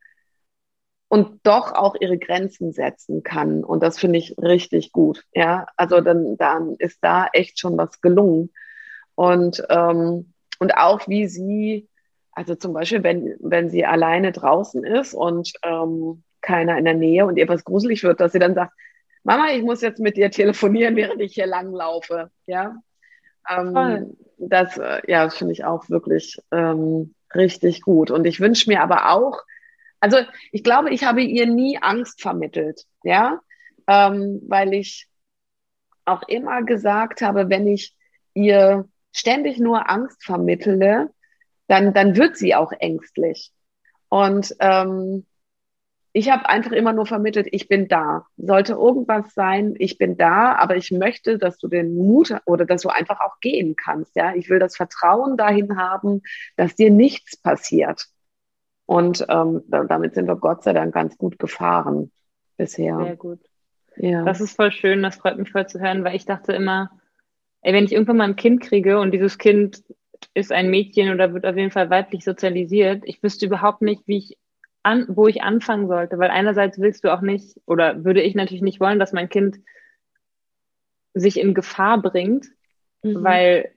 und 1.16 1.40
doch 1.44 1.72
auch 1.72 1.94
ihre 1.98 2.18
Grenzen 2.18 2.72
setzen 2.72 3.22
kann. 3.22 3.64
Und 3.64 3.82
das 3.82 3.98
finde 3.98 4.18
ich 4.18 4.36
richtig 4.36 4.92
gut. 4.92 5.24
Ja, 5.32 5.66
also 5.78 6.02
dann, 6.02 6.36
dann 6.36 6.74
ist 6.74 6.98
da 7.00 7.28
echt 7.32 7.58
schon 7.58 7.78
was 7.78 8.02
gelungen. 8.02 8.50
Und, 9.14 9.62
ähm, 9.70 10.34
und 10.58 10.76
auch 10.76 11.08
wie 11.08 11.26
sie, 11.26 11.88
also 12.32 12.54
zum 12.54 12.74
Beispiel, 12.74 13.02
wenn, 13.02 13.34
wenn 13.40 13.70
sie 13.70 13.86
alleine 13.86 14.30
draußen 14.30 14.84
ist 14.84 15.14
und 15.14 15.54
ähm, 15.62 16.22
keiner 16.42 16.76
in 16.76 16.84
der 16.84 16.92
Nähe 16.92 17.24
und 17.24 17.38
ihr 17.38 17.48
was 17.48 17.64
gruselig 17.64 18.02
wird, 18.02 18.20
dass 18.20 18.32
sie 18.32 18.38
dann 18.38 18.54
sagt, 18.54 18.74
Mama, 19.24 19.52
ich 19.52 19.62
muss 19.62 19.80
jetzt 19.80 20.00
mit 20.00 20.18
dir 20.18 20.30
telefonieren, 20.30 20.96
während 20.96 21.22
ich 21.22 21.32
hier 21.32 21.46
langlaufe. 21.46 22.30
Ja, 22.46 22.76
ähm, 23.48 24.18
das, 24.36 24.76
äh, 24.76 25.00
ja, 25.08 25.24
das 25.24 25.38
finde 25.38 25.54
ich 25.54 25.64
auch 25.64 25.88
wirklich 25.88 26.38
ähm, 26.52 27.14
richtig 27.34 27.80
gut. 27.80 28.10
Und 28.10 28.26
ich 28.26 28.38
wünsche 28.38 28.68
mir 28.68 28.82
aber 28.82 29.10
auch, 29.12 29.40
also 30.00 30.18
ich 30.52 30.62
glaube, 30.62 30.90
ich 30.90 31.04
habe 31.04 31.22
ihr 31.22 31.46
nie 31.46 31.78
Angst 31.80 32.20
vermittelt, 32.20 32.84
ja, 33.02 33.40
ähm, 33.86 34.40
weil 34.46 34.74
ich 34.74 35.08
auch 36.04 36.22
immer 36.28 36.62
gesagt 36.62 37.22
habe, 37.22 37.50
wenn 37.50 37.66
ich 37.66 37.96
ihr 38.34 38.88
ständig 39.12 39.58
nur 39.58 39.90
Angst 39.90 40.24
vermittele, 40.24 41.10
dann, 41.68 41.94
dann 41.94 42.16
wird 42.16 42.36
sie 42.36 42.54
auch 42.54 42.72
ängstlich. 42.72 43.52
Und 44.08 44.54
ähm, 44.60 45.26
ich 46.12 46.30
habe 46.30 46.48
einfach 46.48 46.72
immer 46.72 46.94
nur 46.94 47.04
vermittelt, 47.04 47.46
ich 47.50 47.68
bin 47.68 47.88
da. 47.88 48.24
Sollte 48.38 48.72
irgendwas 48.72 49.34
sein, 49.34 49.74
ich 49.78 49.98
bin 49.98 50.16
da, 50.16 50.54
aber 50.54 50.76
ich 50.76 50.90
möchte, 50.90 51.36
dass 51.36 51.58
du 51.58 51.68
den 51.68 51.94
Mut 51.94 52.34
oder 52.46 52.64
dass 52.64 52.82
du 52.82 52.88
einfach 52.88 53.20
auch 53.20 53.38
gehen 53.40 53.76
kannst. 53.76 54.16
Ja, 54.16 54.34
ich 54.34 54.48
will 54.48 54.58
das 54.58 54.76
Vertrauen 54.76 55.36
dahin 55.36 55.76
haben, 55.76 56.22
dass 56.56 56.74
dir 56.74 56.90
nichts 56.90 57.36
passiert. 57.36 58.06
Und 58.86 59.26
ähm, 59.28 59.62
damit 59.66 60.14
sind 60.14 60.28
wir 60.28 60.36
Gott 60.36 60.62
sei 60.62 60.72
Dank 60.72 60.94
ganz 60.94 61.18
gut 61.18 61.38
gefahren 61.38 62.12
bisher. 62.56 62.98
Sehr 62.98 63.16
gut. 63.16 63.40
Ja. 63.96 64.24
Das 64.24 64.40
ist 64.40 64.54
voll 64.54 64.70
schön, 64.70 65.02
das 65.02 65.16
freut 65.16 65.38
mich 65.38 65.50
voll 65.50 65.66
zu 65.66 65.80
hören, 65.80 66.04
weil 66.04 66.14
ich 66.14 66.24
dachte 66.24 66.52
immer, 66.52 66.90
ey, 67.62 67.72
wenn 67.72 67.84
ich 67.84 67.92
irgendwann 67.92 68.18
mal 68.18 68.28
ein 68.28 68.36
Kind 68.36 68.62
kriege 68.62 69.00
und 69.00 69.10
dieses 69.10 69.38
Kind 69.38 69.82
ist 70.34 70.52
ein 70.52 70.70
Mädchen 70.70 71.12
oder 71.12 71.34
wird 71.34 71.46
auf 71.46 71.56
jeden 71.56 71.70
Fall 71.70 71.90
weiblich 71.90 72.24
sozialisiert, 72.24 73.02
ich 73.06 73.22
wüsste 73.22 73.46
überhaupt 73.46 73.82
nicht, 73.82 74.06
wie 74.06 74.18
ich 74.18 74.38
an, 74.82 75.06
wo 75.08 75.26
ich 75.26 75.42
anfangen 75.42 75.88
sollte, 75.88 76.18
weil 76.18 76.30
einerseits 76.30 76.78
willst 76.78 77.04
du 77.04 77.12
auch 77.12 77.22
nicht 77.22 77.60
oder 77.66 78.04
würde 78.04 78.22
ich 78.22 78.34
natürlich 78.34 78.62
nicht 78.62 78.80
wollen, 78.80 79.00
dass 79.00 79.12
mein 79.12 79.28
Kind 79.28 79.58
sich 81.12 81.40
in 81.40 81.54
Gefahr 81.54 82.00
bringt, 82.00 82.46
mhm. 83.02 83.24
weil 83.24 83.72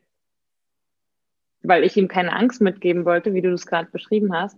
weil 1.61 1.83
ich 1.83 1.97
ihm 1.97 2.07
keine 2.07 2.33
Angst 2.33 2.61
mitgeben 2.61 3.03
wollte, 3.03 3.33
wie 3.33 3.41
du 3.41 3.51
das 3.51 3.65
gerade 3.65 3.89
beschrieben 3.91 4.33
hast 4.33 4.57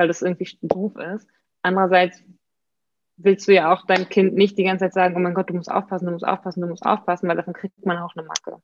weil 0.00 0.08
das 0.08 0.22
irgendwie 0.22 0.48
doof 0.62 0.96
ist. 1.14 1.28
Andererseits 1.60 2.24
willst 3.18 3.46
du 3.46 3.52
ja 3.52 3.70
auch 3.70 3.84
deinem 3.84 4.08
Kind 4.08 4.34
nicht 4.34 4.56
die 4.56 4.64
ganze 4.64 4.86
Zeit 4.86 4.94
sagen, 4.94 5.14
oh 5.14 5.18
mein 5.18 5.34
Gott, 5.34 5.50
du 5.50 5.54
musst 5.54 5.70
aufpassen, 5.70 6.06
du 6.06 6.12
musst 6.12 6.26
aufpassen, 6.26 6.62
du 6.62 6.68
musst 6.68 6.86
aufpassen, 6.86 7.28
weil 7.28 7.36
davon 7.36 7.52
kriegt 7.52 7.84
man 7.84 7.98
auch 7.98 8.16
eine 8.16 8.26
Macke. 8.26 8.62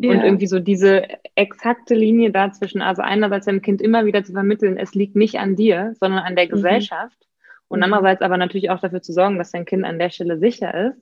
Yeah. 0.00 0.10
Und 0.10 0.24
irgendwie 0.24 0.48
so 0.48 0.58
diese 0.58 1.06
exakte 1.36 1.94
Linie 1.94 2.32
dazwischen, 2.32 2.82
also 2.82 3.00
einerseits 3.00 3.46
dem 3.46 3.62
Kind 3.62 3.80
immer 3.80 4.04
wieder 4.06 4.24
zu 4.24 4.32
vermitteln, 4.32 4.76
es 4.76 4.92
liegt 4.94 5.14
nicht 5.14 5.38
an 5.38 5.54
dir, 5.54 5.94
sondern 6.00 6.24
an 6.24 6.34
der 6.34 6.46
mhm. 6.46 6.50
Gesellschaft. 6.50 7.28
Und 7.68 7.78
mhm. 7.78 7.84
andererseits 7.84 8.22
aber 8.22 8.36
natürlich 8.36 8.70
auch 8.70 8.80
dafür 8.80 9.02
zu 9.02 9.12
sorgen, 9.12 9.38
dass 9.38 9.52
dein 9.52 9.64
Kind 9.64 9.84
an 9.84 10.00
der 10.00 10.10
Stelle 10.10 10.36
sicher 10.36 10.74
ist. 10.88 11.00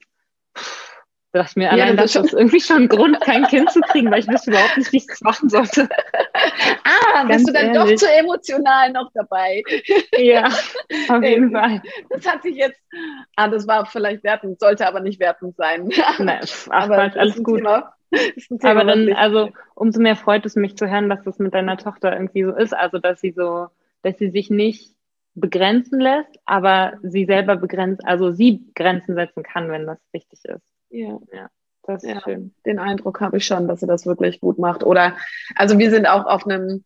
Da 1.33 1.41
dachte 1.41 1.53
ich 1.53 1.57
mir, 1.57 1.71
allein 1.71 1.89
ja, 1.91 1.95
das, 1.95 2.13
das 2.13 2.27
ist 2.27 2.33
irgendwie 2.33 2.61
schon 2.61 2.77
ein 2.79 2.89
Grund, 2.89 3.21
kein 3.21 3.45
Kind 3.45 3.71
zu 3.71 3.81
kriegen, 3.83 4.11
weil 4.11 4.19
ich 4.19 4.29
wüsste 4.29 4.51
überhaupt 4.51 4.77
nicht, 4.77 4.93
wie 4.93 4.97
ich 4.97 5.07
das 5.07 5.21
machen 5.21 5.49
sollte. 5.49 5.89
Ah, 6.83 7.23
Ganz 7.23 7.45
bist 7.45 7.49
du 7.49 7.53
dann 7.53 7.73
ehrlich. 7.73 8.01
doch 8.01 8.07
zu 8.07 8.13
emotional 8.13 8.91
noch 8.91 9.13
dabei? 9.15 9.63
Ja, 10.17 10.49
auf 11.09 11.23
jeden 11.23 11.53
Fall. 11.53 11.83
Das 12.09 12.27
hat 12.27 12.43
sich 12.43 12.57
jetzt, 12.57 12.81
ah, 13.37 13.47
das 13.47 13.69
war 13.69 13.87
vielleicht 13.87 14.25
wertend, 14.25 14.59
sollte 14.59 14.89
aber 14.89 14.99
nicht 14.99 15.21
wertend 15.21 15.57
sein. 15.57 15.89
Nein, 16.19 16.41
ach, 16.71 16.85
aber 16.85 16.97
Quatsch, 16.97 17.17
alles 17.17 17.43
gut. 17.45 17.59
Thema, 17.59 17.95
Thema, 18.11 18.71
aber 18.71 18.85
dann, 18.85 19.13
also, 19.13 19.51
umso 19.77 20.01
mehr 20.01 20.17
freut 20.17 20.45
es 20.47 20.57
mich 20.57 20.77
zu 20.77 20.91
hören, 20.91 21.09
dass 21.09 21.23
das 21.23 21.39
mit 21.39 21.55
deiner 21.55 21.77
Tochter 21.77 22.13
irgendwie 22.13 22.43
so 22.43 22.57
ist, 22.57 22.75
also, 22.75 22.99
dass 22.99 23.21
sie 23.21 23.31
so, 23.31 23.69
dass 24.03 24.19
sie 24.19 24.31
sich 24.31 24.51
nicht 24.51 24.97
begrenzen 25.35 26.01
lässt, 26.01 26.41
aber 26.45 26.95
sie 27.05 27.25
selber 27.25 27.55
begrenzt, 27.55 28.05
also 28.05 28.33
sie 28.33 28.65
Grenzen 28.75 29.15
setzen 29.15 29.45
kann, 29.45 29.71
wenn 29.71 29.87
das 29.87 29.99
wichtig 30.11 30.45
ist. 30.45 30.80
Ja. 30.91 31.19
ja. 31.33 31.51
Das 31.83 32.05
ist 32.05 32.11
ja, 32.11 32.21
schön. 32.21 32.55
Den 32.67 32.79
Eindruck 32.79 33.21
habe 33.21 33.39
ich 33.39 33.47
schon, 33.47 33.67
dass 33.67 33.81
sie 33.81 33.87
das 33.87 34.07
wirklich 34.07 34.41
gut 34.41 34.59
macht. 34.59 34.85
Oder, 34.85 35.17
also 35.57 35.79
wir 35.79 35.91
sind 35.91 36.07
auch 36.07 36.27
auf 36.27 36.47
einem 36.47 36.85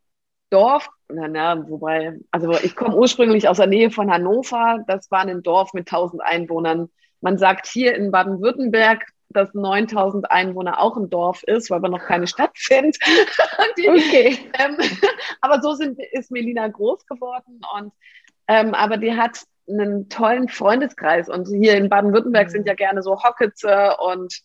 Dorf, 0.50 0.88
na, 1.08 1.26
na, 1.26 1.68
wobei, 1.68 2.18
also 2.30 2.52
ich 2.52 2.76
komme 2.76 2.96
ursprünglich 2.96 3.48
aus 3.48 3.56
der 3.56 3.66
Nähe 3.66 3.90
von 3.90 4.10
Hannover. 4.10 4.84
Das 4.86 5.10
war 5.10 5.20
ein 5.20 5.42
Dorf 5.42 5.74
mit 5.74 5.88
1000 5.88 6.22
Einwohnern. 6.22 6.90
Man 7.20 7.38
sagt 7.38 7.66
hier 7.66 7.94
in 7.96 8.12
Baden-Württemberg, 8.12 9.04
dass 9.30 9.52
9000 9.52 10.30
Einwohner 10.30 10.80
auch 10.80 10.96
ein 10.96 11.10
Dorf 11.10 11.42
ist, 11.42 11.70
weil 11.70 11.82
wir 11.82 11.88
noch 11.88 12.04
keine 12.04 12.26
Stadt 12.26 12.52
sind. 12.54 12.96
Die, 13.76 13.88
okay. 13.88 14.38
Ähm, 14.58 14.76
aber 15.40 15.60
so 15.60 15.74
sind, 15.74 15.98
ist 16.12 16.30
Melina 16.30 16.68
groß 16.68 17.06
geworden 17.06 17.60
und 17.76 17.92
ähm, 18.46 18.74
aber 18.74 18.98
die 18.98 19.14
hat 19.14 19.42
einen 19.68 20.08
tollen 20.08 20.48
Freundeskreis. 20.48 21.28
Und 21.28 21.48
hier 21.48 21.76
in 21.76 21.88
Baden-Württemberg 21.88 22.48
mhm. 22.48 22.52
sind 22.52 22.66
ja 22.66 22.74
gerne 22.74 23.02
so 23.02 23.22
Hockitze 23.22 23.96
und 23.98 24.42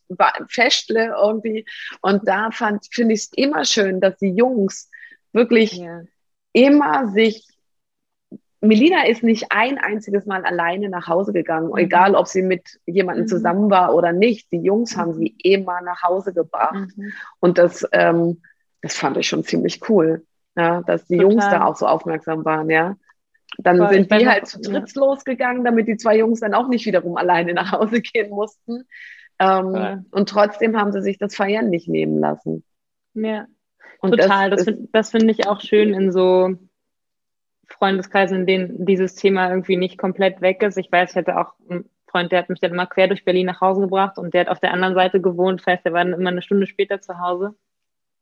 Festle 0.47 1.15
irgendwie. 1.19 1.65
Und 2.01 2.27
da 2.27 2.51
fand, 2.51 2.87
finde 2.91 3.13
ich 3.13 3.21
es 3.21 3.31
immer 3.33 3.65
schön, 3.65 3.99
dass 4.01 4.17
die 4.17 4.31
Jungs 4.31 4.89
wirklich 5.33 5.73
ja. 5.73 6.01
immer 6.53 7.09
sich 7.09 7.45
Melina 8.61 9.07
ist 9.07 9.23
nicht 9.23 9.45
ein 9.51 9.77
einziges 9.77 10.25
Mal 10.25 10.43
alleine 10.43 10.89
nach 10.89 11.07
Hause 11.07 11.31
gegangen, 11.31 11.69
mhm. 11.69 11.77
egal 11.77 12.15
ob 12.15 12.27
sie 12.27 12.41
mit 12.41 12.79
jemandem 12.85 13.23
mhm. 13.23 13.29
zusammen 13.29 13.69
war 13.69 13.95
oder 13.95 14.11
nicht. 14.11 14.51
Die 14.51 14.61
Jungs 14.61 14.97
haben 14.97 15.13
sie 15.13 15.35
immer 15.43 15.81
nach 15.81 16.03
Hause 16.03 16.33
gebracht. 16.33 16.89
Mhm. 16.95 17.13
Und 17.39 17.57
das, 17.57 17.87
ähm, 17.93 18.41
das 18.81 18.95
fand 18.95 19.17
ich 19.17 19.27
schon 19.27 19.43
ziemlich 19.43 19.87
cool, 19.89 20.25
ja, 20.57 20.81
dass 20.81 21.05
die 21.05 21.17
Total. 21.17 21.31
Jungs 21.31 21.45
da 21.45 21.65
auch 21.65 21.75
so 21.77 21.87
aufmerksam 21.87 22.43
waren, 22.43 22.69
ja. 22.69 22.97
Dann 23.57 23.77
Voll, 23.77 23.89
sind 23.89 24.11
die 24.11 24.27
halt 24.27 24.47
zu 24.47 24.61
dritt 24.61 24.93
ja. 24.93 25.01
losgegangen, 25.01 25.63
damit 25.63 25.87
die 25.87 25.97
zwei 25.97 26.17
Jungs 26.17 26.39
dann 26.39 26.53
auch 26.53 26.67
nicht 26.67 26.85
wiederum 26.85 27.17
alleine 27.17 27.53
nach 27.53 27.71
Hause 27.71 28.01
gehen 28.01 28.29
mussten. 28.29 28.85
Ähm, 29.39 30.05
und 30.11 30.29
trotzdem 30.29 30.77
haben 30.77 30.91
sie 30.91 31.01
sich 31.01 31.17
das 31.17 31.35
Feiern 31.35 31.69
nicht 31.69 31.87
nehmen 31.87 32.19
lassen. 32.19 32.63
Ja, 33.13 33.47
und 34.01 34.11
total. 34.11 34.49
Das, 34.49 34.65
das, 34.91 35.11
finde 35.11 35.31
ich 35.31 35.47
auch 35.47 35.61
schön 35.61 35.93
in 35.93 36.11
so 36.11 36.55
Freundeskreisen, 37.67 38.39
in 38.39 38.45
denen 38.45 38.85
dieses 38.85 39.15
Thema 39.15 39.49
irgendwie 39.49 39.77
nicht 39.77 39.97
komplett 39.97 40.41
weg 40.41 40.61
ist. 40.63 40.77
Ich 40.77 40.91
weiß, 40.91 41.11
ich 41.11 41.15
hatte 41.15 41.37
auch 41.37 41.53
einen 41.69 41.89
Freund, 42.07 42.31
der 42.31 42.39
hat 42.39 42.49
mich 42.49 42.59
dann 42.59 42.71
immer 42.71 42.87
quer 42.87 43.07
durch 43.07 43.25
Berlin 43.25 43.45
nach 43.45 43.61
Hause 43.61 43.81
gebracht 43.81 44.17
und 44.17 44.33
der 44.33 44.41
hat 44.41 44.49
auf 44.49 44.59
der 44.59 44.73
anderen 44.73 44.95
Seite 44.95 45.21
gewohnt. 45.21 45.61
Das 45.61 45.67
heißt, 45.67 45.85
der 45.85 45.93
war 45.93 46.03
dann 46.03 46.19
immer 46.19 46.29
eine 46.29 46.41
Stunde 46.41 46.67
später 46.67 47.01
zu 47.01 47.19
Hause. 47.19 47.55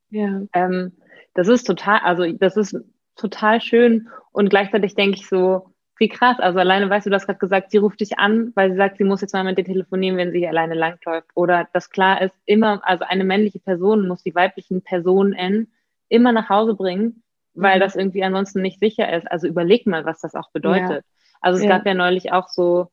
Ja. 0.09 0.41
Ähm, 0.53 0.93
das 1.33 1.47
ist 1.47 1.63
total, 1.63 1.99
also 1.99 2.31
das 2.31 2.57
ist 2.57 2.75
total 3.17 3.61
schön 3.61 4.09
und 4.31 4.49
gleichzeitig 4.49 4.95
denke 4.95 5.17
ich 5.17 5.27
so, 5.27 5.73
wie 5.99 6.09
krass. 6.09 6.39
Also 6.39 6.59
alleine, 6.59 6.89
weißt 6.89 7.05
du, 7.05 7.09
du 7.09 7.15
hast 7.15 7.25
gerade 7.25 7.39
gesagt, 7.39 7.71
sie 7.71 7.77
ruft 7.77 7.99
dich 7.99 8.19
an, 8.19 8.51
weil 8.55 8.71
sie 8.71 8.77
sagt, 8.77 8.97
sie 8.97 9.03
muss 9.03 9.21
jetzt 9.21 9.33
mal 9.33 9.43
mit 9.43 9.57
dir 9.57 9.65
telefonieren, 9.65 10.17
wenn 10.17 10.31
sie 10.31 10.47
alleine 10.47 10.75
langläuft. 10.75 11.29
Oder 11.33 11.67
das 11.73 11.89
klar 11.89 12.21
ist, 12.21 12.35
immer, 12.45 12.81
also 12.83 13.03
eine 13.07 13.23
männliche 13.23 13.59
Person 13.59 14.07
muss 14.07 14.23
die 14.23 14.35
weiblichen 14.35 14.81
Personen 14.81 15.67
immer 16.09 16.31
nach 16.31 16.49
Hause 16.49 16.75
bringen, 16.75 17.23
weil 17.53 17.77
mhm. 17.77 17.81
das 17.81 17.95
irgendwie 17.95 18.23
ansonsten 18.23 18.61
nicht 18.61 18.79
sicher 18.79 19.11
ist. 19.11 19.29
Also 19.29 19.47
überleg 19.47 19.87
mal, 19.87 20.05
was 20.05 20.21
das 20.21 20.35
auch 20.35 20.51
bedeutet. 20.51 21.03
Ja. 21.03 21.11
Also 21.41 21.57
es 21.59 21.65
ja. 21.65 21.69
gab 21.69 21.85
ja 21.85 21.93
neulich 21.93 22.31
auch 22.31 22.47
so, 22.47 22.89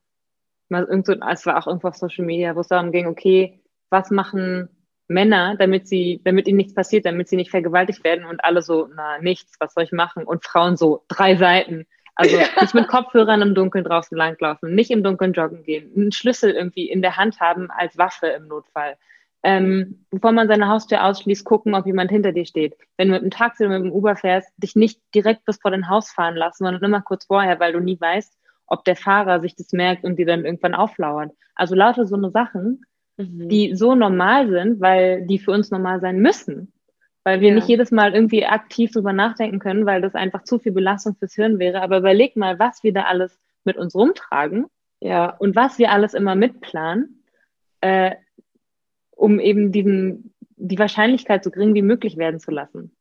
mal 0.69 0.83
irgend 0.83 1.05
so, 1.05 1.13
es 1.13 1.45
war 1.45 1.57
auch 1.57 1.67
irgendwo 1.67 1.89
auf 1.89 1.95
Social 1.95 2.25
Media, 2.25 2.55
wo 2.55 2.61
es 2.61 2.67
darum 2.67 2.91
ging, 2.91 3.07
okay, 3.07 3.61
was 3.89 4.09
machen 4.09 4.69
Männer, 5.07 5.55
damit 5.57 5.87
sie, 5.87 6.21
damit 6.23 6.47
ihnen 6.47 6.57
nichts 6.57 6.73
passiert, 6.73 7.05
damit 7.05 7.29
sie 7.29 7.35
nicht 7.35 7.51
vergewaltigt 7.51 8.03
werden 8.03 8.25
und 8.25 8.43
alle 8.43 8.61
so, 8.61 8.89
na, 8.95 9.19
nichts, 9.19 9.55
was 9.59 9.73
soll 9.73 9.83
ich 9.83 9.91
machen? 9.91 10.23
Und 10.23 10.43
Frauen 10.43 10.77
so, 10.77 11.03
drei 11.07 11.35
Seiten. 11.35 11.85
Also 12.15 12.37
ja. 12.37 12.47
nicht 12.61 12.73
mit 12.73 12.87
Kopfhörern 12.87 13.41
im 13.41 13.55
Dunkeln 13.55 13.83
draußen 13.83 14.17
langlaufen, 14.17 14.73
nicht 14.73 14.89
im 14.89 15.03
Dunkeln 15.03 15.33
joggen 15.33 15.63
gehen, 15.63 15.91
einen 15.95 16.11
Schlüssel 16.13 16.51
irgendwie 16.51 16.89
in 16.89 17.01
der 17.01 17.17
Hand 17.17 17.41
haben 17.41 17.69
als 17.69 17.97
Waffe 17.97 18.27
im 18.27 18.47
Notfall. 18.47 18.95
Ähm, 19.43 20.05
bevor 20.09 20.31
man 20.31 20.47
seine 20.47 20.69
Haustür 20.69 21.03
ausschließt, 21.03 21.45
gucken, 21.45 21.75
ob 21.75 21.85
jemand 21.85 22.09
hinter 22.09 22.31
dir 22.31 22.45
steht. 22.45 22.75
Wenn 22.97 23.09
du 23.09 23.13
mit 23.13 23.21
dem 23.21 23.29
Taxi 23.29 23.63
oder 23.63 23.77
mit 23.77 23.91
dem 23.91 23.95
Uber 23.95 24.15
fährst, 24.15 24.51
dich 24.57 24.75
nicht 24.75 24.99
direkt 25.13 25.45
bis 25.45 25.59
vor 25.61 25.69
dein 25.69 25.87
Haus 25.87 26.09
fahren 26.09 26.35
lassen, 26.35 26.63
sondern 26.63 26.81
immer 26.81 27.01
kurz 27.01 27.25
vorher, 27.25 27.59
weil 27.59 27.73
du 27.73 27.79
nie 27.79 27.99
weißt, 27.99 28.35
ob 28.65 28.83
der 28.85 28.95
Fahrer 28.95 29.41
sich 29.41 29.55
das 29.55 29.71
merkt 29.71 30.03
und 30.03 30.17
dir 30.17 30.25
dann 30.25 30.45
irgendwann 30.45 30.73
auflauert. 30.73 31.31
Also 31.53 31.75
lauter 31.75 32.05
so 32.07 32.15
eine 32.15 32.31
Sachen, 32.31 32.81
mhm. 33.17 33.49
die 33.49 33.75
so 33.75 33.95
normal 33.95 34.49
sind, 34.49 34.79
weil 34.79 35.25
die 35.25 35.39
für 35.39 35.51
uns 35.51 35.71
normal 35.71 35.99
sein 36.01 36.19
müssen. 36.19 36.71
Weil 37.23 37.41
wir 37.41 37.49
ja. 37.49 37.55
nicht 37.55 37.67
jedes 37.67 37.91
Mal 37.91 38.13
irgendwie 38.13 38.45
aktiv 38.45 38.91
drüber 38.91 39.13
nachdenken 39.13 39.59
können, 39.59 39.85
weil 39.85 40.01
das 40.01 40.13
einfach 40.13 40.43
zu 40.43 40.59
viel 40.59 40.71
Belastung 40.71 41.15
fürs 41.15 41.33
Hirn 41.33 41.57
wäre. 41.57 41.81
Aber 41.81 41.97
überleg 41.97 42.35
mal, 42.35 42.59
was 42.59 42.83
wir 42.83 42.93
da 42.93 43.03
alles 43.03 43.39
mit 43.63 43.77
uns 43.77 43.95
rumtragen 43.95 44.67
ja. 44.99 45.35
und 45.37 45.55
was 45.55 45.79
wir 45.79 45.91
alles 45.91 46.13
immer 46.13 46.35
mitplanen, 46.35 47.23
äh, 47.81 48.15
um 49.11 49.39
eben 49.39 49.71
diesen, 49.71 50.33
die 50.55 50.77
Wahrscheinlichkeit 50.77 51.43
so 51.43 51.49
gering 51.49 51.73
wie 51.73 51.81
möglich 51.81 52.17
werden 52.17 52.39
zu 52.39 52.51
lassen. 52.51 52.95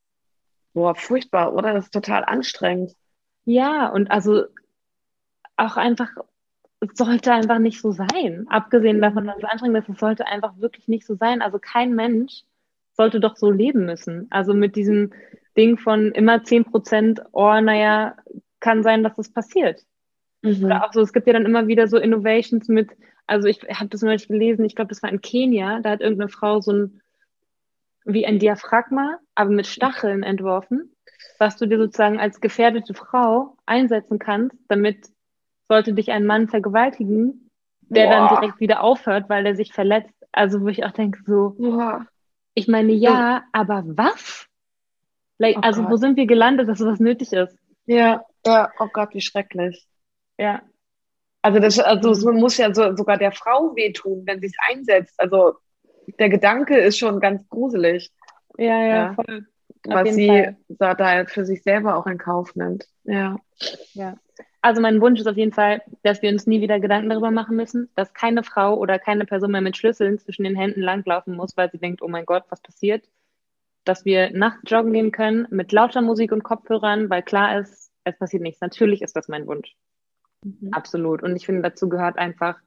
Boah, 0.73 0.95
furchtbar, 0.95 1.55
oder? 1.55 1.75
Das 1.75 1.87
ist 1.87 1.95
total 1.95 2.25
anstrengend. 2.25 2.93
Ja, 3.45 3.89
und 3.89 4.11
also 4.11 4.45
auch 5.57 5.77
einfach 5.77 6.09
es 6.85 6.99
sollte 6.99 7.33
einfach 7.33 7.59
nicht 7.59 7.81
so 7.81 7.93
sein. 7.93 8.47
Abgesehen 8.49 9.01
davon, 9.01 9.27
dass 9.27 9.39
es 9.39 9.45
anstrengend 9.45 9.79
ist, 9.79 9.89
es 9.89 10.01
sollte 10.01 10.27
einfach 10.27 10.59
wirklich 10.59 10.89
nicht 10.89 11.07
so 11.07 11.15
sein. 11.15 11.43
Also 11.43 11.59
kein 11.59 11.95
Mensch 11.95 12.43
sollte 12.93 13.21
doch 13.21 13.37
so 13.37 13.51
leben 13.51 13.87
müssen. 13.87 14.27
Also 14.31 14.55
mit 14.55 14.77
diesem 14.77 15.13
Ding 15.57 15.79
von 15.79 16.13
immer 16.13 16.43
zehn 16.45 16.65
Prozent, 16.65 17.21
oh, 17.33 17.61
naja, 17.61 18.17
kann 18.61 18.83
sein, 18.83 19.03
dass 19.03 19.17
das 19.17 19.31
passiert. 19.31 19.85
Mhm. 20.43 20.65
Oder 20.65 20.85
auch 20.85 20.93
so, 20.93 21.01
es 21.01 21.13
gibt 21.13 21.27
ja 21.27 21.33
dann 21.33 21.47
immer 21.47 21.67
wieder 21.67 21.89
so 21.89 21.99
Innovations 21.99 22.69
mit, 22.69 22.91
also 23.27 23.49
ich 23.49 23.63
habe 23.63 23.89
das 23.89 24.03
neulich 24.03 24.29
gelesen, 24.29 24.65
ich 24.65 24.75
glaube, 24.75 24.89
das 24.89 25.03
war 25.03 25.11
in 25.11 25.21
Kenia, 25.21 25.81
da 25.81 25.91
hat 25.91 26.01
irgendeine 26.01 26.29
Frau 26.29 26.61
so 26.61 26.73
ein, 26.73 27.01
wie 28.05 28.27
ein 28.27 28.39
Diaphragma, 28.39 29.19
aber 29.35 29.51
mit 29.51 29.67
Stacheln 29.67 30.23
entworfen, 30.23 30.95
was 31.39 31.57
du 31.57 31.67
dir 31.67 31.79
sozusagen 31.79 32.21
als 32.21 32.41
gefährdete 32.41 32.95
Frau 32.95 33.57
einsetzen 33.65 34.19
kannst, 34.19 34.57
damit 34.69 35.09
sollte 35.69 35.95
dich 35.95 36.11
ein 36.11 36.27
Mann 36.27 36.49
vergewaltigen, 36.49 37.51
der 37.81 38.07
Boah. 38.07 38.11
dann 38.11 38.41
direkt 38.41 38.61
wieder 38.61 38.83
aufhört, 38.83 39.29
weil 39.29 39.47
er 39.47 39.57
sich 39.57 39.73
verletzt. 39.73 40.15
Also 40.33 40.61
wo 40.61 40.69
ich 40.69 40.85
auch 40.85 40.91
denke, 40.91 41.21
so, 41.27 41.55
Boah. 41.59 42.07
ich 42.55 42.69
meine, 42.69 42.93
ja, 42.93 43.43
oh. 43.45 43.49
aber 43.53 43.83
was? 43.87 44.47
Like, 45.39 45.57
oh 45.59 45.61
also 45.63 45.83
Gott. 45.83 45.91
wo 45.93 45.97
sind 45.97 46.17
wir 46.17 46.27
gelandet, 46.27 46.69
dass 46.69 46.79
sowas 46.79 47.01
nötig 47.01 47.33
ist? 47.33 47.57
Ja, 47.87 48.25
ja, 48.47 48.71
oh 48.79 48.89
Gott, 48.93 49.15
wie 49.15 49.21
schrecklich. 49.21 49.87
Ja. 50.39 50.63
Also 51.43 51.61
das, 51.61 51.79
also 51.79 52.11
es 52.11 52.25
mhm. 52.25 52.41
muss 52.41 52.57
ja 52.57 52.73
so, 52.73 52.97
sogar 52.97 53.19
der 53.19 53.33
Frau 53.33 53.77
wehtun, 53.77 54.23
wenn 54.27 54.41
sie 54.41 54.47
es 54.47 54.57
einsetzt. 54.71 55.15
Also 55.19 55.55
der 56.19 56.31
Gedanke 56.31 56.79
ist 56.79 56.99
schon 56.99 57.21
ganz 57.21 57.47
gruselig. 57.49 58.11
Ja, 58.57 58.81
ja, 58.81 58.87
ja. 58.87 59.15
voll. 59.15 59.47
Was 59.87 60.15
sie 60.15 60.57
da 60.69 61.27
für 61.27 61.45
sich 61.45 61.63
selber 61.63 61.97
auch 61.97 62.07
in 62.07 62.17
Kauf 62.17 62.55
nimmt. 62.57 62.87
Ja. 63.05 63.37
Ja. 63.93 64.17
Also 64.65 64.81
mein 64.81 65.03
Wunsch 65.03 65.21
ist 65.21 65.27
auf 65.27 65.37
jeden 65.37 65.53
Fall, 65.53 65.83
dass 66.05 66.23
wir 66.23 66.31
uns 66.31 66.47
nie 66.47 66.63
wieder 66.63 66.81
Gedanken 66.81 67.11
darüber 67.11 67.31
machen 67.31 67.55
müssen, 67.55 67.91
dass 67.97 68.15
keine 68.15 68.43
Frau 68.43 68.79
oder 68.79 68.99
keine 68.99 69.27
Person 69.27 69.51
mehr 69.51 69.61
mit 69.61 69.77
Schlüsseln 69.77 70.19
zwischen 70.19 70.45
den 70.45 70.57
Händen 70.57 70.81
langlaufen 70.81 71.37
muss, 71.37 71.55
weil 71.55 71.71
sie 71.71 71.77
denkt, 71.77 72.01
oh 72.01 72.09
mein 72.09 72.25
Gott, 72.25 72.45
was 72.49 72.63
passiert? 72.63 73.07
Dass 73.85 74.07
wir 74.07 74.31
nachts 74.31 74.63
joggen 74.65 74.95
gehen 74.95 75.13
können 75.13 75.47
mit 75.51 75.71
lauter 75.73 76.01
Musik 76.01 76.33
und 76.33 76.45
Kopfhörern, 76.45 77.11
weil 77.11 77.23
klar 77.23 77.59
ist, 77.61 77.93
es 78.05 78.17
passiert 78.17 78.43
nichts. 78.43 78.63
Natürlich 78.63 79.03
ist 79.03 79.15
das 79.15 79.29
mein 79.29 79.47
Wunsch. 79.47 79.77
Mhm. 80.43 80.71
Absolut. 80.73 81.23
Und 81.23 81.37
ich 81.37 81.45
finde, 81.45 81.61
dazu 81.61 81.91
gehört 81.91 82.17
einfach 82.17 82.59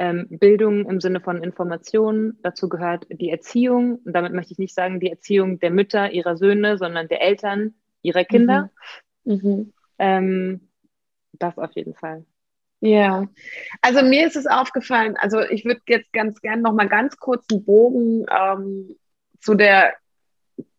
ähm, 0.00 0.26
Bildung 0.30 0.84
im 0.90 1.00
Sinne 1.00 1.20
von 1.20 1.44
Informationen. 1.44 2.40
Dazu 2.42 2.68
gehört 2.68 3.06
die 3.08 3.30
Erziehung. 3.30 4.00
Und 4.04 4.14
damit 4.14 4.32
möchte 4.32 4.52
ich 4.52 4.58
nicht 4.58 4.74
sagen, 4.74 4.98
die 4.98 5.10
Erziehung 5.10 5.60
der 5.60 5.70
Mütter, 5.70 6.10
ihrer 6.10 6.36
Söhne, 6.36 6.76
sondern 6.76 7.06
der 7.06 7.22
Eltern, 7.22 7.74
ihrer 8.02 8.24
Kinder. 8.24 8.70
Mhm. 9.22 9.40
Mhm. 9.44 9.72
Ähm, 10.00 10.69
das 11.32 11.58
auf 11.58 11.70
jeden 11.74 11.94
Fall. 11.94 12.24
Ja, 12.80 13.26
also 13.82 14.02
mir 14.02 14.26
ist 14.26 14.36
es 14.36 14.46
aufgefallen, 14.46 15.16
also 15.18 15.40
ich 15.40 15.66
würde 15.66 15.82
jetzt 15.86 16.12
ganz 16.12 16.40
gern 16.40 16.62
noch 16.62 16.72
mal 16.72 16.88
ganz 16.88 17.18
kurz 17.18 17.44
einen 17.50 17.64
Bogen 17.64 18.24
ähm, 18.30 18.96
zu 19.38 19.54
der 19.54 19.94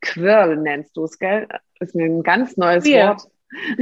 Quirl 0.02 0.58
nennst 0.58 0.98
du 0.98 1.04
es, 1.04 1.20
gell? 1.20 1.48
Das 1.80 1.90
ist 1.90 1.96
mir 1.96 2.06
ein 2.06 2.24
ganz 2.24 2.58
neues 2.58 2.84
Queer. 2.84 3.10
Wort. 3.10 3.28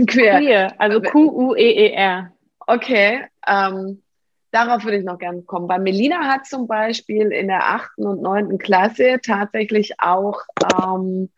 Queer. 0.07 0.37
Queer, 0.37 0.73
also 0.77 1.01
Q-U-E-E-R. 1.01 2.33
Okay, 2.59 3.25
ähm, 3.47 4.03
darauf 4.51 4.83
würde 4.83 4.97
ich 4.97 5.05
noch 5.05 5.17
gerne 5.17 5.43
kommen. 5.43 5.67
Bei 5.67 5.79
Melina 5.79 6.27
hat 6.27 6.45
zum 6.45 6.67
Beispiel 6.67 7.31
in 7.31 7.47
der 7.47 7.65
achten 7.65 8.05
und 8.05 8.21
neunten 8.21 8.57
Klasse 8.57 9.19
tatsächlich 9.23 9.99
auch 9.99 10.41
ähm, 10.83 11.29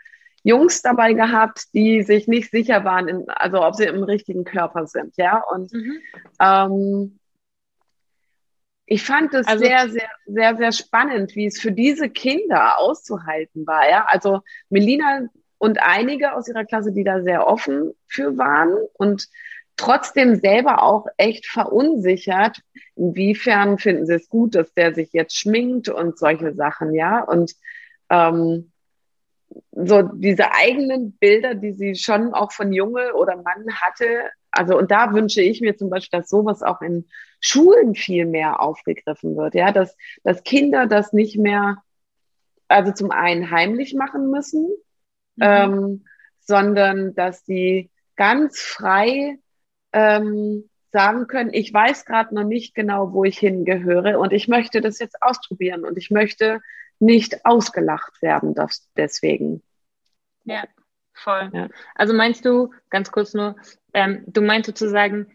Jungs 0.44 0.82
dabei 0.82 1.14
gehabt, 1.14 1.74
die 1.74 2.04
sich 2.04 2.28
nicht 2.28 2.52
sicher 2.52 2.84
waren, 2.84 3.08
in, 3.08 3.30
also 3.30 3.64
ob 3.64 3.76
sie 3.76 3.86
im 3.86 4.04
richtigen 4.04 4.44
Körper 4.44 4.88
sind, 4.88 5.16
ja. 5.18 5.44
Und 5.52 5.72
mhm. 5.72 6.00
ähm, 6.40 7.20
ich 8.86 9.04
fand 9.04 9.34
es 9.34 9.48
also, 9.48 9.64
sehr, 9.64 9.90
sehr, 9.90 10.10
sehr, 10.26 10.58
sehr 10.58 10.72
spannend, 10.72 11.36
wie 11.36 11.46
es 11.46 11.60
für 11.60 11.72
diese 11.72 12.10
Kinder 12.10 12.78
auszuhalten 12.80 13.66
war, 13.68 13.90
ja. 13.90 14.06
Also 14.08 14.42
Melina 14.70 15.28
und 15.58 15.82
einige 15.82 16.34
aus 16.34 16.48
ihrer 16.48 16.66
Klasse, 16.66 16.92
die 16.92 17.04
da 17.04 17.22
sehr 17.22 17.46
offen 17.46 17.94
für 18.08 18.38
waren 18.38 18.76
und 18.94 19.28
trotzdem 19.78 20.36
selber 20.36 20.82
auch 20.82 21.06
echt 21.18 21.46
verunsichert. 21.46 22.62
Inwiefern 22.96 23.78
finden 23.78 24.08
sie 24.08 24.16
es 24.16 24.28
gut, 24.28 24.56
dass 24.56 24.74
der 24.74 24.94
sich 24.94 25.14
jetzt 25.14 25.38
schminkt 25.38 25.88
und 25.88 26.18
solche 26.18 26.54
Sachen, 26.56 26.94
ja. 26.96 27.22
Und 27.22 27.54
ähm, 28.10 28.72
so 29.72 30.02
diese 30.02 30.52
eigenen 30.52 31.14
Bilder, 31.14 31.56
die 31.56 31.74
sie 31.74 31.96
schon 31.96 32.34
auch 32.34 32.52
von 32.52 32.72
Junge 32.72 33.14
oder 33.16 33.38
Mann 33.38 33.66
hatte. 33.82 34.30
Also, 34.52 34.78
und 34.78 34.92
da 34.92 35.14
wünsche 35.14 35.42
ich 35.42 35.62
mir 35.62 35.78
zum 35.78 35.90
Beispiel, 35.90 36.20
dass 36.20 36.30
sowas 36.30 36.62
auch 36.62 36.82
in 36.82 37.06
Schulen 37.40 37.96
viel 37.96 38.26
mehr 38.26 38.60
aufgegriffen 38.60 39.36
wird. 39.36 39.56
Ja, 39.56 39.72
dass, 39.72 39.96
dass 40.24 40.44
Kinder 40.44 40.88
das 40.88 41.14
nicht 41.14 41.38
mehr, 41.38 41.78
also 42.68 42.92
zum 42.92 43.12
einen 43.12 43.50
heimlich 43.50 43.94
machen 43.94 44.30
müssen, 44.30 44.70
mhm. 45.36 45.44
ähm, 45.44 46.06
sondern 46.40 47.16
dass 47.16 47.46
sie 47.46 47.90
ganz 48.16 48.60
frei 48.60 49.40
ähm, 49.94 50.70
sagen 50.92 51.28
können, 51.28 51.54
ich 51.54 51.74
weiß 51.74 52.06
gerade 52.06 52.36
noch 52.36 52.44
nicht 52.44 52.76
genau, 52.76 53.14
wo 53.14 53.24
ich 53.24 53.40
hingehöre 53.40 54.20
und 54.20 54.34
ich 54.34 54.48
möchte 54.48 54.82
das 54.82 55.00
jetzt 55.00 55.22
ausprobieren 55.22 55.86
und 55.86 55.98
ich 55.98 56.12
möchte 56.12 56.60
nicht 57.02 57.46
ausgelacht 57.46 58.22
werden 58.22 58.54
das 58.54 58.90
deswegen. 58.96 59.62
Ja, 60.44 60.64
voll. 61.14 61.50
Ja. 61.54 61.68
Also 61.96 62.14
meinst 62.14 62.46
du, 62.46 62.72
ganz 62.90 63.12
kurz 63.12 63.34
nur, 63.34 63.56
ähm, 63.94 64.24
du 64.28 64.42
meinst 64.42 64.68
sozusagen, 64.68 65.28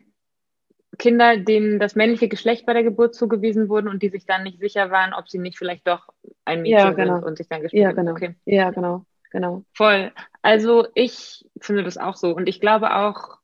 Kinder, 0.99 1.37
denen 1.37 1.79
das 1.79 1.95
männliche 1.95 2.29
Geschlecht 2.29 2.65
bei 2.65 2.73
der 2.73 2.83
Geburt 2.83 3.15
zugewiesen 3.15 3.69
wurden 3.69 3.89
und 3.89 4.03
die 4.03 4.09
sich 4.09 4.25
dann 4.25 4.45
nicht 4.45 4.61
sicher 4.61 4.91
waren, 4.91 5.13
ob 5.13 5.29
sie 5.29 5.39
nicht 5.39 5.59
vielleicht 5.59 5.87
doch 5.87 6.09
ein 6.45 6.63
Mädchen 6.63 6.79
ja, 6.79 6.91
genau. 6.93 7.17
sind 7.17 7.25
und 7.25 7.37
sich 7.37 7.49
dann 7.49 7.63
gespielt 7.63 7.83
ja, 7.83 7.93
genau. 7.93 8.13
Okay. 8.13 8.35
Ja, 8.47 8.71
genau, 8.71 9.05
genau. 9.31 9.65
Voll. 9.75 10.13
Also 10.43 10.87
ich 10.95 11.45
finde 11.61 11.85
das 11.85 11.99
auch 11.99 12.17
so 12.17 12.35
und 12.35 12.49
ich 12.49 12.61
glaube 12.61 12.95
auch, 12.95 13.39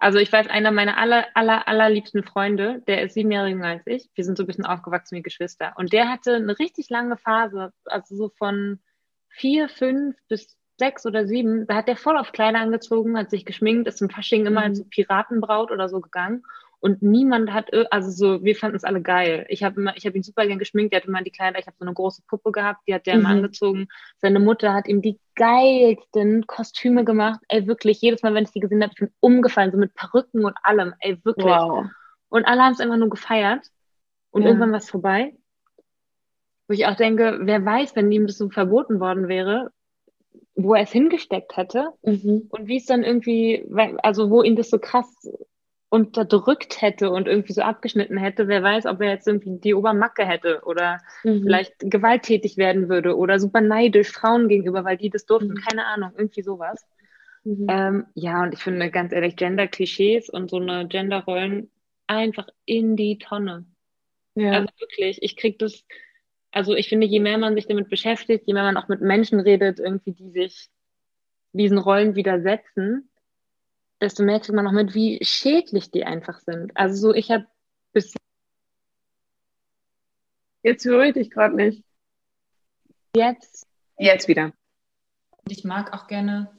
Also 0.00 0.18
ich 0.18 0.32
weiß, 0.32 0.48
einer 0.48 0.72
meiner 0.72 0.96
aller, 0.96 1.26
aller, 1.34 1.68
allerliebsten 1.68 2.24
Freunde, 2.24 2.82
der 2.88 3.02
ist 3.02 3.14
sieben 3.14 3.30
Jahre 3.30 3.48
jünger 3.48 3.68
als 3.68 3.86
ich. 3.86 4.10
Wir 4.14 4.24
sind 4.24 4.38
so 4.38 4.44
ein 4.44 4.46
bisschen 4.46 4.64
aufgewachsen 4.64 5.16
wie 5.16 5.22
Geschwister. 5.22 5.74
Und 5.76 5.92
der 5.92 6.08
hatte 6.08 6.34
eine 6.34 6.58
richtig 6.58 6.88
lange 6.88 7.18
Phase, 7.18 7.72
also 7.84 8.16
so 8.16 8.30
von 8.30 8.80
vier, 9.28 9.68
fünf 9.68 10.16
bis 10.28 10.56
sechs 10.78 11.04
oder 11.04 11.26
sieben, 11.26 11.66
da 11.66 11.74
hat 11.74 11.88
der 11.88 11.96
voll 11.96 12.16
auf 12.16 12.32
Kleider 12.32 12.60
angezogen, 12.60 13.18
hat 13.18 13.28
sich 13.28 13.44
geschminkt, 13.44 13.86
ist 13.86 13.98
zum 13.98 14.08
Fasching 14.08 14.46
immer 14.46 14.62
mhm. 14.62 14.66
als 14.66 14.88
Piratenbraut 14.88 15.70
oder 15.70 15.90
so 15.90 16.00
gegangen 16.00 16.42
und 16.80 17.02
niemand 17.02 17.52
hat, 17.52 17.70
also 17.90 18.10
so, 18.10 18.42
wir 18.42 18.56
fanden 18.56 18.76
es 18.76 18.84
alle 18.84 19.02
geil. 19.02 19.44
Ich 19.48 19.62
habe 19.62 19.80
immer, 19.80 19.96
ich 19.96 20.06
habe 20.06 20.16
ihn 20.16 20.22
super 20.22 20.46
gern 20.46 20.58
geschminkt, 20.58 20.92
der 20.92 21.00
hatte 21.00 21.08
immer 21.08 21.22
die 21.22 21.30
Kleider, 21.30 21.58
ich 21.58 21.66
habe 21.66 21.76
so 21.78 21.84
eine 21.84 21.92
große 21.92 22.22
Puppe 22.26 22.52
gehabt, 22.52 22.80
die 22.88 22.94
hat 22.94 23.06
der 23.06 23.16
mhm. 23.16 23.20
immer 23.20 23.28
angezogen. 23.28 23.88
Seine 24.16 24.40
Mutter 24.40 24.72
hat 24.72 24.88
ihm 24.88 25.02
die 25.02 25.20
geilsten 25.34 26.46
Kostüme 26.46 27.04
gemacht. 27.04 27.40
Ey, 27.48 27.66
wirklich, 27.66 28.00
jedes 28.00 28.22
Mal, 28.22 28.32
wenn 28.32 28.44
ich 28.44 28.52
die 28.52 28.60
gesehen 28.60 28.82
habe, 28.82 28.92
ich 28.94 29.00
bin 29.00 29.12
umgefallen, 29.20 29.72
so 29.72 29.78
mit 29.78 29.94
Perücken 29.94 30.44
und 30.44 30.56
allem. 30.62 30.94
Ey, 31.00 31.22
wirklich. 31.22 31.46
Wow. 31.46 31.86
Und 32.30 32.46
alle 32.46 32.62
haben 32.62 32.72
es 32.72 32.80
immer 32.80 32.96
nur 32.96 33.10
gefeiert. 33.10 33.66
Und 34.30 34.42
ja. 34.42 34.48
irgendwann 34.48 34.70
war 34.70 34.78
es 34.78 34.88
vorbei. 34.88 35.34
Wo 36.66 36.72
ich 36.72 36.86
auch 36.86 36.96
denke, 36.96 37.40
wer 37.42 37.64
weiß, 37.64 37.94
wenn 37.94 38.10
ihm 38.10 38.26
das 38.26 38.38
so 38.38 38.48
verboten 38.48 39.00
worden 39.00 39.28
wäre, 39.28 39.70
wo 40.54 40.74
er 40.74 40.82
es 40.82 40.92
hingesteckt 40.92 41.56
hätte 41.56 41.88
mhm. 42.02 42.46
und 42.48 42.68
wie 42.68 42.76
es 42.76 42.86
dann 42.86 43.02
irgendwie, 43.02 43.66
also 44.02 44.30
wo 44.30 44.42
ihn 44.42 44.56
das 44.56 44.70
so 44.70 44.78
krass 44.78 45.28
unterdrückt 45.90 46.80
hätte 46.80 47.10
und 47.10 47.26
irgendwie 47.26 47.52
so 47.52 47.62
abgeschnitten 47.62 48.16
hätte, 48.16 48.46
wer 48.46 48.62
weiß, 48.62 48.86
ob 48.86 49.00
er 49.00 49.10
jetzt 49.10 49.26
irgendwie 49.26 49.58
die 49.58 49.74
Obermacke 49.74 50.24
hätte 50.24 50.62
oder 50.64 51.00
mhm. 51.24 51.42
vielleicht 51.42 51.74
gewalttätig 51.80 52.56
werden 52.56 52.88
würde 52.88 53.16
oder 53.16 53.40
super 53.40 53.60
neidisch 53.60 54.10
Frauen 54.10 54.48
gegenüber, 54.48 54.84
weil 54.84 54.96
die 54.96 55.10
das 55.10 55.26
durften, 55.26 55.54
mhm. 55.54 55.60
keine 55.68 55.86
Ahnung, 55.86 56.12
irgendwie 56.16 56.42
sowas. 56.42 56.86
Mhm. 57.42 57.66
Ähm, 57.68 58.06
ja, 58.14 58.42
und 58.44 58.54
ich 58.54 58.62
finde 58.62 58.88
ganz 58.90 59.12
ehrlich, 59.12 59.34
Gender-Klischees 59.34 60.30
und 60.30 60.48
so 60.48 60.58
eine 60.58 60.86
Gender-Rollen 60.86 61.70
einfach 62.06 62.46
in 62.66 62.94
die 62.94 63.18
Tonne. 63.18 63.66
Ja. 64.36 64.52
Also 64.52 64.68
wirklich, 64.78 65.20
ich 65.22 65.36
krieg 65.36 65.58
das, 65.58 65.84
also 66.52 66.74
ich 66.74 66.88
finde, 66.88 67.08
je 67.08 67.18
mehr 67.18 67.38
man 67.38 67.56
sich 67.56 67.66
damit 67.66 67.88
beschäftigt, 67.88 68.44
je 68.46 68.54
mehr 68.54 68.62
man 68.62 68.76
auch 68.76 68.86
mit 68.86 69.00
Menschen 69.00 69.40
redet, 69.40 69.80
irgendwie, 69.80 70.12
die 70.12 70.30
sich 70.30 70.68
diesen 71.52 71.78
Rollen 71.78 72.14
widersetzen, 72.14 73.09
desto 74.00 74.22
mehr 74.22 74.40
kriegt 74.40 74.54
man 74.54 74.64
noch 74.64 74.72
mit, 74.72 74.94
wie 74.94 75.18
schädlich 75.22 75.90
die 75.90 76.04
einfach 76.04 76.40
sind. 76.40 76.76
Also 76.76 77.08
so, 77.08 77.14
ich 77.14 77.30
habe 77.30 77.46
bis 77.92 78.14
Jetzt 80.62 80.84
höre 80.84 81.04
ich 81.04 81.14
dich 81.14 81.30
gerade 81.30 81.56
nicht. 81.56 81.84
Jetzt. 83.16 83.66
Jetzt 83.98 84.28
wieder. 84.28 84.52
Und 85.44 85.50
ich 85.50 85.64
mag 85.64 85.92
auch 85.92 86.06
gerne. 86.06 86.56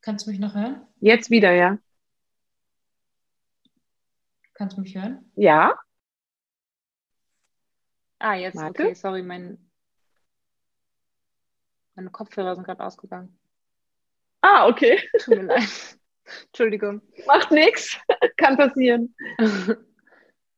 Kannst 0.00 0.26
du 0.26 0.30
mich 0.30 0.38
noch 0.38 0.54
hören? 0.54 0.86
Jetzt 1.00 1.30
wieder, 1.30 1.52
ja. 1.52 1.78
Kannst 4.54 4.76
du 4.76 4.80
mich 4.80 4.94
hören? 4.94 5.30
Ja. 5.34 5.78
Ah, 8.20 8.34
jetzt, 8.34 8.56
Warte. 8.56 8.82
okay, 8.82 8.94
sorry, 8.94 9.22
mein, 9.22 9.70
meine 11.94 12.10
Kopfhörer 12.10 12.54
sind 12.54 12.64
gerade 12.64 12.84
ausgegangen. 12.84 13.38
Ah, 14.40 14.68
okay. 14.68 15.00
Tut 15.18 15.36
mir 15.36 15.42
leid. 15.42 15.68
Entschuldigung. 16.46 17.02
Macht 17.26 17.50
nichts, 17.50 17.98
kann 18.36 18.56
passieren. 18.56 19.14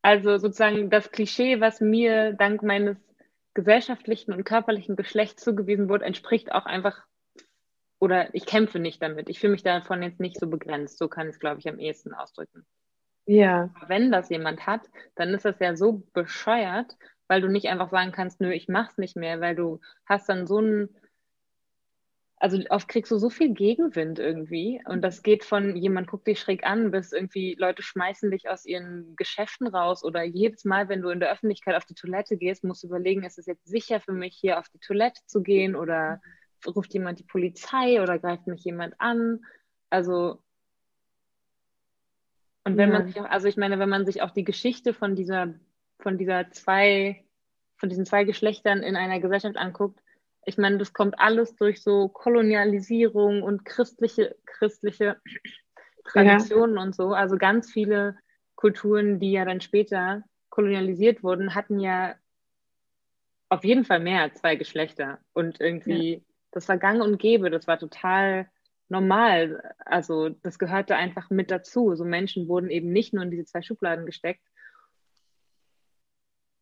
Also 0.03 0.39
sozusagen 0.39 0.89
das 0.89 1.11
Klischee, 1.11 1.61
was 1.61 1.83
mir 1.83 2.33
dank 2.33 2.63
meines 2.63 2.97
gesellschaftlichen 3.53 4.33
und 4.33 4.45
körperlichen 4.45 4.97
Geschlechts 4.97 5.43
zugewiesen 5.43 5.91
wurde, 5.91 6.07
entspricht 6.07 6.53
auch 6.53 6.65
einfach, 6.65 7.05
oder 7.99 8.35
ich 8.35 8.47
kämpfe 8.47 8.79
nicht 8.79 9.03
damit. 9.03 9.29
Ich 9.29 9.41
fühle 9.41 9.53
mich 9.53 9.63
davon 9.63 10.03
jetzt 10.03 10.21
nicht 10.21 10.41
so 10.41 10.47
begrenzt. 10.47 10.97
So 10.97 11.09
kann 11.09 11.29
ich 11.29 11.35
es, 11.35 11.39
glaube 11.39 11.61
ich, 11.61 11.69
am 11.69 11.79
ehesten 11.79 12.15
ausdrücken. 12.15 12.65
Ja. 13.27 13.71
Aber 13.75 13.89
wenn 13.91 14.11
das 14.11 14.31
jemand 14.31 14.67
hat, 14.67 14.83
dann 15.17 15.35
ist 15.35 15.45
das 15.45 15.59
ja 15.61 15.77
so 15.77 16.03
bescheuert, 16.15 16.97
weil 17.29 17.43
du 17.43 17.49
nicht 17.49 17.69
einfach 17.69 17.91
sagen 17.91 18.13
kannst, 18.13 18.41
nö, 18.41 18.51
ich 18.53 18.69
mach's 18.69 18.97
nicht 18.97 19.17
mehr, 19.17 19.41
weil 19.41 19.55
du 19.55 19.81
hast 20.07 20.29
dann 20.29 20.47
so 20.47 20.59
einen 20.59 20.89
also 22.41 22.59
oft 22.71 22.89
kriegst 22.89 23.13
du 23.13 23.19
so 23.19 23.29
viel 23.29 23.53
Gegenwind 23.53 24.19
irgendwie. 24.19 24.81
Und 24.87 25.03
das 25.03 25.23
geht 25.23 25.45
von 25.45 25.77
jemand 25.77 26.09
guckt 26.09 26.27
dich 26.27 26.41
schräg 26.41 26.65
an, 26.65 26.91
bis 26.91 27.13
irgendwie 27.13 27.55
Leute 27.59 27.83
schmeißen 27.83 28.31
dich 28.31 28.49
aus 28.49 28.65
ihren 28.65 29.15
Geschäften 29.17 29.67
raus. 29.67 30.03
Oder 30.03 30.25
jedes 30.25 30.65
Mal, 30.65 30.89
wenn 30.89 31.03
du 31.03 31.11
in 31.11 31.21
der 31.21 31.31
Öffentlichkeit 31.31 31.77
auf 31.77 31.85
die 31.85 31.95
Toilette 31.95 32.39
gehst, 32.39 32.65
musst 32.65 32.83
du 32.83 32.87
überlegen, 32.87 33.25
ist 33.25 33.39
es 33.39 33.45
jetzt 33.45 33.67
sicher 33.67 34.01
für 34.01 34.13
mich, 34.13 34.39
hier 34.41 34.59
auf 34.59 34.71
die 34.71 34.79
Toilette 34.79 35.21
zu 35.27 35.43
gehen? 35.43 35.77
Oder 35.77 36.23
ruft 36.67 36.95
jemand 36.95 37.19
die 37.19 37.25
Polizei 37.25 38.03
oder 38.03 38.19
greift 38.19 38.47
mich 38.47 38.65
jemand 38.65 38.95
an? 38.99 39.41
Also, 39.91 40.43
und 42.65 42.79
wenn 42.79 42.91
ja. 42.91 42.99
man 42.99 43.07
sich 43.07 43.21
auch, 43.21 43.29
also 43.29 43.49
ich 43.49 43.59
meine, 43.59 43.79
wenn 43.79 43.91
man 43.91 44.07
sich 44.07 44.23
auch 44.23 44.31
die 44.31 44.45
Geschichte 44.45 44.95
von 44.95 45.15
dieser, 45.15 45.53
von 45.99 46.17
dieser 46.17 46.51
zwei, 46.53 47.23
von 47.77 47.91
diesen 47.91 48.07
zwei 48.07 48.25
Geschlechtern 48.25 48.83
in 48.83 48.97
einer 48.97 49.21
Gesellschaft 49.21 49.59
anguckt, 49.59 50.01
ich 50.45 50.59
meine, 50.59 50.79
das 50.79 50.93
kommt 50.93 51.19
alles 51.19 51.55
durch 51.57 51.83
so 51.83 52.09
Kolonialisierung 52.09 53.43
und 53.43 53.65
christliche, 53.65 54.37
christliche 54.47 55.17
Traditionen 56.05 56.77
ja. 56.77 56.83
und 56.83 56.95
so. 56.95 57.13
Also 57.13 57.37
ganz 57.37 57.71
viele 57.71 58.17
Kulturen, 58.55 59.21
die 59.21 59.33
ja 59.33 59.45
dann 59.45 59.61
später 59.61 60.25
kolonialisiert 60.49 61.23
wurden, 61.23 61.55
hatten 61.55 61.79
ja 61.79 62.15
auf 63.49 63.65
jeden 63.65 63.85
Fall 63.85 64.01
mehr 64.01 64.23
als 64.23 64.41
zwei 64.41 64.57
Geschlechter. 64.57 65.19
Und 65.33 65.61
irgendwie, 65.61 66.15
ja. 66.15 66.21
das 66.53 66.69
war 66.69 66.79
gang 66.79 67.03
und 67.03 67.19
gäbe, 67.19 67.51
das 67.51 67.67
war 67.67 67.79
total 67.79 68.49
normal. 68.89 69.75
Also 69.85 70.31
das 70.31 70.59
gehörte 70.59 70.97
einfach 70.97 71.31
mit 71.31 71.51
dazu. 71.51 71.95
So 71.95 72.05
Menschen 72.05 72.49
wurden 72.49 72.71
eben 72.71 72.93
nicht 72.93 73.13
nur 73.13 73.25
in 73.25 73.31
diese 73.31 73.45
zwei 73.45 73.63
Schubladen 73.63 74.07
gesteckt, 74.07 74.43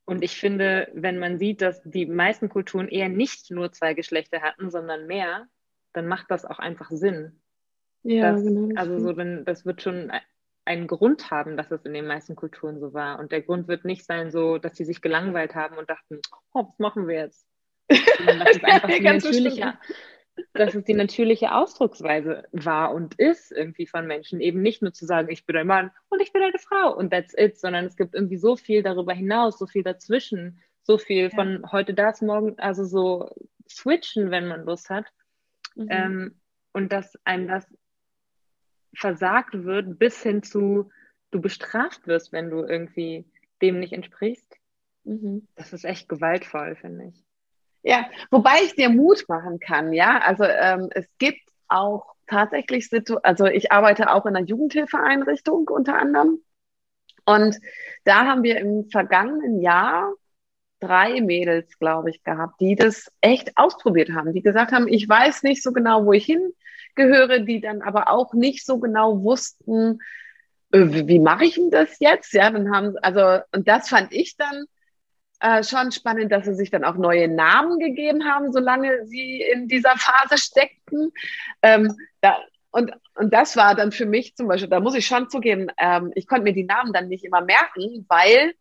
und 0.09 0.25
ich 0.25 0.41
finde, 0.41 0.89
wenn 0.95 1.19
man 1.19 1.39
sieht, 1.39 1.61
dass 1.61 1.83
die 1.85 2.07
meisten 2.07 2.49
Kulturen 2.49 2.89
eher 2.89 3.11
nicht 3.11 3.51
nur 3.51 3.73
zwei 3.73 3.93
Geschlechter 3.93 4.41
hatten, 4.41 4.71
sondern 4.71 5.07
mehr, 5.07 5.47
dann 5.93 6.09
macht 6.09 6.31
das 6.31 6.47
auch 6.47 6.59
einfach 6.59 6.91
Sinn. 6.91 7.43
Ja, 8.05 8.33
das, 8.33 8.43
genau. 8.43 8.75
Also 8.75 8.99
so, 9.01 9.13
dann, 9.13 9.45
das 9.45 9.67
wird 9.67 9.83
schon 9.83 10.11
einen 10.65 10.87
Grund 10.87 11.31
haben, 11.31 11.59
dass 11.59 11.71
es 11.71 11.85
in 11.85 11.93
den 11.93 12.07
meisten 12.07 12.37
Kulturen 12.37 12.81
so 12.81 12.95
war. 12.95 13.19
Und 13.19 13.33
der 13.33 13.43
Grund 13.43 13.69
wird 13.69 13.85
nicht 13.85 14.07
sein, 14.07 14.31
so, 14.31 14.57
dass 14.57 14.79
sie 14.79 14.87
sich 14.87 15.03
gelangweilt 15.03 15.55
haben 15.55 15.77
und 15.77 15.91
dachten, 15.91 16.23
oh, 16.55 16.65
was 16.69 16.79
machen 16.79 17.07
wir 17.07 17.17
jetzt? 17.17 17.47
Sondern 18.17 18.39
das 18.39 18.57
ist 18.57 18.65
einfach 18.65 18.89
ein 18.89 19.03
natürlicher, 19.03 19.79
dass 20.53 20.75
es 20.75 20.85
die 20.85 20.95
natürliche 20.95 21.55
Ausdrucksweise 21.55 22.45
war 22.53 22.93
und 22.93 23.15
ist 23.15 23.53
irgendwie 23.53 23.87
von 23.87 24.07
Menschen. 24.07 24.41
Eben 24.41 24.63
nicht 24.63 24.83
nur 24.83 24.93
zu 24.93 25.07
sagen, 25.07 25.31
ich 25.31 25.47
bin 25.47 25.57
ein 25.57 25.67
Mann 25.67 25.91
und 26.09 26.21
ich 26.21 26.33
bin 26.33 26.43
eine 26.43 26.59
Frau 26.59 26.97
und 26.97 27.11
that's 27.11 27.35
it, 27.37 27.59
sondern 27.59 27.85
es 27.85 27.97
gibt 27.97 28.15
irgendwie 28.15 28.37
so 28.37 28.57
viel 28.57 28.83
darüber 28.83 29.13
hinaus, 29.13 29.59
so 29.59 29.67
viel 29.67 29.83
dazwischen, 29.83 30.61
so 30.83 30.99
viel 30.99 31.25
ja. 31.25 31.31
von 31.31 31.71
heute 31.73 31.95
das, 31.95 32.23
morgen, 32.23 32.59
also 32.59 32.85
so 32.85 33.31
switchen, 33.69 34.31
wenn 34.31 34.49
man 34.49 34.65
Lust 34.65 34.91
hat. 34.91 35.07
Mhm. 35.75 35.89
Ähm, 35.91 36.41
und 36.73 36.93
dass 36.93 37.19
einem 37.25 37.49
das 37.49 37.67
versagt 38.95 39.65
wird, 39.65 39.99
bis 39.99 40.23
hin 40.23 40.43
zu, 40.43 40.91
du 41.31 41.41
bestraft 41.41 42.07
wirst, 42.07 42.33
wenn 42.33 42.51
du 42.51 42.65
irgendwie 42.65 43.27
dem 43.61 43.79
nicht 43.81 43.93
entsprichst. 43.93 44.57
Mhm. 45.05 45.47
Das 45.57 45.73
ist 45.73 45.85
echt 45.85 46.09
gewaltvoll, 46.09 46.77
finde 46.77 47.07
ich. 47.07 47.28
Ja, 47.83 48.07
wobei 48.31 48.63
ich 48.65 48.75
dir 48.75 48.89
Mut 48.91 49.25
machen 49.29 49.61
kann, 49.61 49.93
ja. 49.93 50.19
Also 50.21 50.45
ähm, 50.45 50.89
es 50.93 51.07
gibt 51.19 51.41
auch 51.69 52.15
tatsächlich 52.27 52.89
Situationen, 52.89 53.25
also 53.25 53.47
ich 53.47 53.73
arbeite 53.73 54.11
auch 54.13 54.27
in 54.27 54.37
einer 54.37 54.47
Jugendhilfeeinrichtung 54.47 55.69
unter 55.69 55.97
anderem. 55.99 56.41
Und 57.25 57.59
da 58.05 58.27
haben 58.27 58.43
wir 58.43 58.59
im 58.59 58.89
vergangenen 58.91 59.61
Jahr 59.61 60.13
drei 60.81 61.21
Mädels, 61.21 61.79
glaube 61.79 62.11
ich, 62.11 62.23
gehabt, 62.25 62.61
die 62.61 62.77
das 62.77 63.11
echt 63.21 63.57
ausprobiert 63.57 64.11
haben, 64.11 64.33
die 64.33 64.43
gesagt 64.43 64.73
haben, 64.73 64.89
ich 64.89 65.09
weiß 65.09 65.43
nicht 65.43 65.63
so 65.63 65.73
genau, 65.73 66.05
wo 66.05 66.13
ich 66.13 66.27
hingehöre, 66.27 67.41
die 67.41 67.61
dann 67.61 67.83
aber 67.83 68.11
auch 68.11 68.33
nicht 68.35 68.65
so 68.65 68.79
genau 68.79 69.23
wussten, 69.23 69.99
äh, 70.73 70.87
wie 71.09 71.19
mache 71.19 71.45
ich 71.45 71.57
denn 71.57 71.71
das 71.71 71.99
jetzt? 72.01 72.33
Ja, 72.33 72.51
dann 72.51 72.75
haben, 72.75 72.97
also, 73.03 73.43
und 73.53 73.69
das 73.69 73.89
fand 73.89 74.13
ich 74.13 74.37
dann 74.37 74.67
äh, 75.41 75.63
schon 75.63 75.93
spannend, 75.93 76.33
dass 76.33 76.45
sie 76.45 76.55
sich 76.55 76.71
dann 76.71 76.85
auch 76.85 76.97
neue 76.97 77.29
Namen 77.29 77.79
gegeben 77.79 78.25
haben, 78.25 78.53
solange 78.53 79.07
sie 79.07 79.43
in 79.43 79.69
dieser 79.69 79.97
Phase 79.97 80.39
steckten. 80.39 81.13
Ähm, 81.63 81.97
da, 82.21 82.39
und, 82.71 82.93
und 83.15 83.33
das 83.33 83.57
war 83.57 83.75
dann 83.75 83.93
für 83.93 84.07
mich 84.07 84.35
zum 84.37 84.49
Beispiel, 84.49 84.69
da 84.69 84.81
muss 84.81 84.95
ich 84.95 85.07
schon 85.07 85.31
zugeben, 85.31 85.69
ähm, 85.79 86.13
ich 86.15 86.27
konnte 86.27 86.45
mir 86.45 86.53
die 86.53 86.65
Namen 86.65 86.93
dann 86.93 87.09
nicht 87.09 87.25
immer 87.25 87.41
merken, 87.41 88.05
weil 88.09 88.53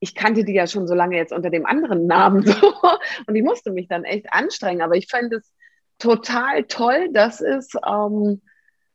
ich 0.00 0.14
kannte 0.14 0.44
die 0.44 0.54
ja 0.54 0.66
schon 0.66 0.86
so 0.86 0.94
lange 0.94 1.16
jetzt 1.16 1.32
unter 1.32 1.50
dem 1.50 1.66
anderen 1.66 2.06
Namen 2.06 2.42
so. 2.46 2.74
Und 3.26 3.36
ich 3.36 3.42
musste 3.42 3.70
mich 3.70 3.88
dann 3.88 4.04
echt 4.04 4.32
anstrengen. 4.32 4.82
Aber 4.82 4.96
ich 4.96 5.08
fand 5.08 5.32
es 5.32 5.52
total 5.98 6.64
toll, 6.64 7.10
dass 7.12 7.40
es 7.40 7.72
ähm, 7.86 8.40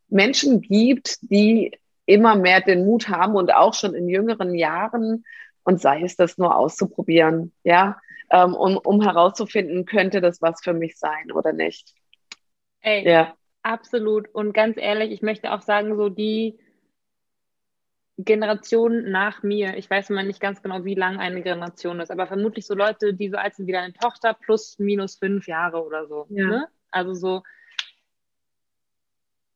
Menschen 0.09 0.61
gibt, 0.61 1.17
die 1.21 1.71
immer 2.07 2.36
mehr 2.36 2.61
den 2.61 2.86
Mut 2.86 3.09
haben 3.09 3.36
und 3.36 3.53
auch 3.53 3.73
schon 3.73 3.93
in 3.93 4.09
jüngeren 4.09 4.53
Jahren 4.55 5.23
und 5.66 5.82
sei 5.82 6.01
es 6.03 6.16
das 6.16 6.38
nur 6.38 6.55
auszuprobieren, 6.55 7.51
ja, 7.63 7.99
ähm, 8.32 8.53
um, 8.53 8.78
um 8.78 9.01
herauszufinden, 9.01 9.86
könnte 9.86 10.22
das 10.22 10.41
was 10.41 10.61
für 10.63 10.74
mich 10.74 10.97
sein 10.97 11.32
oder 11.34 11.51
nicht. 11.51 11.93
Ey, 12.82 13.07
ja. 13.07 13.36
absolut. 13.63 14.30
Und 14.34 14.53
ganz 14.53 14.78
ehrlich, 14.78 15.11
ich 15.11 15.22
möchte 15.22 15.51
auch 15.51 15.61
sagen, 15.61 15.97
so 15.97 16.09
die 16.09 16.57
Generationen 18.18 19.11
nach 19.11 19.43
mir, 19.43 19.76
ich 19.76 19.89
weiß 19.89 20.09
immer 20.09 20.24
nicht 20.24 20.39
ganz 20.39 20.61
genau, 20.61 20.86
wie 20.86 20.95
lang 20.95 21.20
eine 21.20 21.41
Generation 21.41 21.99
ist, 21.99 22.11
aber 22.11 22.28
vermutlich 22.28 22.66
so 22.66 22.74
Leute, 22.74 23.13
die 23.13 23.30
so 23.30 23.38
alt 23.38 23.55
sind 23.55 23.68
wie 23.68 23.74
deine 23.74 23.93
Tochter, 23.93 24.34
plus 24.34 24.80
minus 24.80 25.18
fünf 25.18 25.47
Jahre 25.47 25.84
oder 25.84 26.07
so. 26.07 26.28
Ja. 26.30 26.47
Ne? 26.47 26.68
Also 26.91 27.13
so. 27.13 27.43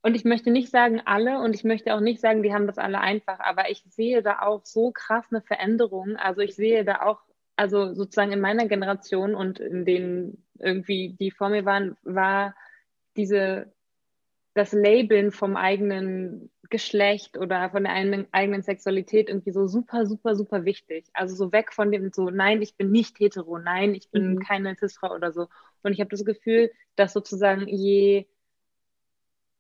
Und 0.09 0.15
ich 0.15 0.25
möchte 0.25 0.49
nicht 0.49 0.71
sagen 0.71 1.03
alle 1.05 1.39
und 1.39 1.53
ich 1.53 1.63
möchte 1.63 1.93
auch 1.93 1.99
nicht 1.99 2.19
sagen, 2.19 2.41
die 2.41 2.51
haben 2.51 2.65
das 2.65 2.79
alle 2.79 2.99
einfach, 2.99 3.39
aber 3.39 3.69
ich 3.69 3.83
sehe 3.89 4.23
da 4.23 4.39
auch 4.41 4.65
so 4.65 4.89
krass 4.91 5.23
eine 5.29 5.39
Veränderung. 5.39 6.15
Also 6.15 6.41
ich 6.41 6.55
sehe 6.55 6.83
da 6.83 7.03
auch, 7.03 7.19
also 7.55 7.93
sozusagen 7.93 8.31
in 8.31 8.41
meiner 8.41 8.67
Generation 8.67 9.35
und 9.35 9.59
in 9.59 9.85
denen 9.85 10.43
irgendwie, 10.57 11.15
die 11.19 11.29
vor 11.29 11.49
mir 11.49 11.63
waren, 11.63 11.95
war 12.01 12.55
diese 13.17 13.71
das 14.55 14.73
Labeln 14.73 15.31
vom 15.31 15.55
eigenen 15.55 16.49
Geschlecht 16.71 17.37
oder 17.37 17.69
von 17.69 17.83
der 17.83 17.93
eigenen, 17.93 18.25
eigenen 18.31 18.63
Sexualität 18.63 19.29
irgendwie 19.29 19.51
so 19.51 19.67
super, 19.67 20.07
super, 20.07 20.35
super 20.35 20.65
wichtig. 20.65 21.05
Also 21.13 21.35
so 21.35 21.51
weg 21.51 21.71
von 21.71 21.91
dem 21.91 22.11
so, 22.11 22.31
nein, 22.31 22.63
ich 22.63 22.75
bin 22.75 22.89
nicht 22.89 23.19
hetero, 23.19 23.59
nein, 23.59 23.93
ich 23.93 24.09
bin 24.09 24.33
mhm. 24.33 24.39
keine 24.39 24.75
Cis-Frau 24.75 25.13
oder 25.13 25.31
so. 25.31 25.49
Und 25.83 25.91
ich 25.91 25.99
habe 25.99 26.09
das 26.09 26.25
Gefühl, 26.25 26.71
dass 26.95 27.13
sozusagen 27.13 27.67
je 27.67 28.25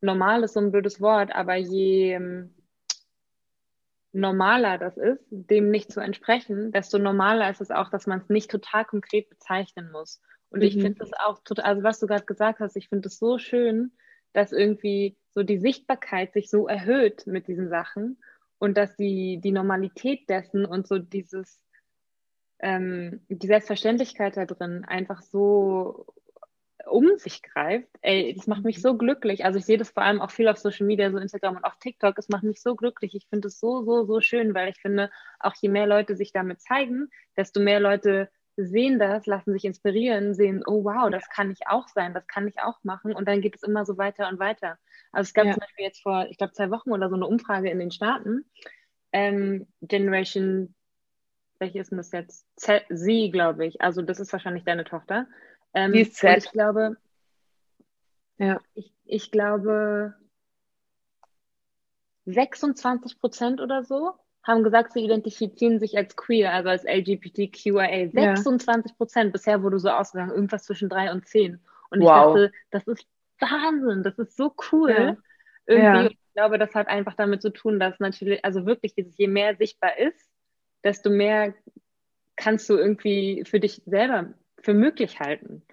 normal 0.01 0.43
ist 0.43 0.53
so 0.53 0.59
ein 0.59 0.71
blödes 0.71 1.01
Wort, 1.01 1.33
aber 1.33 1.55
je 1.55 2.13
ähm, 2.13 2.53
normaler 4.11 4.77
das 4.77 4.97
ist, 4.97 5.23
dem 5.29 5.69
nicht 5.69 5.91
zu 5.91 5.99
entsprechen, 5.99 6.71
desto 6.71 6.97
normaler 6.97 7.49
ist 7.49 7.61
es 7.61 7.71
auch, 7.71 7.89
dass 7.89 8.07
man 8.07 8.19
es 8.19 8.29
nicht 8.29 8.49
total 8.49 8.85
konkret 8.85 9.29
bezeichnen 9.29 9.91
muss. 9.91 10.21
Und 10.49 10.59
mhm. 10.59 10.65
ich 10.65 10.73
finde 10.73 10.95
das 10.95 11.11
auch 11.13 11.39
total, 11.43 11.65
also 11.65 11.83
was 11.83 11.99
du 11.99 12.07
gerade 12.07 12.25
gesagt 12.25 12.59
hast, 12.59 12.75
ich 12.75 12.89
finde 12.89 13.07
es 13.07 13.19
so 13.19 13.37
schön, 13.37 13.91
dass 14.33 14.51
irgendwie 14.51 15.17
so 15.31 15.43
die 15.43 15.59
Sichtbarkeit 15.59 16.33
sich 16.33 16.49
so 16.49 16.67
erhöht 16.67 17.27
mit 17.27 17.47
diesen 17.47 17.69
Sachen 17.69 18.17
und 18.57 18.77
dass 18.77 18.95
die, 18.95 19.39
die 19.41 19.51
Normalität 19.51 20.29
dessen 20.29 20.65
und 20.65 20.87
so 20.87 20.97
dieses, 20.97 21.61
ähm, 22.59 23.21
die 23.29 23.47
Selbstverständlichkeit 23.47 24.37
da 24.37 24.45
drin 24.45 24.85
einfach 24.85 25.21
so 25.21 26.07
um 26.87 27.17
sich 27.17 27.41
greift, 27.41 27.89
ey, 28.01 28.33
das 28.35 28.47
macht 28.47 28.63
mich 28.63 28.81
so 28.81 28.97
glücklich. 28.97 29.45
Also 29.45 29.59
ich 29.59 29.65
sehe 29.65 29.77
das 29.77 29.89
vor 29.89 30.03
allem 30.03 30.21
auch 30.21 30.31
viel 30.31 30.47
auf 30.47 30.57
Social 30.57 30.85
Media, 30.85 31.11
so 31.11 31.17
Instagram 31.17 31.57
und 31.57 31.63
auch 31.63 31.75
TikTok. 31.75 32.17
Es 32.17 32.29
macht 32.29 32.43
mich 32.43 32.61
so 32.61 32.75
glücklich. 32.75 33.15
Ich 33.15 33.27
finde 33.27 33.47
es 33.47 33.59
so, 33.59 33.83
so, 33.83 34.05
so 34.05 34.21
schön, 34.21 34.53
weil 34.53 34.69
ich 34.69 34.79
finde, 34.79 35.11
auch 35.39 35.53
je 35.59 35.69
mehr 35.69 35.87
Leute 35.87 36.15
sich 36.15 36.31
damit 36.31 36.61
zeigen, 36.61 37.09
desto 37.35 37.59
mehr 37.59 37.79
Leute 37.79 38.29
sehen 38.55 38.99
das, 38.99 39.25
lassen 39.25 39.53
sich 39.53 39.65
inspirieren, 39.65 40.33
sehen, 40.33 40.63
oh 40.65 40.83
wow, 40.83 41.09
das 41.09 41.29
kann 41.29 41.51
ich 41.51 41.67
auch 41.67 41.87
sein, 41.87 42.13
das 42.13 42.27
kann 42.27 42.47
ich 42.47 42.59
auch 42.59 42.83
machen 42.83 43.15
und 43.15 43.27
dann 43.27 43.41
geht 43.41 43.55
es 43.55 43.63
immer 43.63 43.85
so 43.85 43.97
weiter 43.97 44.27
und 44.27 44.39
weiter. 44.39 44.77
Also 45.11 45.29
es 45.29 45.33
gab 45.33 45.45
ja. 45.45 45.53
zum 45.53 45.61
Beispiel 45.61 45.85
jetzt 45.85 46.01
vor, 46.01 46.27
ich 46.29 46.37
glaube, 46.37 46.53
zwei 46.53 46.69
Wochen 46.69 46.91
oder 46.91 47.09
so 47.09 47.15
eine 47.15 47.27
Umfrage 47.27 47.69
in 47.69 47.79
den 47.79 47.91
Staaten, 47.91 48.45
ähm, 49.11 49.67
Generation, 49.81 50.75
welche 51.59 51.79
ist 51.79 51.91
denn 51.91 51.97
das 51.97 52.11
jetzt? 52.11 52.45
Z, 52.55 52.83
sie, 52.89 53.31
glaube 53.31 53.65
ich, 53.65 53.81
also 53.81 54.01
das 54.01 54.19
ist 54.19 54.31
wahrscheinlich 54.33 54.63
deine 54.63 54.83
Tochter. 54.83 55.27
Ähm, 55.73 55.93
Wie 55.93 56.01
ist 56.01 56.15
Z? 56.15 56.45
Ich 56.45 56.51
glaube, 56.51 56.97
ja. 58.37 58.59
ich, 58.73 58.91
ich 59.05 59.31
glaube 59.31 60.15
26 62.25 63.19
Prozent 63.19 63.61
oder 63.61 63.83
so 63.83 64.13
haben 64.43 64.63
gesagt, 64.63 64.93
sie 64.93 65.03
identifizieren 65.03 65.79
sich 65.79 65.97
als 65.97 66.15
queer, 66.15 66.53
also 66.53 66.69
als 66.69 66.83
LGBTQIA. 66.83 68.09
26 68.11 68.97
Prozent. 68.97 69.25
Ja. 69.27 69.31
Bisher 69.31 69.63
wurde 69.63 69.79
so 69.79 69.89
ausgegangen, 69.89 70.31
irgendwas 70.31 70.63
zwischen 70.63 70.89
drei 70.89 71.11
und 71.11 71.27
zehn. 71.27 71.59
Und 71.91 72.01
wow. 72.01 72.07
ich 72.35 72.41
dachte, 72.41 72.51
das 72.71 72.87
ist 72.87 73.05
Wahnsinn, 73.39 74.03
das 74.03 74.17
ist 74.17 74.35
so 74.35 74.53
cool. 74.71 74.91
Ja. 74.91 75.17
Irgendwie, 75.65 76.03
ja. 76.03 76.09
ich 76.09 76.33
glaube, 76.33 76.57
das 76.57 76.73
hat 76.73 76.87
einfach 76.87 77.13
damit 77.15 77.41
zu 77.41 77.51
tun, 77.51 77.79
dass 77.79 77.99
natürlich, 77.99 78.43
also 78.43 78.65
wirklich, 78.65 78.95
dieses, 78.95 79.17
je 79.17 79.27
mehr 79.27 79.55
sichtbar 79.55 79.97
ist, 79.97 80.29
desto 80.83 81.09
mehr 81.09 81.53
kannst 82.35 82.69
du 82.69 82.77
irgendwie 82.77 83.43
für 83.45 83.59
dich 83.59 83.81
selber 83.85 84.33
für 84.61 84.73
möglich 84.73 85.19
halten. 85.19 85.63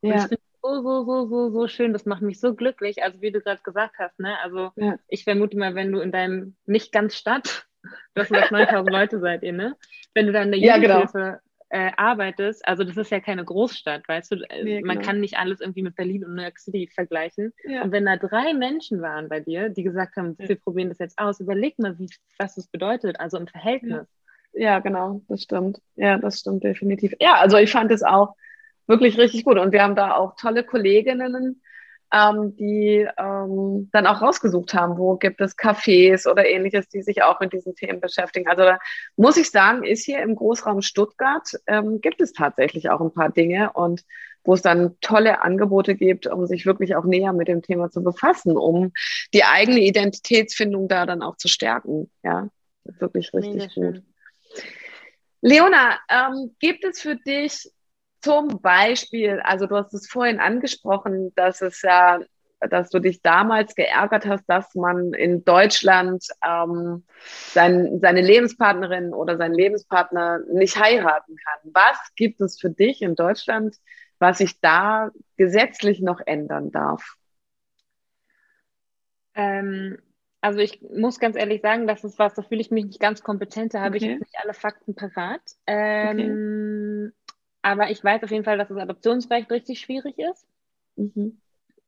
Und 0.00 0.10
ja. 0.10 0.16
ich 0.16 0.22
finde 0.22 0.42
so, 0.62 0.82
so, 0.82 1.04
so, 1.04 1.26
so, 1.26 1.50
so 1.50 1.68
schön. 1.68 1.92
Das 1.92 2.06
macht 2.06 2.22
mich 2.22 2.40
so 2.40 2.54
glücklich. 2.54 3.02
Also 3.02 3.20
wie 3.20 3.32
du 3.32 3.40
gerade 3.40 3.62
gesagt 3.62 3.96
hast, 3.98 4.18
ne? 4.18 4.38
Also 4.42 4.70
ja. 4.76 4.96
ich 5.08 5.24
vermute 5.24 5.56
mal, 5.58 5.74
wenn 5.74 5.92
du 5.92 6.00
in 6.00 6.12
deinem 6.12 6.56
nicht 6.66 6.92
ganz 6.92 7.16
Stadt 7.16 7.66
das 8.14 8.28
sind 8.28 8.50
9000 8.50 8.90
Leute 8.90 9.20
seid 9.20 9.42
ihr, 9.42 9.52
ne? 9.52 9.76
Wenn 10.14 10.26
du 10.26 10.32
dann 10.32 10.52
in 10.52 10.60
der 10.60 10.76
Jugendhilfe 10.76 11.18
ja, 11.18 11.40
genau. 11.70 11.88
äh, 11.88 11.92
arbeitest, 11.96 12.66
also 12.66 12.84
das 12.84 12.96
ist 12.96 13.10
ja 13.10 13.20
keine 13.20 13.44
Großstadt, 13.44 14.06
weißt 14.08 14.32
du, 14.32 14.36
äh, 14.50 14.76
ja, 14.76 14.80
man 14.84 14.96
genau. 14.96 15.06
kann 15.06 15.20
nicht 15.20 15.38
alles 15.38 15.60
irgendwie 15.60 15.82
mit 15.82 15.96
Berlin 15.96 16.24
und 16.24 16.34
New 16.34 16.42
York 16.42 16.58
City 16.58 16.88
vergleichen. 16.92 17.52
Ja. 17.64 17.82
Und 17.82 17.92
wenn 17.92 18.06
da 18.06 18.16
drei 18.16 18.54
Menschen 18.54 19.02
waren 19.02 19.28
bei 19.28 19.40
dir, 19.40 19.68
die 19.68 19.82
gesagt 19.82 20.16
haben, 20.16 20.36
wir 20.38 20.56
probieren 20.56 20.88
das 20.88 20.98
jetzt 20.98 21.18
aus, 21.18 21.40
überleg 21.40 21.78
mal, 21.78 21.98
wie, 21.98 22.08
was 22.38 22.54
das 22.54 22.68
bedeutet, 22.68 23.20
also 23.20 23.38
im 23.38 23.46
Verhältnis. 23.46 24.06
Ja, 24.54 24.78
genau, 24.78 25.22
das 25.28 25.42
stimmt. 25.42 25.80
Ja, 25.96 26.18
das 26.18 26.40
stimmt 26.40 26.64
definitiv. 26.64 27.12
Ja, 27.20 27.34
also 27.34 27.56
ich 27.56 27.72
fand 27.72 27.90
es 27.90 28.02
auch 28.02 28.36
wirklich 28.86 29.18
richtig 29.18 29.44
gut 29.44 29.58
und 29.58 29.72
wir 29.72 29.82
haben 29.82 29.96
da 29.96 30.14
auch 30.14 30.36
tolle 30.36 30.64
Kolleginnen, 30.64 31.60
ähm, 32.12 32.54
die 32.56 33.08
ähm, 33.18 33.88
dann 33.92 34.06
auch 34.06 34.22
rausgesucht 34.22 34.72
haben, 34.74 34.96
wo 34.98 35.16
gibt 35.16 35.40
es 35.40 35.58
Cafés 35.58 36.30
oder 36.30 36.46
ähnliches, 36.46 36.88
die 36.88 37.02
sich 37.02 37.22
auch 37.22 37.40
mit 37.40 37.52
diesen 37.52 37.74
Themen 37.74 38.00
beschäftigen. 38.00 38.48
Also 38.48 38.62
da 38.62 38.78
muss 39.16 39.36
ich 39.36 39.50
sagen, 39.50 39.82
ist 39.82 40.04
hier 40.04 40.20
im 40.22 40.36
Großraum 40.36 40.82
Stuttgart, 40.82 41.48
ähm, 41.66 42.00
gibt 42.00 42.20
es 42.20 42.32
tatsächlich 42.32 42.90
auch 42.90 43.00
ein 43.00 43.12
paar 43.12 43.30
Dinge 43.30 43.72
und 43.72 44.04
wo 44.44 44.54
es 44.54 44.62
dann 44.62 44.96
tolle 45.00 45.42
Angebote 45.42 45.96
gibt, 45.96 46.26
um 46.26 46.46
sich 46.46 46.66
wirklich 46.66 46.94
auch 46.94 47.04
näher 47.04 47.32
mit 47.32 47.48
dem 47.48 47.62
Thema 47.62 47.90
zu 47.90 48.04
befassen, 48.04 48.56
um 48.56 48.92
die 49.32 49.44
eigene 49.44 49.80
Identitätsfindung 49.80 50.86
da 50.86 51.06
dann 51.06 51.22
auch 51.22 51.36
zu 51.36 51.48
stärken. 51.48 52.10
Ja, 52.22 52.48
wirklich 52.84 53.32
richtig 53.32 53.74
gut. 53.74 54.02
Leona, 55.46 55.98
ähm, 56.08 56.56
gibt 56.58 56.86
es 56.86 57.02
für 57.02 57.16
dich 57.16 57.70
zum 58.22 58.62
Beispiel, 58.62 59.40
also 59.44 59.66
du 59.66 59.76
hast 59.76 59.92
es 59.92 60.08
vorhin 60.08 60.40
angesprochen, 60.40 61.34
dass 61.34 61.60
es 61.60 61.82
ja, 61.82 62.20
dass 62.60 62.88
du 62.88 62.98
dich 62.98 63.20
damals 63.20 63.74
geärgert 63.74 64.24
hast, 64.24 64.46
dass 64.46 64.74
man 64.74 65.12
in 65.12 65.44
Deutschland 65.44 66.26
ähm, 66.42 67.04
sein, 67.52 67.98
seine 68.00 68.22
Lebenspartnerin 68.22 69.12
oder 69.12 69.36
seinen 69.36 69.52
Lebenspartner 69.52 70.40
nicht 70.50 70.82
heiraten 70.82 71.36
kann. 71.36 71.72
Was 71.74 71.98
gibt 72.16 72.40
es 72.40 72.58
für 72.58 72.70
dich 72.70 73.02
in 73.02 73.14
Deutschland, 73.14 73.76
was 74.18 74.38
sich 74.38 74.62
da 74.62 75.10
gesetzlich 75.36 76.00
noch 76.00 76.22
ändern 76.24 76.70
darf? 76.70 77.16
Ähm, 79.34 79.98
also 80.44 80.58
ich 80.58 80.82
muss 80.82 81.18
ganz 81.18 81.36
ehrlich 81.36 81.62
sagen, 81.62 81.86
das 81.86 82.04
ist 82.04 82.18
was, 82.18 82.34
da 82.34 82.42
fühle 82.42 82.60
ich 82.60 82.70
mich 82.70 82.84
nicht 82.84 83.00
ganz 83.00 83.22
kompetent, 83.22 83.72
da 83.72 83.80
habe 83.80 83.96
okay. 83.96 84.12
ich 84.12 84.20
nicht 84.20 84.38
alle 84.42 84.52
Fakten 84.52 84.94
parat. 84.94 85.40
Ähm, 85.66 87.12
okay. 87.14 87.40
Aber 87.62 87.90
ich 87.90 88.04
weiß 88.04 88.22
auf 88.22 88.30
jeden 88.30 88.44
Fall, 88.44 88.58
dass 88.58 88.68
das 88.68 88.76
Adoptionsrecht 88.76 89.50
richtig 89.50 89.80
schwierig 89.80 90.18
ist. 90.18 90.46
Mhm. 90.96 91.40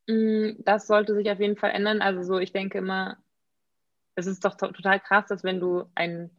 Mm, 0.07 0.53
das 0.65 0.87
sollte 0.87 1.15
sich 1.15 1.31
auf 1.31 1.39
jeden 1.39 1.59
Fall 1.59 1.73
ändern. 1.73 2.01
Also 2.01 2.23
so, 2.23 2.39
ich 2.39 2.53
denke 2.53 2.79
immer, 2.79 3.19
es 4.15 4.27
ist 4.27 4.43
doch 4.43 4.55
total 4.55 5.01
krass, 5.01 5.27
dass 5.27 5.45
wenn 5.45 5.61
du 5.61 5.85
ein 5.95 6.31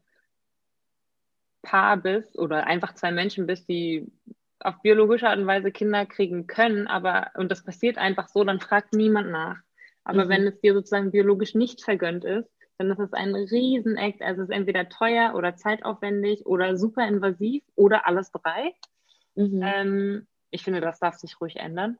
Paar 1.62 1.98
bist 1.98 2.36
oder 2.36 2.66
einfach 2.66 2.96
zwei 2.96 3.12
Menschen 3.12 3.46
bist, 3.46 3.70
die 3.70 4.12
auf 4.60 4.82
biologische 4.82 5.30
Art 5.30 5.38
und 5.38 5.46
Weise 5.46 5.72
Kinder 5.72 6.08
kriegen 6.08 6.48
können, 6.48 6.88
aber 6.88 7.30
und 7.36 7.52
das 7.52 7.64
passiert 7.64 8.00
einfach 8.00 8.28
so, 8.28 8.44
dann 8.44 8.60
fragt 8.60 8.94
niemand 8.94 9.30
nach. 9.30 9.58
Aber 10.08 10.24
mhm. 10.24 10.30
wenn 10.30 10.48
es 10.48 10.60
dir 10.62 10.74
sozusagen 10.74 11.12
biologisch 11.12 11.54
nicht 11.54 11.84
vergönnt 11.84 12.24
ist, 12.24 12.50
dann 12.78 12.90
ist 12.90 13.00
es 13.00 13.12
ein 13.12 13.36
Riesenakt. 13.36 14.22
Also 14.22 14.44
es 14.44 14.50
ist 14.50 14.56
entweder 14.56 14.88
teuer 14.88 15.34
oder 15.36 15.58
zeitaufwendig 15.58 16.46
oder 16.46 16.78
super 16.78 17.06
invasiv 17.06 17.62
oder 17.76 18.08
alles 18.08 18.32
drei. 18.32 18.74
Mhm. 19.36 19.62
Ähm, 19.62 20.28
ich 20.50 20.64
finde, 20.64 20.80
das 20.80 21.00
darf 21.00 21.16
sich 21.16 21.42
ruhig 21.42 21.58
ändern. 21.58 21.98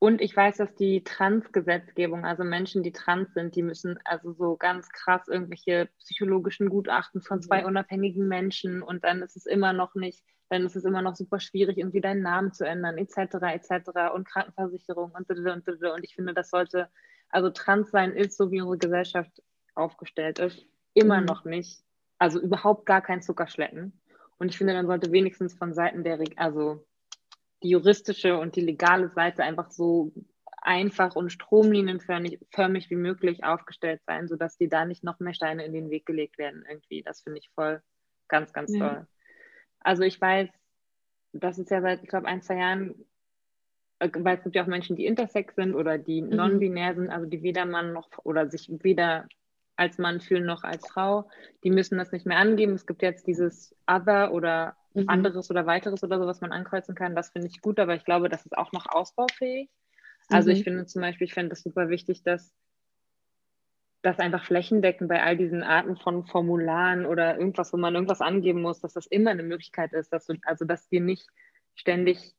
Und 0.00 0.20
ich 0.20 0.36
weiß, 0.36 0.56
dass 0.56 0.74
die 0.74 1.04
Trans-Gesetzgebung, 1.04 2.24
also 2.24 2.42
Menschen, 2.42 2.82
die 2.82 2.92
trans 2.92 3.32
sind, 3.34 3.54
die 3.54 3.62
müssen 3.62 4.00
also 4.04 4.32
so 4.32 4.56
ganz 4.56 4.88
krass 4.90 5.28
irgendwelche 5.28 5.88
psychologischen 6.00 6.68
Gutachten 6.70 7.22
von 7.22 7.40
zwei 7.40 7.60
mhm. 7.60 7.68
unabhängigen 7.68 8.26
Menschen 8.26 8.82
und 8.82 9.04
dann 9.04 9.22
ist 9.22 9.36
es 9.36 9.46
immer 9.46 9.72
noch 9.72 9.94
nicht, 9.94 10.24
dann 10.48 10.64
ist 10.64 10.76
es 10.76 10.84
immer 10.84 11.02
noch 11.02 11.16
super 11.16 11.40
schwierig, 11.40 11.78
irgendwie 11.78 12.00
deinen 12.00 12.22
Namen 12.22 12.52
zu 12.52 12.66
ändern, 12.66 12.98
etc., 12.98 13.34
etc. 13.42 14.14
und 14.14 14.28
Krankenversicherung 14.28 15.12
und 15.12 15.28
und 15.30 15.46
und 15.46 15.68
und 15.68 16.04
ich 16.04 16.14
finde, 16.14 16.34
das 16.34 16.50
sollte, 16.50 16.88
also 17.30 17.50
trans 17.50 17.90
sein 17.90 18.12
ist, 18.12 18.36
so 18.36 18.50
wie 18.50 18.60
unsere 18.60 18.78
Gesellschaft 18.78 19.42
aufgestellt 19.74 20.38
ist, 20.38 20.64
immer 20.92 21.20
mhm. 21.20 21.26
noch 21.26 21.44
nicht, 21.44 21.82
also 22.18 22.40
überhaupt 22.40 22.86
gar 22.86 23.02
kein 23.02 23.22
Zuckerschlecken. 23.22 24.00
Und 24.38 24.48
ich 24.48 24.58
finde, 24.58 24.74
dann 24.74 24.86
sollte 24.86 25.12
wenigstens 25.12 25.54
von 25.54 25.74
Seiten 25.74 26.04
der, 26.04 26.18
also 26.36 26.84
die 27.62 27.70
juristische 27.70 28.38
und 28.38 28.56
die 28.56 28.60
legale 28.60 29.08
Seite 29.08 29.42
einfach 29.42 29.70
so 29.70 30.12
einfach 30.64 31.14
und 31.14 31.30
stromlinienförmig 31.30 32.90
wie 32.90 32.96
möglich 32.96 33.44
aufgestellt 33.44 34.00
sein, 34.06 34.28
sodass 34.28 34.56
die 34.56 34.68
da 34.68 34.86
nicht 34.86 35.04
noch 35.04 35.20
mehr 35.20 35.34
Steine 35.34 35.64
in 35.64 35.72
den 35.72 35.90
Weg 35.90 36.06
gelegt 36.06 36.38
werden 36.38 36.64
irgendwie. 36.68 37.02
Das 37.02 37.20
finde 37.20 37.38
ich 37.38 37.50
voll 37.54 37.82
ganz, 38.28 38.52
ganz 38.52 38.74
ja. 38.74 38.88
toll. 38.88 39.06
Also 39.84 40.02
ich 40.02 40.20
weiß, 40.20 40.48
das 41.32 41.58
ist 41.58 41.70
ja 41.70 41.80
seit, 41.80 42.02
ich 42.02 42.08
glaube, 42.08 42.26
ein, 42.26 42.42
zwei 42.42 42.56
Jahren, 42.56 42.94
äh, 44.00 44.10
weil 44.12 44.38
es 44.38 44.42
gibt 44.42 44.56
ja 44.56 44.64
auch 44.64 44.68
Menschen, 44.68 44.96
die 44.96 45.06
intersex 45.06 45.54
sind 45.54 45.74
oder 45.74 45.98
die 45.98 46.22
mhm. 46.22 46.30
non-binär 46.30 46.94
sind, 46.94 47.10
also 47.10 47.26
die 47.26 47.42
weder 47.42 47.66
Mann 47.66 47.92
noch 47.92 48.08
oder 48.24 48.50
sich 48.50 48.68
weder 48.82 49.28
als 49.76 49.98
Mann 49.98 50.20
fühlen 50.20 50.46
noch 50.46 50.62
als 50.62 50.88
Frau. 50.88 51.28
Die 51.64 51.70
müssen 51.70 51.98
das 51.98 52.12
nicht 52.12 52.26
mehr 52.26 52.38
angeben. 52.38 52.74
Es 52.74 52.86
gibt 52.86 53.02
jetzt 53.02 53.26
dieses 53.26 53.76
Other 53.86 54.32
oder 54.32 54.76
mhm. 54.94 55.08
anderes 55.08 55.50
oder 55.50 55.66
weiteres 55.66 56.02
oder 56.02 56.18
so, 56.18 56.26
was 56.26 56.40
man 56.40 56.52
ankreuzen 56.52 56.94
kann. 56.94 57.16
Das 57.16 57.30
finde 57.30 57.48
ich 57.48 57.60
gut, 57.60 57.78
aber 57.80 57.94
ich 57.94 58.04
glaube, 58.04 58.28
das 58.28 58.46
ist 58.46 58.56
auch 58.56 58.72
noch 58.72 58.86
ausbaufähig. 58.86 59.68
Also 60.28 60.50
mhm. 60.50 60.56
ich 60.56 60.64
finde 60.64 60.86
zum 60.86 61.02
Beispiel, 61.02 61.26
ich 61.26 61.34
finde 61.34 61.52
es 61.52 61.62
super 61.62 61.88
wichtig, 61.88 62.22
dass 62.22 62.52
das 64.04 64.18
einfach 64.18 64.44
flächendeckend 64.44 65.08
bei 65.08 65.22
all 65.22 65.36
diesen 65.36 65.62
Arten 65.62 65.96
von 65.96 66.26
Formularen 66.26 67.06
oder 67.06 67.38
irgendwas, 67.38 67.72
wo 67.72 67.78
man 67.78 67.94
irgendwas 67.94 68.20
angeben 68.20 68.60
muss, 68.60 68.80
dass 68.80 68.92
das 68.92 69.06
immer 69.06 69.30
eine 69.30 69.42
Möglichkeit 69.42 69.94
ist, 69.94 70.12
dass 70.12 70.26
du, 70.26 70.34
also 70.44 70.66
dass 70.66 70.88
dir 70.88 71.00
nicht 71.00 71.26
ständig 71.74 72.34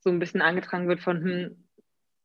so 0.00 0.10
ein 0.10 0.18
bisschen 0.18 0.42
angetragen 0.42 0.86
wird 0.86 1.00
von, 1.00 1.22
hm, 1.22 1.68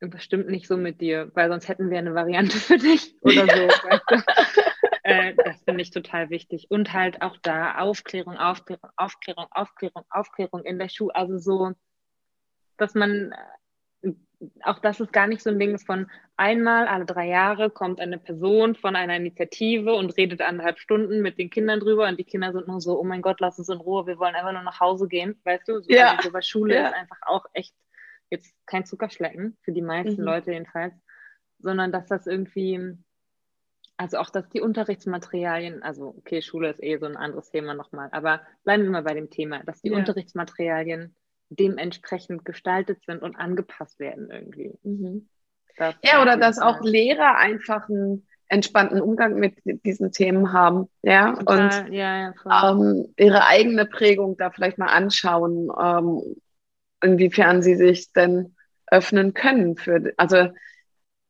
irgendwas 0.00 0.22
stimmt 0.22 0.48
nicht 0.48 0.68
so 0.68 0.76
mit 0.76 1.00
dir, 1.00 1.30
weil 1.34 1.48
sonst 1.48 1.66
hätten 1.68 1.90
wir 1.90 1.98
eine 1.98 2.14
Variante 2.14 2.56
für 2.58 2.76
dich 2.76 3.16
oder 3.22 3.46
so. 3.46 3.68
weißt 3.88 4.04
du? 4.10 4.16
äh, 5.04 5.34
das 5.34 5.62
finde 5.64 5.80
ich 5.80 5.90
total 5.90 6.28
wichtig. 6.28 6.66
Und 6.68 6.92
halt 6.92 7.22
auch 7.22 7.38
da 7.38 7.78
Aufklärung, 7.78 8.36
Aufklärung, 8.36 8.90
Aufklärung, 8.96 9.46
Aufklärung, 9.50 10.04
Aufklärung 10.10 10.62
in 10.62 10.78
der 10.78 10.90
Schule. 10.90 11.14
Also 11.14 11.38
so, 11.38 11.72
dass 12.76 12.94
man 12.94 13.34
auch 14.62 14.78
das 14.78 15.00
ist 15.00 15.12
gar 15.12 15.26
nicht 15.26 15.42
so 15.42 15.50
ein 15.50 15.58
Ding 15.58 15.78
von 15.78 16.10
einmal 16.36 16.86
alle 16.86 17.04
drei 17.04 17.28
Jahre 17.28 17.70
kommt 17.70 18.00
eine 18.00 18.18
Person 18.18 18.74
von 18.74 18.96
einer 18.96 19.16
Initiative 19.16 19.94
und 19.94 20.16
redet 20.16 20.40
anderthalb 20.40 20.78
Stunden 20.78 21.22
mit 21.22 21.38
den 21.38 21.50
Kindern 21.50 21.80
drüber 21.80 22.08
und 22.08 22.18
die 22.18 22.24
Kinder 22.24 22.52
sind 22.52 22.68
nur 22.68 22.80
so, 22.80 22.98
oh 22.98 23.04
mein 23.04 23.22
Gott, 23.22 23.40
lass 23.40 23.58
uns 23.58 23.68
in 23.68 23.78
Ruhe, 23.78 24.06
wir 24.06 24.18
wollen 24.18 24.34
einfach 24.34 24.52
nur 24.52 24.62
nach 24.62 24.80
Hause 24.80 25.08
gehen, 25.08 25.40
weißt 25.44 25.68
du? 25.68 25.80
So, 25.80 25.90
ja. 25.90 26.16
Also, 26.16 26.32
bei 26.32 26.42
Schule 26.42 26.74
ja. 26.74 26.88
ist 26.88 26.94
einfach 26.94 27.20
auch 27.22 27.46
echt 27.52 27.74
jetzt 28.30 28.54
kein 28.66 28.84
Zuckerschlecken, 28.84 29.56
für 29.62 29.72
die 29.72 29.82
meisten 29.82 30.20
mhm. 30.20 30.26
Leute 30.26 30.52
jedenfalls, 30.52 30.94
sondern 31.58 31.92
dass 31.92 32.06
das 32.06 32.26
irgendwie, 32.26 32.96
also 33.96 34.18
auch, 34.18 34.30
dass 34.30 34.48
die 34.48 34.60
Unterrichtsmaterialien, 34.60 35.82
also 35.82 36.14
okay, 36.18 36.42
Schule 36.42 36.70
ist 36.70 36.82
eh 36.82 36.98
so 36.98 37.06
ein 37.06 37.16
anderes 37.16 37.50
Thema 37.50 37.74
nochmal, 37.74 38.08
aber 38.12 38.42
bleiben 38.64 38.82
wir 38.82 38.90
mal 38.90 39.02
bei 39.02 39.14
dem 39.14 39.30
Thema, 39.30 39.62
dass 39.64 39.82
die 39.82 39.90
ja. 39.90 39.98
Unterrichtsmaterialien 39.98 41.14
dementsprechend 41.48 42.44
gestaltet 42.44 43.04
sind 43.04 43.22
und 43.22 43.36
angepasst 43.36 43.98
werden 43.98 44.30
irgendwie. 44.30 44.72
Mhm. 44.82 45.28
Ja, 46.02 46.22
oder 46.22 46.36
dass 46.36 46.58
auch 46.58 46.80
Lehrer 46.82 47.36
einfach 47.36 47.88
einen 47.88 48.26
entspannten 48.48 49.00
Umgang 49.00 49.34
mit 49.34 49.56
diesen 49.84 50.12
Themen 50.12 50.52
haben, 50.52 50.88
ja, 51.02 51.32
Total, 51.32 51.86
und 51.86 51.92
ja, 51.92 52.32
ja, 52.46 52.70
ähm, 52.70 53.12
ihre 53.16 53.46
eigene 53.46 53.86
Prägung 53.86 54.36
da 54.36 54.50
vielleicht 54.50 54.78
mal 54.78 54.86
anschauen, 54.86 55.70
ähm, 55.80 56.36
inwiefern 57.02 57.62
sie 57.62 57.74
sich 57.74 58.12
denn 58.12 58.54
öffnen 58.86 59.34
können 59.34 59.76
für, 59.76 60.12
also 60.16 60.50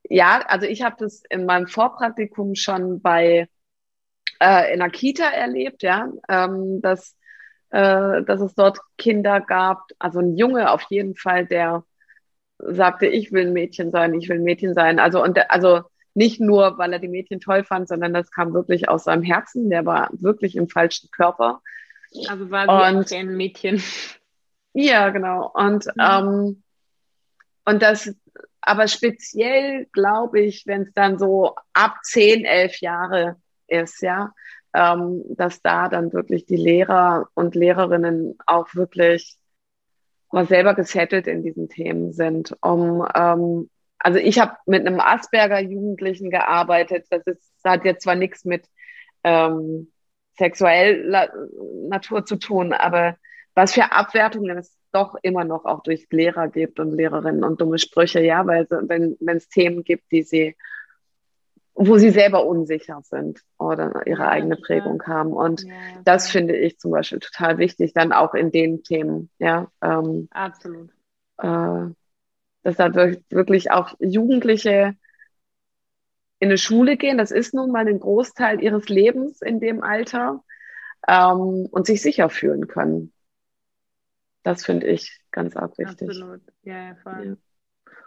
ja, 0.09 0.45
also 0.47 0.67
ich 0.67 0.83
habe 0.83 0.97
das 0.99 1.23
in 1.31 1.47
meinem 1.47 1.67
Vorpraktikum 1.67 2.55
schon 2.55 3.01
bei 3.01 3.49
äh, 4.41 4.73
in 4.73 4.81
der 4.81 4.91
Kita 4.91 5.25
erlebt, 5.25 5.83
ja, 5.83 6.11
ähm, 6.29 6.83
dass 6.83 7.17
äh, 7.75 8.23
dass 8.23 8.41
es 8.41 8.55
dort 8.55 8.79
Kinder 8.99 9.41
gab, 9.41 9.89
also 9.99 10.21
ein 10.21 10.37
Junge 10.37 10.71
auf 10.71 10.83
jeden 10.91 11.17
Fall, 11.17 11.45
der 11.45 11.83
sagte, 12.59 13.07
ich 13.07 13.33
will 13.33 13.49
ein 13.49 13.53
Mädchen 13.53 13.91
sein, 13.91 14.15
ich 14.15 14.29
will 14.29 14.37
ein 14.37 14.45
Mädchen 14.45 14.75
sein. 14.75 15.01
Also 15.01 15.21
und 15.21 15.51
also 15.51 15.83
nicht 16.15 16.41
nur, 16.41 16.79
weil 16.79 16.93
er 16.93 17.01
die 17.01 17.09
Mädchen 17.09 17.41
toll 17.41 17.65
fand, 17.65 17.89
sondern 17.89 18.15
das 18.15 18.31
kam 18.31 18.55
wirklich 18.55 18.89
aus 18.89 19.05
seinem 19.05 19.25
Herzen. 19.25 19.71
Der 19.71 19.85
war 19.85 20.09
wirklich 20.13 20.55
im 20.55 20.69
falschen 20.69 21.11
Körper. 21.11 21.63
Also 22.29 22.49
war 22.49 22.67
sie 22.67 22.97
und, 22.97 23.13
ein 23.13 23.37
Mädchen. 23.37 23.83
Ja, 24.73 25.09
genau. 25.11 25.51
Und 25.53 25.87
mhm. 25.87 25.93
ähm, 25.99 26.63
und 27.65 27.83
das, 27.83 28.15
aber 28.61 28.87
speziell 28.87 29.87
glaube 29.87 30.41
ich, 30.41 30.65
wenn 30.69 30.83
es 30.83 30.93
dann 30.95 31.19
so 31.19 31.57
ab 31.73 31.97
zehn, 32.05 32.45
elf 32.45 32.81
Jahre 32.81 33.37
ist, 33.67 34.01
ja, 34.01 34.33
ähm, 34.75 35.23
dass 35.29 35.63
da 35.63 35.89
dann 35.89 36.13
wirklich 36.13 36.47
die 36.47 36.57
Lehrer 36.57 37.29
und 37.35 37.55
Lehrerinnen 37.55 38.37
auch 38.47 38.75
wirklich 38.75 39.37
mal 40.33 40.47
selber 40.47 40.75
gesettelt 40.75 41.29
in 41.29 41.43
diesen 41.43 41.69
Themen 41.69 42.13
sind. 42.13 42.57
Um, 42.61 43.07
ähm, 43.15 43.71
also 43.99 44.19
ich 44.19 44.41
habe 44.41 44.57
mit 44.67 44.87
einem 44.87 45.01
Asperger-Jugendlichen 45.01 46.29
gearbeitet. 46.31 47.07
Das 47.11 47.23
ist, 47.27 47.53
hat 47.65 47.85
jetzt 47.85 48.03
zwar 48.03 48.17
nichts 48.17 48.45
mit 48.45 48.67
ähm, 49.23 49.93
sexueller 50.37 51.31
Natur 51.89 52.27
zu 52.27 52.37
tun, 52.37 52.73
aber 52.73 53.17
was 53.55 53.73
für 53.73 53.93
Abwertungen 53.93 54.59
es 54.59 54.77
doch 54.91 55.15
immer 55.23 55.45
noch 55.45 55.65
auch 55.65 55.83
durch 55.85 56.07
Lehrer 56.11 56.49
gibt 56.49 56.81
und 56.81 56.93
Lehrerinnen 56.93 57.45
und 57.45 57.61
dumme 57.61 57.79
Sprüche, 57.79 58.21
ja, 58.21 58.45
weil 58.47 58.67
wenn 58.71 59.17
es 59.37 59.49
Themen 59.49 59.85
gibt, 59.85 60.11
die 60.11 60.23
sie 60.23 60.57
wo 61.75 61.99
sie 61.99 62.11
selber 62.11 62.47
unsicher 62.47 63.01
sind 63.03 63.41
oder 63.59 64.07
ihre 64.07 64.23
ja, 64.23 64.29
eigene 64.29 64.57
Prägung 64.57 65.03
haben. 65.07 65.33
Und 65.33 65.65
ja, 65.65 65.75
das 66.05 66.31
finde 66.31 66.57
ich 66.57 66.79
zum 66.79 66.93
Beispiel 66.93 67.19
total 67.19 67.59
wichtig, 67.59 67.93
dann 67.93 68.13
auch 68.13 68.35
in 68.35 68.51
den 68.53 68.83
Themen, 68.85 69.31
ja. 69.39 69.71
Ähm, 69.83 70.29
Absolut. 70.31 70.91
Äh, 71.39 71.87
dass 72.63 72.77
da 72.77 72.95
wirklich 72.95 73.71
auch 73.73 73.95
Jugendliche 73.99 74.95
in 76.39 76.49
eine 76.49 76.59
Schule 76.59 76.97
gehen, 76.97 77.19
das 77.19 77.31
ist 77.31 77.55
nun 77.55 77.71
mal 77.71 77.87
ein 77.87 78.01
Großteil 78.01 78.63
ihres 78.63 78.89
Lebens 78.89 79.43
in 79.43 79.61
dem 79.61 79.83
Alter 79.83 80.45
ähm, 81.09 81.67
und 81.71 81.87
sich 81.87 82.03
sicher 82.03 82.31
fühlen 82.31 82.69
können. 82.69 83.13
Das 84.43 84.65
finde 84.65 84.87
ich 84.87 85.21
ganz 85.31 85.57
arg 85.57 85.77
wichtig. 85.79 86.09
Absolut, 86.09 86.41
ja, 86.63 86.89
ja, 86.89 86.95
voll. 86.97 87.39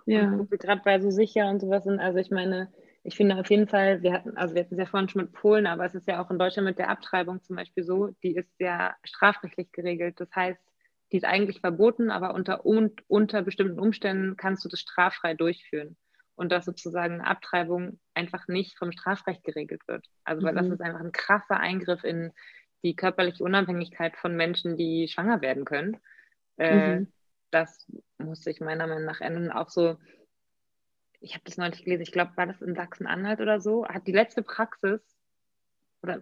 Ja. 0.05 0.21
ja. 0.21 0.45
Gerade 0.49 0.81
bei 0.83 0.99
so 0.99 1.09
sicher 1.09 1.49
und 1.49 1.59
sowas 1.59 1.83
sind, 1.83 1.99
also 1.99 2.19
ich 2.19 2.31
meine, 2.31 2.71
ich 3.07 3.15
finde 3.15 3.37
auf 3.37 3.49
jeden 3.49 3.69
Fall, 3.69 4.03
wir 4.03 4.11
hatten, 4.11 4.35
also 4.35 4.53
wir 4.53 4.63
hatten 4.63 4.73
es 4.73 4.79
ja 4.79 4.85
vorhin 4.85 5.07
schon 5.07 5.21
mit 5.21 5.31
Polen, 5.31 5.65
aber 5.65 5.85
es 5.85 5.95
ist 5.95 6.09
ja 6.09 6.21
auch 6.21 6.29
in 6.29 6.37
Deutschland 6.37 6.67
mit 6.67 6.77
der 6.77 6.89
Abtreibung 6.89 7.41
zum 7.41 7.55
Beispiel 7.55 7.85
so, 7.85 8.09
die 8.21 8.35
ist 8.35 8.51
ja 8.59 8.97
strafrechtlich 9.05 9.71
geregelt. 9.71 10.19
Das 10.19 10.27
heißt, 10.35 10.59
die 11.13 11.17
ist 11.17 11.23
eigentlich 11.23 11.61
verboten, 11.61 12.11
aber 12.11 12.33
unter, 12.33 12.65
und, 12.65 13.01
unter 13.07 13.43
bestimmten 13.43 13.79
Umständen 13.79 14.35
kannst 14.35 14.65
du 14.65 14.69
das 14.69 14.81
straffrei 14.81 15.35
durchführen. 15.35 15.95
Und 16.35 16.51
dass 16.51 16.65
sozusagen 16.65 17.13
eine 17.13 17.27
Abtreibung 17.27 17.97
einfach 18.13 18.49
nicht 18.49 18.77
vom 18.77 18.91
Strafrecht 18.91 19.45
geregelt 19.45 19.87
wird. 19.87 20.05
Also 20.25 20.45
weil 20.45 20.51
mhm. 20.51 20.57
das 20.57 20.67
ist 20.67 20.81
einfach 20.81 20.99
ein 20.99 21.13
krasser 21.13 21.61
Eingriff 21.61 22.03
in 22.03 22.33
die 22.83 22.97
körperliche 22.97 23.41
Unabhängigkeit 23.41 24.17
von 24.17 24.35
Menschen, 24.35 24.75
die 24.75 25.07
schwanger 25.07 25.39
werden 25.39 25.63
können. 25.63 25.95
Äh, 26.57 26.97
mhm. 26.97 27.13
Das 27.51 27.89
muss 28.17 28.43
sich 28.43 28.59
meiner 28.59 28.85
Meinung 28.85 29.05
nach 29.05 29.21
ändern. 29.21 29.49
Auch 29.49 29.69
so, 29.69 29.97
ich 31.19 31.33
habe 31.33 31.43
das 31.45 31.57
neulich 31.57 31.83
gelesen, 31.83 32.03
ich 32.03 32.11
glaube, 32.11 32.31
war 32.35 32.45
das 32.45 32.61
in 32.61 32.75
Sachsen-Anhalt 32.75 33.41
oder 33.41 33.59
so, 33.59 33.85
hat 33.87 34.07
die 34.07 34.11
letzte 34.11 34.41
Praxis 34.41 35.01
oder 36.01 36.21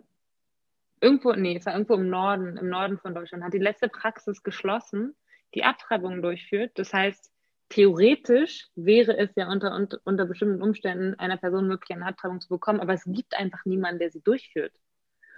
irgendwo, 1.01 1.33
nee, 1.33 1.57
es 1.57 1.65
war 1.65 1.73
irgendwo 1.73 1.95
im 1.95 2.09
Norden, 2.09 2.57
im 2.57 2.69
Norden 2.69 2.97
von 2.97 3.13
Deutschland, 3.13 3.43
hat 3.43 3.53
die 3.53 3.59
letzte 3.59 3.89
Praxis 3.89 4.43
geschlossen, 4.43 5.15
die 5.53 5.63
Abtreibungen 5.63 6.21
durchführt. 6.21 6.71
Das 6.75 6.93
heißt, 6.93 7.31
theoretisch 7.69 8.67
wäre 8.75 9.17
es 9.17 9.35
ja 9.35 9.49
unter, 9.49 9.75
unter, 9.75 9.99
unter 10.03 10.25
bestimmten 10.25 10.61
Umständen 10.61 11.15
einer 11.15 11.37
Person 11.37 11.67
möglich, 11.67 11.95
eine 11.95 12.07
Abtreibung 12.07 12.41
zu 12.41 12.49
bekommen, 12.49 12.79
aber 12.79 12.93
es 12.93 13.03
gibt 13.05 13.37
einfach 13.37 13.65
niemanden, 13.65 13.99
der 13.99 14.11
sie 14.11 14.21
durchführt. 14.21 14.73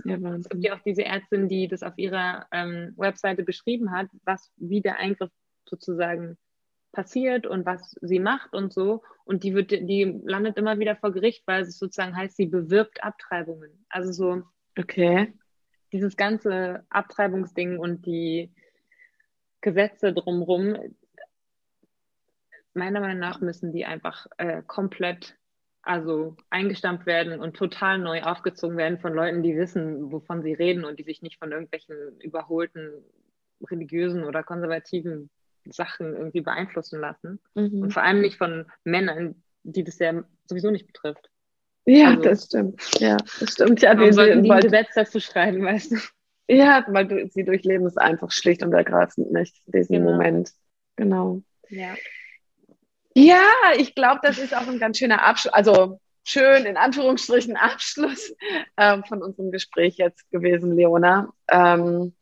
Ja, 0.05 0.15
es 0.35 0.47
gibt 0.47 0.63
ja 0.63 0.75
auch 0.75 0.83
diese 0.85 1.03
Ärztin, 1.03 1.49
die 1.49 1.67
das 1.67 1.81
auf 1.81 1.97
ihrer 1.97 2.45
ähm, 2.51 2.93
Webseite 2.97 3.43
beschrieben 3.43 3.91
hat, 3.91 4.07
was 4.23 4.51
wie 4.55 4.81
der 4.81 4.97
Eingriff 4.97 5.31
sozusagen 5.65 6.37
passiert 6.91 7.45
und 7.45 7.65
was 7.65 7.95
sie 8.01 8.19
macht 8.19 8.53
und 8.53 8.73
so. 8.73 9.03
Und 9.25 9.43
die 9.43 9.53
wird, 9.53 9.71
die 9.71 10.21
landet 10.23 10.57
immer 10.57 10.79
wieder 10.79 10.95
vor 10.95 11.11
Gericht, 11.11 11.43
weil 11.45 11.63
es 11.63 11.77
sozusagen 11.77 12.15
heißt, 12.15 12.35
sie 12.35 12.47
bewirbt 12.47 13.03
Abtreibungen. 13.03 13.85
Also 13.89 14.11
so. 14.11 14.43
Okay. 14.77 15.33
Dieses 15.91 16.17
ganze 16.17 16.85
Abtreibungsding 16.89 17.77
und 17.77 18.05
die 18.05 18.51
Gesetze 19.61 20.13
drumherum, 20.13 20.77
meiner 22.73 22.99
Meinung 22.99 23.19
nach 23.19 23.41
müssen 23.41 23.71
die 23.71 23.85
einfach 23.85 24.27
äh, 24.37 24.61
komplett 24.65 25.37
also 25.81 26.35
eingestampft 26.49 27.05
werden 27.05 27.39
und 27.39 27.55
total 27.55 27.97
neu 27.97 28.21
aufgezogen 28.21 28.75
werden 28.75 28.99
von 28.99 29.13
Leuten, 29.13 29.41
die 29.41 29.55
wissen, 29.55 30.11
wovon 30.11 30.43
sie 30.43 30.53
reden 30.53 30.83
und 30.83 30.99
die 30.99 31.03
sich 31.03 31.21
nicht 31.21 31.39
von 31.39 31.51
irgendwelchen 31.51 32.19
überholten 32.19 32.91
religiösen 33.69 34.25
oder 34.25 34.43
konservativen 34.43 35.29
Sachen 35.71 36.15
irgendwie 36.15 36.41
beeinflussen 36.41 36.99
lassen. 36.99 37.39
Mhm. 37.55 37.81
Und 37.83 37.93
vor 37.93 38.03
allem 38.03 38.21
nicht 38.21 38.37
von 38.37 38.65
Männern, 38.83 39.41
die 39.63 39.83
das 39.83 39.99
ja 39.99 40.23
sowieso 40.45 40.71
nicht 40.71 40.87
betrifft. 40.87 41.29
Ja, 41.85 42.09
also, 42.09 42.21
das 42.21 42.45
stimmt. 42.45 42.99
Ja, 42.99 43.17
das 43.39 43.53
stimmt. 43.53 43.81
Ja, 43.81 43.95
die, 43.95 44.11
sollten 44.11 44.43
die 44.43 44.51
ein 44.51 44.59
Gesetz 44.59 44.89
dazu 44.95 45.19
schreiben, 45.19 45.63
weißt 45.63 45.91
du? 45.91 45.95
Ja, 46.49 46.85
weil 46.87 47.07
du, 47.07 47.27
sie 47.29 47.43
durchleben 47.43 47.87
es 47.87 47.97
einfach 47.97 48.31
schlicht 48.31 48.63
und 48.63 48.73
ergreifend 48.73 49.31
nicht, 49.31 49.55
diesen 49.67 49.97
genau. 49.97 50.11
Moment. 50.11 50.51
Genau. 50.95 51.41
Ja. 51.69 51.95
Ja, 53.15 53.41
ich 53.77 53.95
glaube, 53.95 54.19
das 54.23 54.37
ist 54.37 54.55
auch 54.55 54.67
ein 54.67 54.79
ganz 54.79 54.97
schöner 54.99 55.23
Abschluss, 55.23 55.53
also 55.53 55.99
schön 56.23 56.65
in 56.65 56.77
Anführungsstrichen 56.77 57.55
Abschluss 57.57 58.35
ähm, 58.77 59.03
von 59.05 59.23
unserem 59.23 59.51
Gespräch 59.51 59.97
jetzt 59.97 60.29
gewesen, 60.29 60.75
Leona. 60.75 61.33
Ähm, 61.49 62.13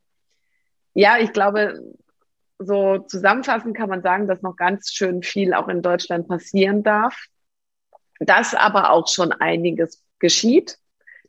ja, 0.94 1.18
ich 1.18 1.32
glaube, 1.32 1.82
so 2.58 2.98
zusammenfassend 2.98 3.76
kann 3.76 3.88
man 3.88 4.02
sagen, 4.02 4.26
dass 4.26 4.42
noch 4.42 4.56
ganz 4.56 4.90
schön 4.92 5.22
viel 5.22 5.54
auch 5.54 5.68
in 5.68 5.82
Deutschland 5.82 6.28
passieren 6.28 6.82
darf, 6.82 7.26
dass 8.18 8.54
aber 8.54 8.90
auch 8.90 9.08
schon 9.08 9.32
einiges 9.32 10.02
geschieht, 10.18 10.78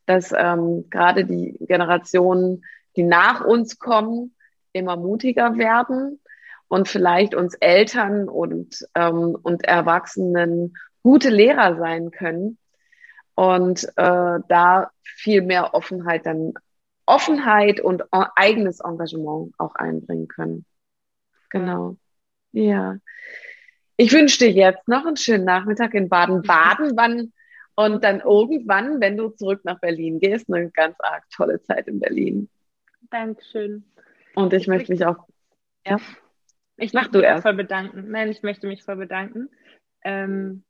dass 0.06 0.34
ähm, 0.36 0.90
gerade 0.90 1.26
die 1.26 1.58
Generationen, 1.60 2.64
die 2.96 3.04
nach 3.04 3.44
uns 3.44 3.78
kommen, 3.78 4.36
immer 4.72 4.96
mutiger 4.96 5.58
werden 5.58 6.20
und 6.68 6.88
vielleicht 6.88 7.36
uns 7.36 7.56
Eltern 7.56 8.30
und, 8.30 8.88
ähm, 8.96 9.38
und 9.42 9.66
Erwachsenen 9.66 10.78
gute 11.04 11.30
Lehrer 11.30 11.78
sein 11.78 12.12
können 12.12 12.58
und 13.36 13.84
äh, 13.98 14.40
da 14.48 14.92
viel 15.04 15.42
mehr 15.42 15.74
Offenheit 15.74 16.26
dann 16.26 16.54
Offenheit 17.06 17.80
und 17.80 18.04
eigenes 18.12 18.82
Engagement 18.82 19.54
auch 19.58 19.76
einbringen 19.76 20.28
können. 20.28 20.66
Genau. 21.50 21.98
Ja. 22.52 22.98
Ich 23.96 24.12
wünsche 24.12 24.40
dir 24.40 24.52
jetzt 24.52 24.88
noch 24.88 25.06
einen 25.06 25.18
schönen 25.18 25.46
Nachmittag 25.46 25.94
in 25.94 26.10
Baden-Baden. 26.10 26.96
Wann 26.96 27.34
und 27.80 28.04
dann 28.04 28.22
irgendwann, 28.22 29.00
wenn 29.02 29.18
du 29.18 29.30
zurück 29.30 29.62
nach 29.64 29.80
Berlin 29.80 30.20
gehst, 30.20 30.52
eine 30.52 30.72
ganz 30.72 30.96
arg 31.00 31.24
tolle 31.30 31.62
Zeit 31.62 31.88
in 31.88 32.00
Berlin. 32.00 32.50
Dankeschön. 33.12 33.86
Und 34.34 34.52
ich, 34.54 34.64
ich 34.64 34.68
möchte 34.68 34.92
mich 34.92 35.06
auch. 35.06 35.28
Ja. 35.86 36.00
Ich 36.78 36.94
möchte 36.94 37.20
mich 37.20 37.42
voll 37.42 37.54
bedanken. 37.54 38.10
Nein, 38.10 38.30
ich 38.30 38.42
möchte 38.42 38.66
mich 38.66 38.84
voll 38.84 38.96
bedanken, 38.96 39.50
ähm, 40.04 40.64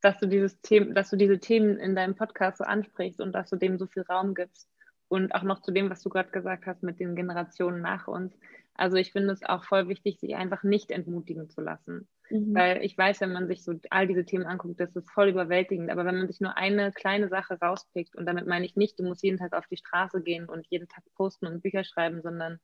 dass 0.00 0.18
du 0.18 0.26
dieses 0.26 0.58
Thema, 0.62 0.94
dass 0.94 1.10
du 1.10 1.16
diese 1.16 1.38
Themen 1.38 1.78
in 1.78 1.94
deinem 1.94 2.14
Podcast 2.14 2.58
so 2.58 2.64
ansprichst 2.64 3.20
und 3.20 3.32
dass 3.32 3.50
du 3.50 3.56
dem 3.56 3.78
so 3.78 3.86
viel 3.86 4.02
Raum 4.02 4.34
gibst. 4.34 4.68
Und 5.08 5.34
auch 5.34 5.42
noch 5.42 5.60
zu 5.60 5.70
dem, 5.70 5.90
was 5.90 6.02
du 6.02 6.08
gerade 6.08 6.30
gesagt 6.30 6.64
hast 6.64 6.82
mit 6.82 6.98
den 6.98 7.14
Generationen 7.14 7.82
nach 7.82 8.08
uns. 8.08 8.34
Also 8.74 8.96
ich 8.96 9.12
finde 9.12 9.32
es 9.32 9.42
auch 9.44 9.64
voll 9.64 9.88
wichtig, 9.88 10.18
sich 10.18 10.34
einfach 10.34 10.64
nicht 10.64 10.90
entmutigen 10.90 11.48
zu 11.48 11.60
lassen. 11.60 12.08
Mhm. 12.30 12.54
Weil 12.54 12.84
ich 12.84 12.98
weiß, 12.98 13.20
wenn 13.20 13.32
man 13.32 13.46
sich 13.46 13.62
so 13.62 13.74
all 13.90 14.06
diese 14.08 14.24
Themen 14.24 14.46
anguckt, 14.46 14.80
das 14.80 14.94
ist 14.96 15.10
voll 15.10 15.28
überwältigend. 15.28 15.90
Aber 15.90 16.04
wenn 16.04 16.18
man 16.18 16.26
sich 16.26 16.40
nur 16.40 16.56
eine 16.56 16.90
kleine 16.92 17.28
Sache 17.28 17.58
rauspickt, 17.60 18.16
und 18.16 18.26
damit 18.26 18.46
meine 18.46 18.66
ich 18.66 18.74
nicht, 18.74 18.98
du 18.98 19.04
musst 19.04 19.22
jeden 19.22 19.38
Tag 19.38 19.52
auf 19.52 19.66
die 19.68 19.76
Straße 19.76 20.22
gehen 20.22 20.48
und 20.48 20.66
jeden 20.68 20.88
Tag 20.88 21.04
posten 21.14 21.46
und 21.46 21.62
Bücher 21.62 21.84
schreiben, 21.84 22.20
sondern 22.22 22.58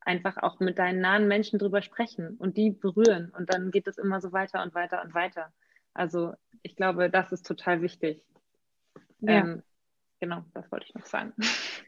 einfach 0.00 0.36
auch 0.36 0.60
mit 0.60 0.78
deinen 0.78 1.00
nahen 1.00 1.26
Menschen 1.26 1.58
drüber 1.58 1.82
sprechen 1.82 2.36
und 2.36 2.56
die 2.56 2.70
berühren. 2.70 3.32
Und 3.36 3.52
dann 3.52 3.72
geht 3.72 3.88
es 3.88 3.98
immer 3.98 4.20
so 4.20 4.32
weiter 4.32 4.62
und 4.62 4.74
weiter 4.74 5.02
und 5.02 5.14
weiter. 5.14 5.52
Also 5.92 6.34
ich 6.62 6.76
glaube, 6.76 7.10
das 7.10 7.32
ist 7.32 7.46
total 7.46 7.82
wichtig. 7.82 8.22
Ja. 9.20 9.40
Ähm, 9.40 9.62
genau, 10.20 10.44
das 10.54 10.70
wollte 10.70 10.86
ich 10.88 10.94
noch 10.94 11.06
sagen. 11.06 11.32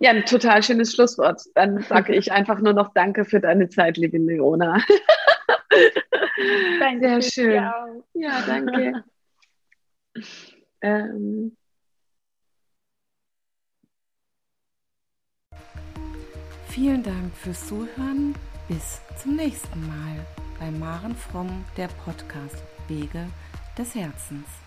Ja, 0.00 0.10
ein 0.10 0.24
total 0.24 0.62
schönes 0.62 0.92
Schlusswort. 0.92 1.42
Dann 1.54 1.80
sage 1.82 2.14
ich 2.14 2.32
einfach 2.32 2.60
nur 2.60 2.72
noch 2.72 2.92
Danke 2.94 3.24
für 3.24 3.40
deine 3.40 3.68
Zeit, 3.68 3.96
liebe 3.96 4.18
Leona. 4.18 4.82
Danke. 6.80 7.20
Sehr 7.20 7.22
schön. 7.22 7.70
Ja, 8.14 8.42
danke. 8.46 9.04
ähm. 10.82 11.56
Vielen 16.68 17.02
Dank 17.02 17.34
fürs 17.36 17.68
Zuhören. 17.68 18.34
Bis 18.68 19.00
zum 19.22 19.36
nächsten 19.36 19.86
Mal 19.86 20.26
bei 20.58 20.70
Maren 20.70 21.14
Fromm, 21.14 21.64
der 21.76 21.88
Podcast 22.04 22.64
Wege 22.88 23.28
des 23.78 23.94
Herzens. 23.94 24.63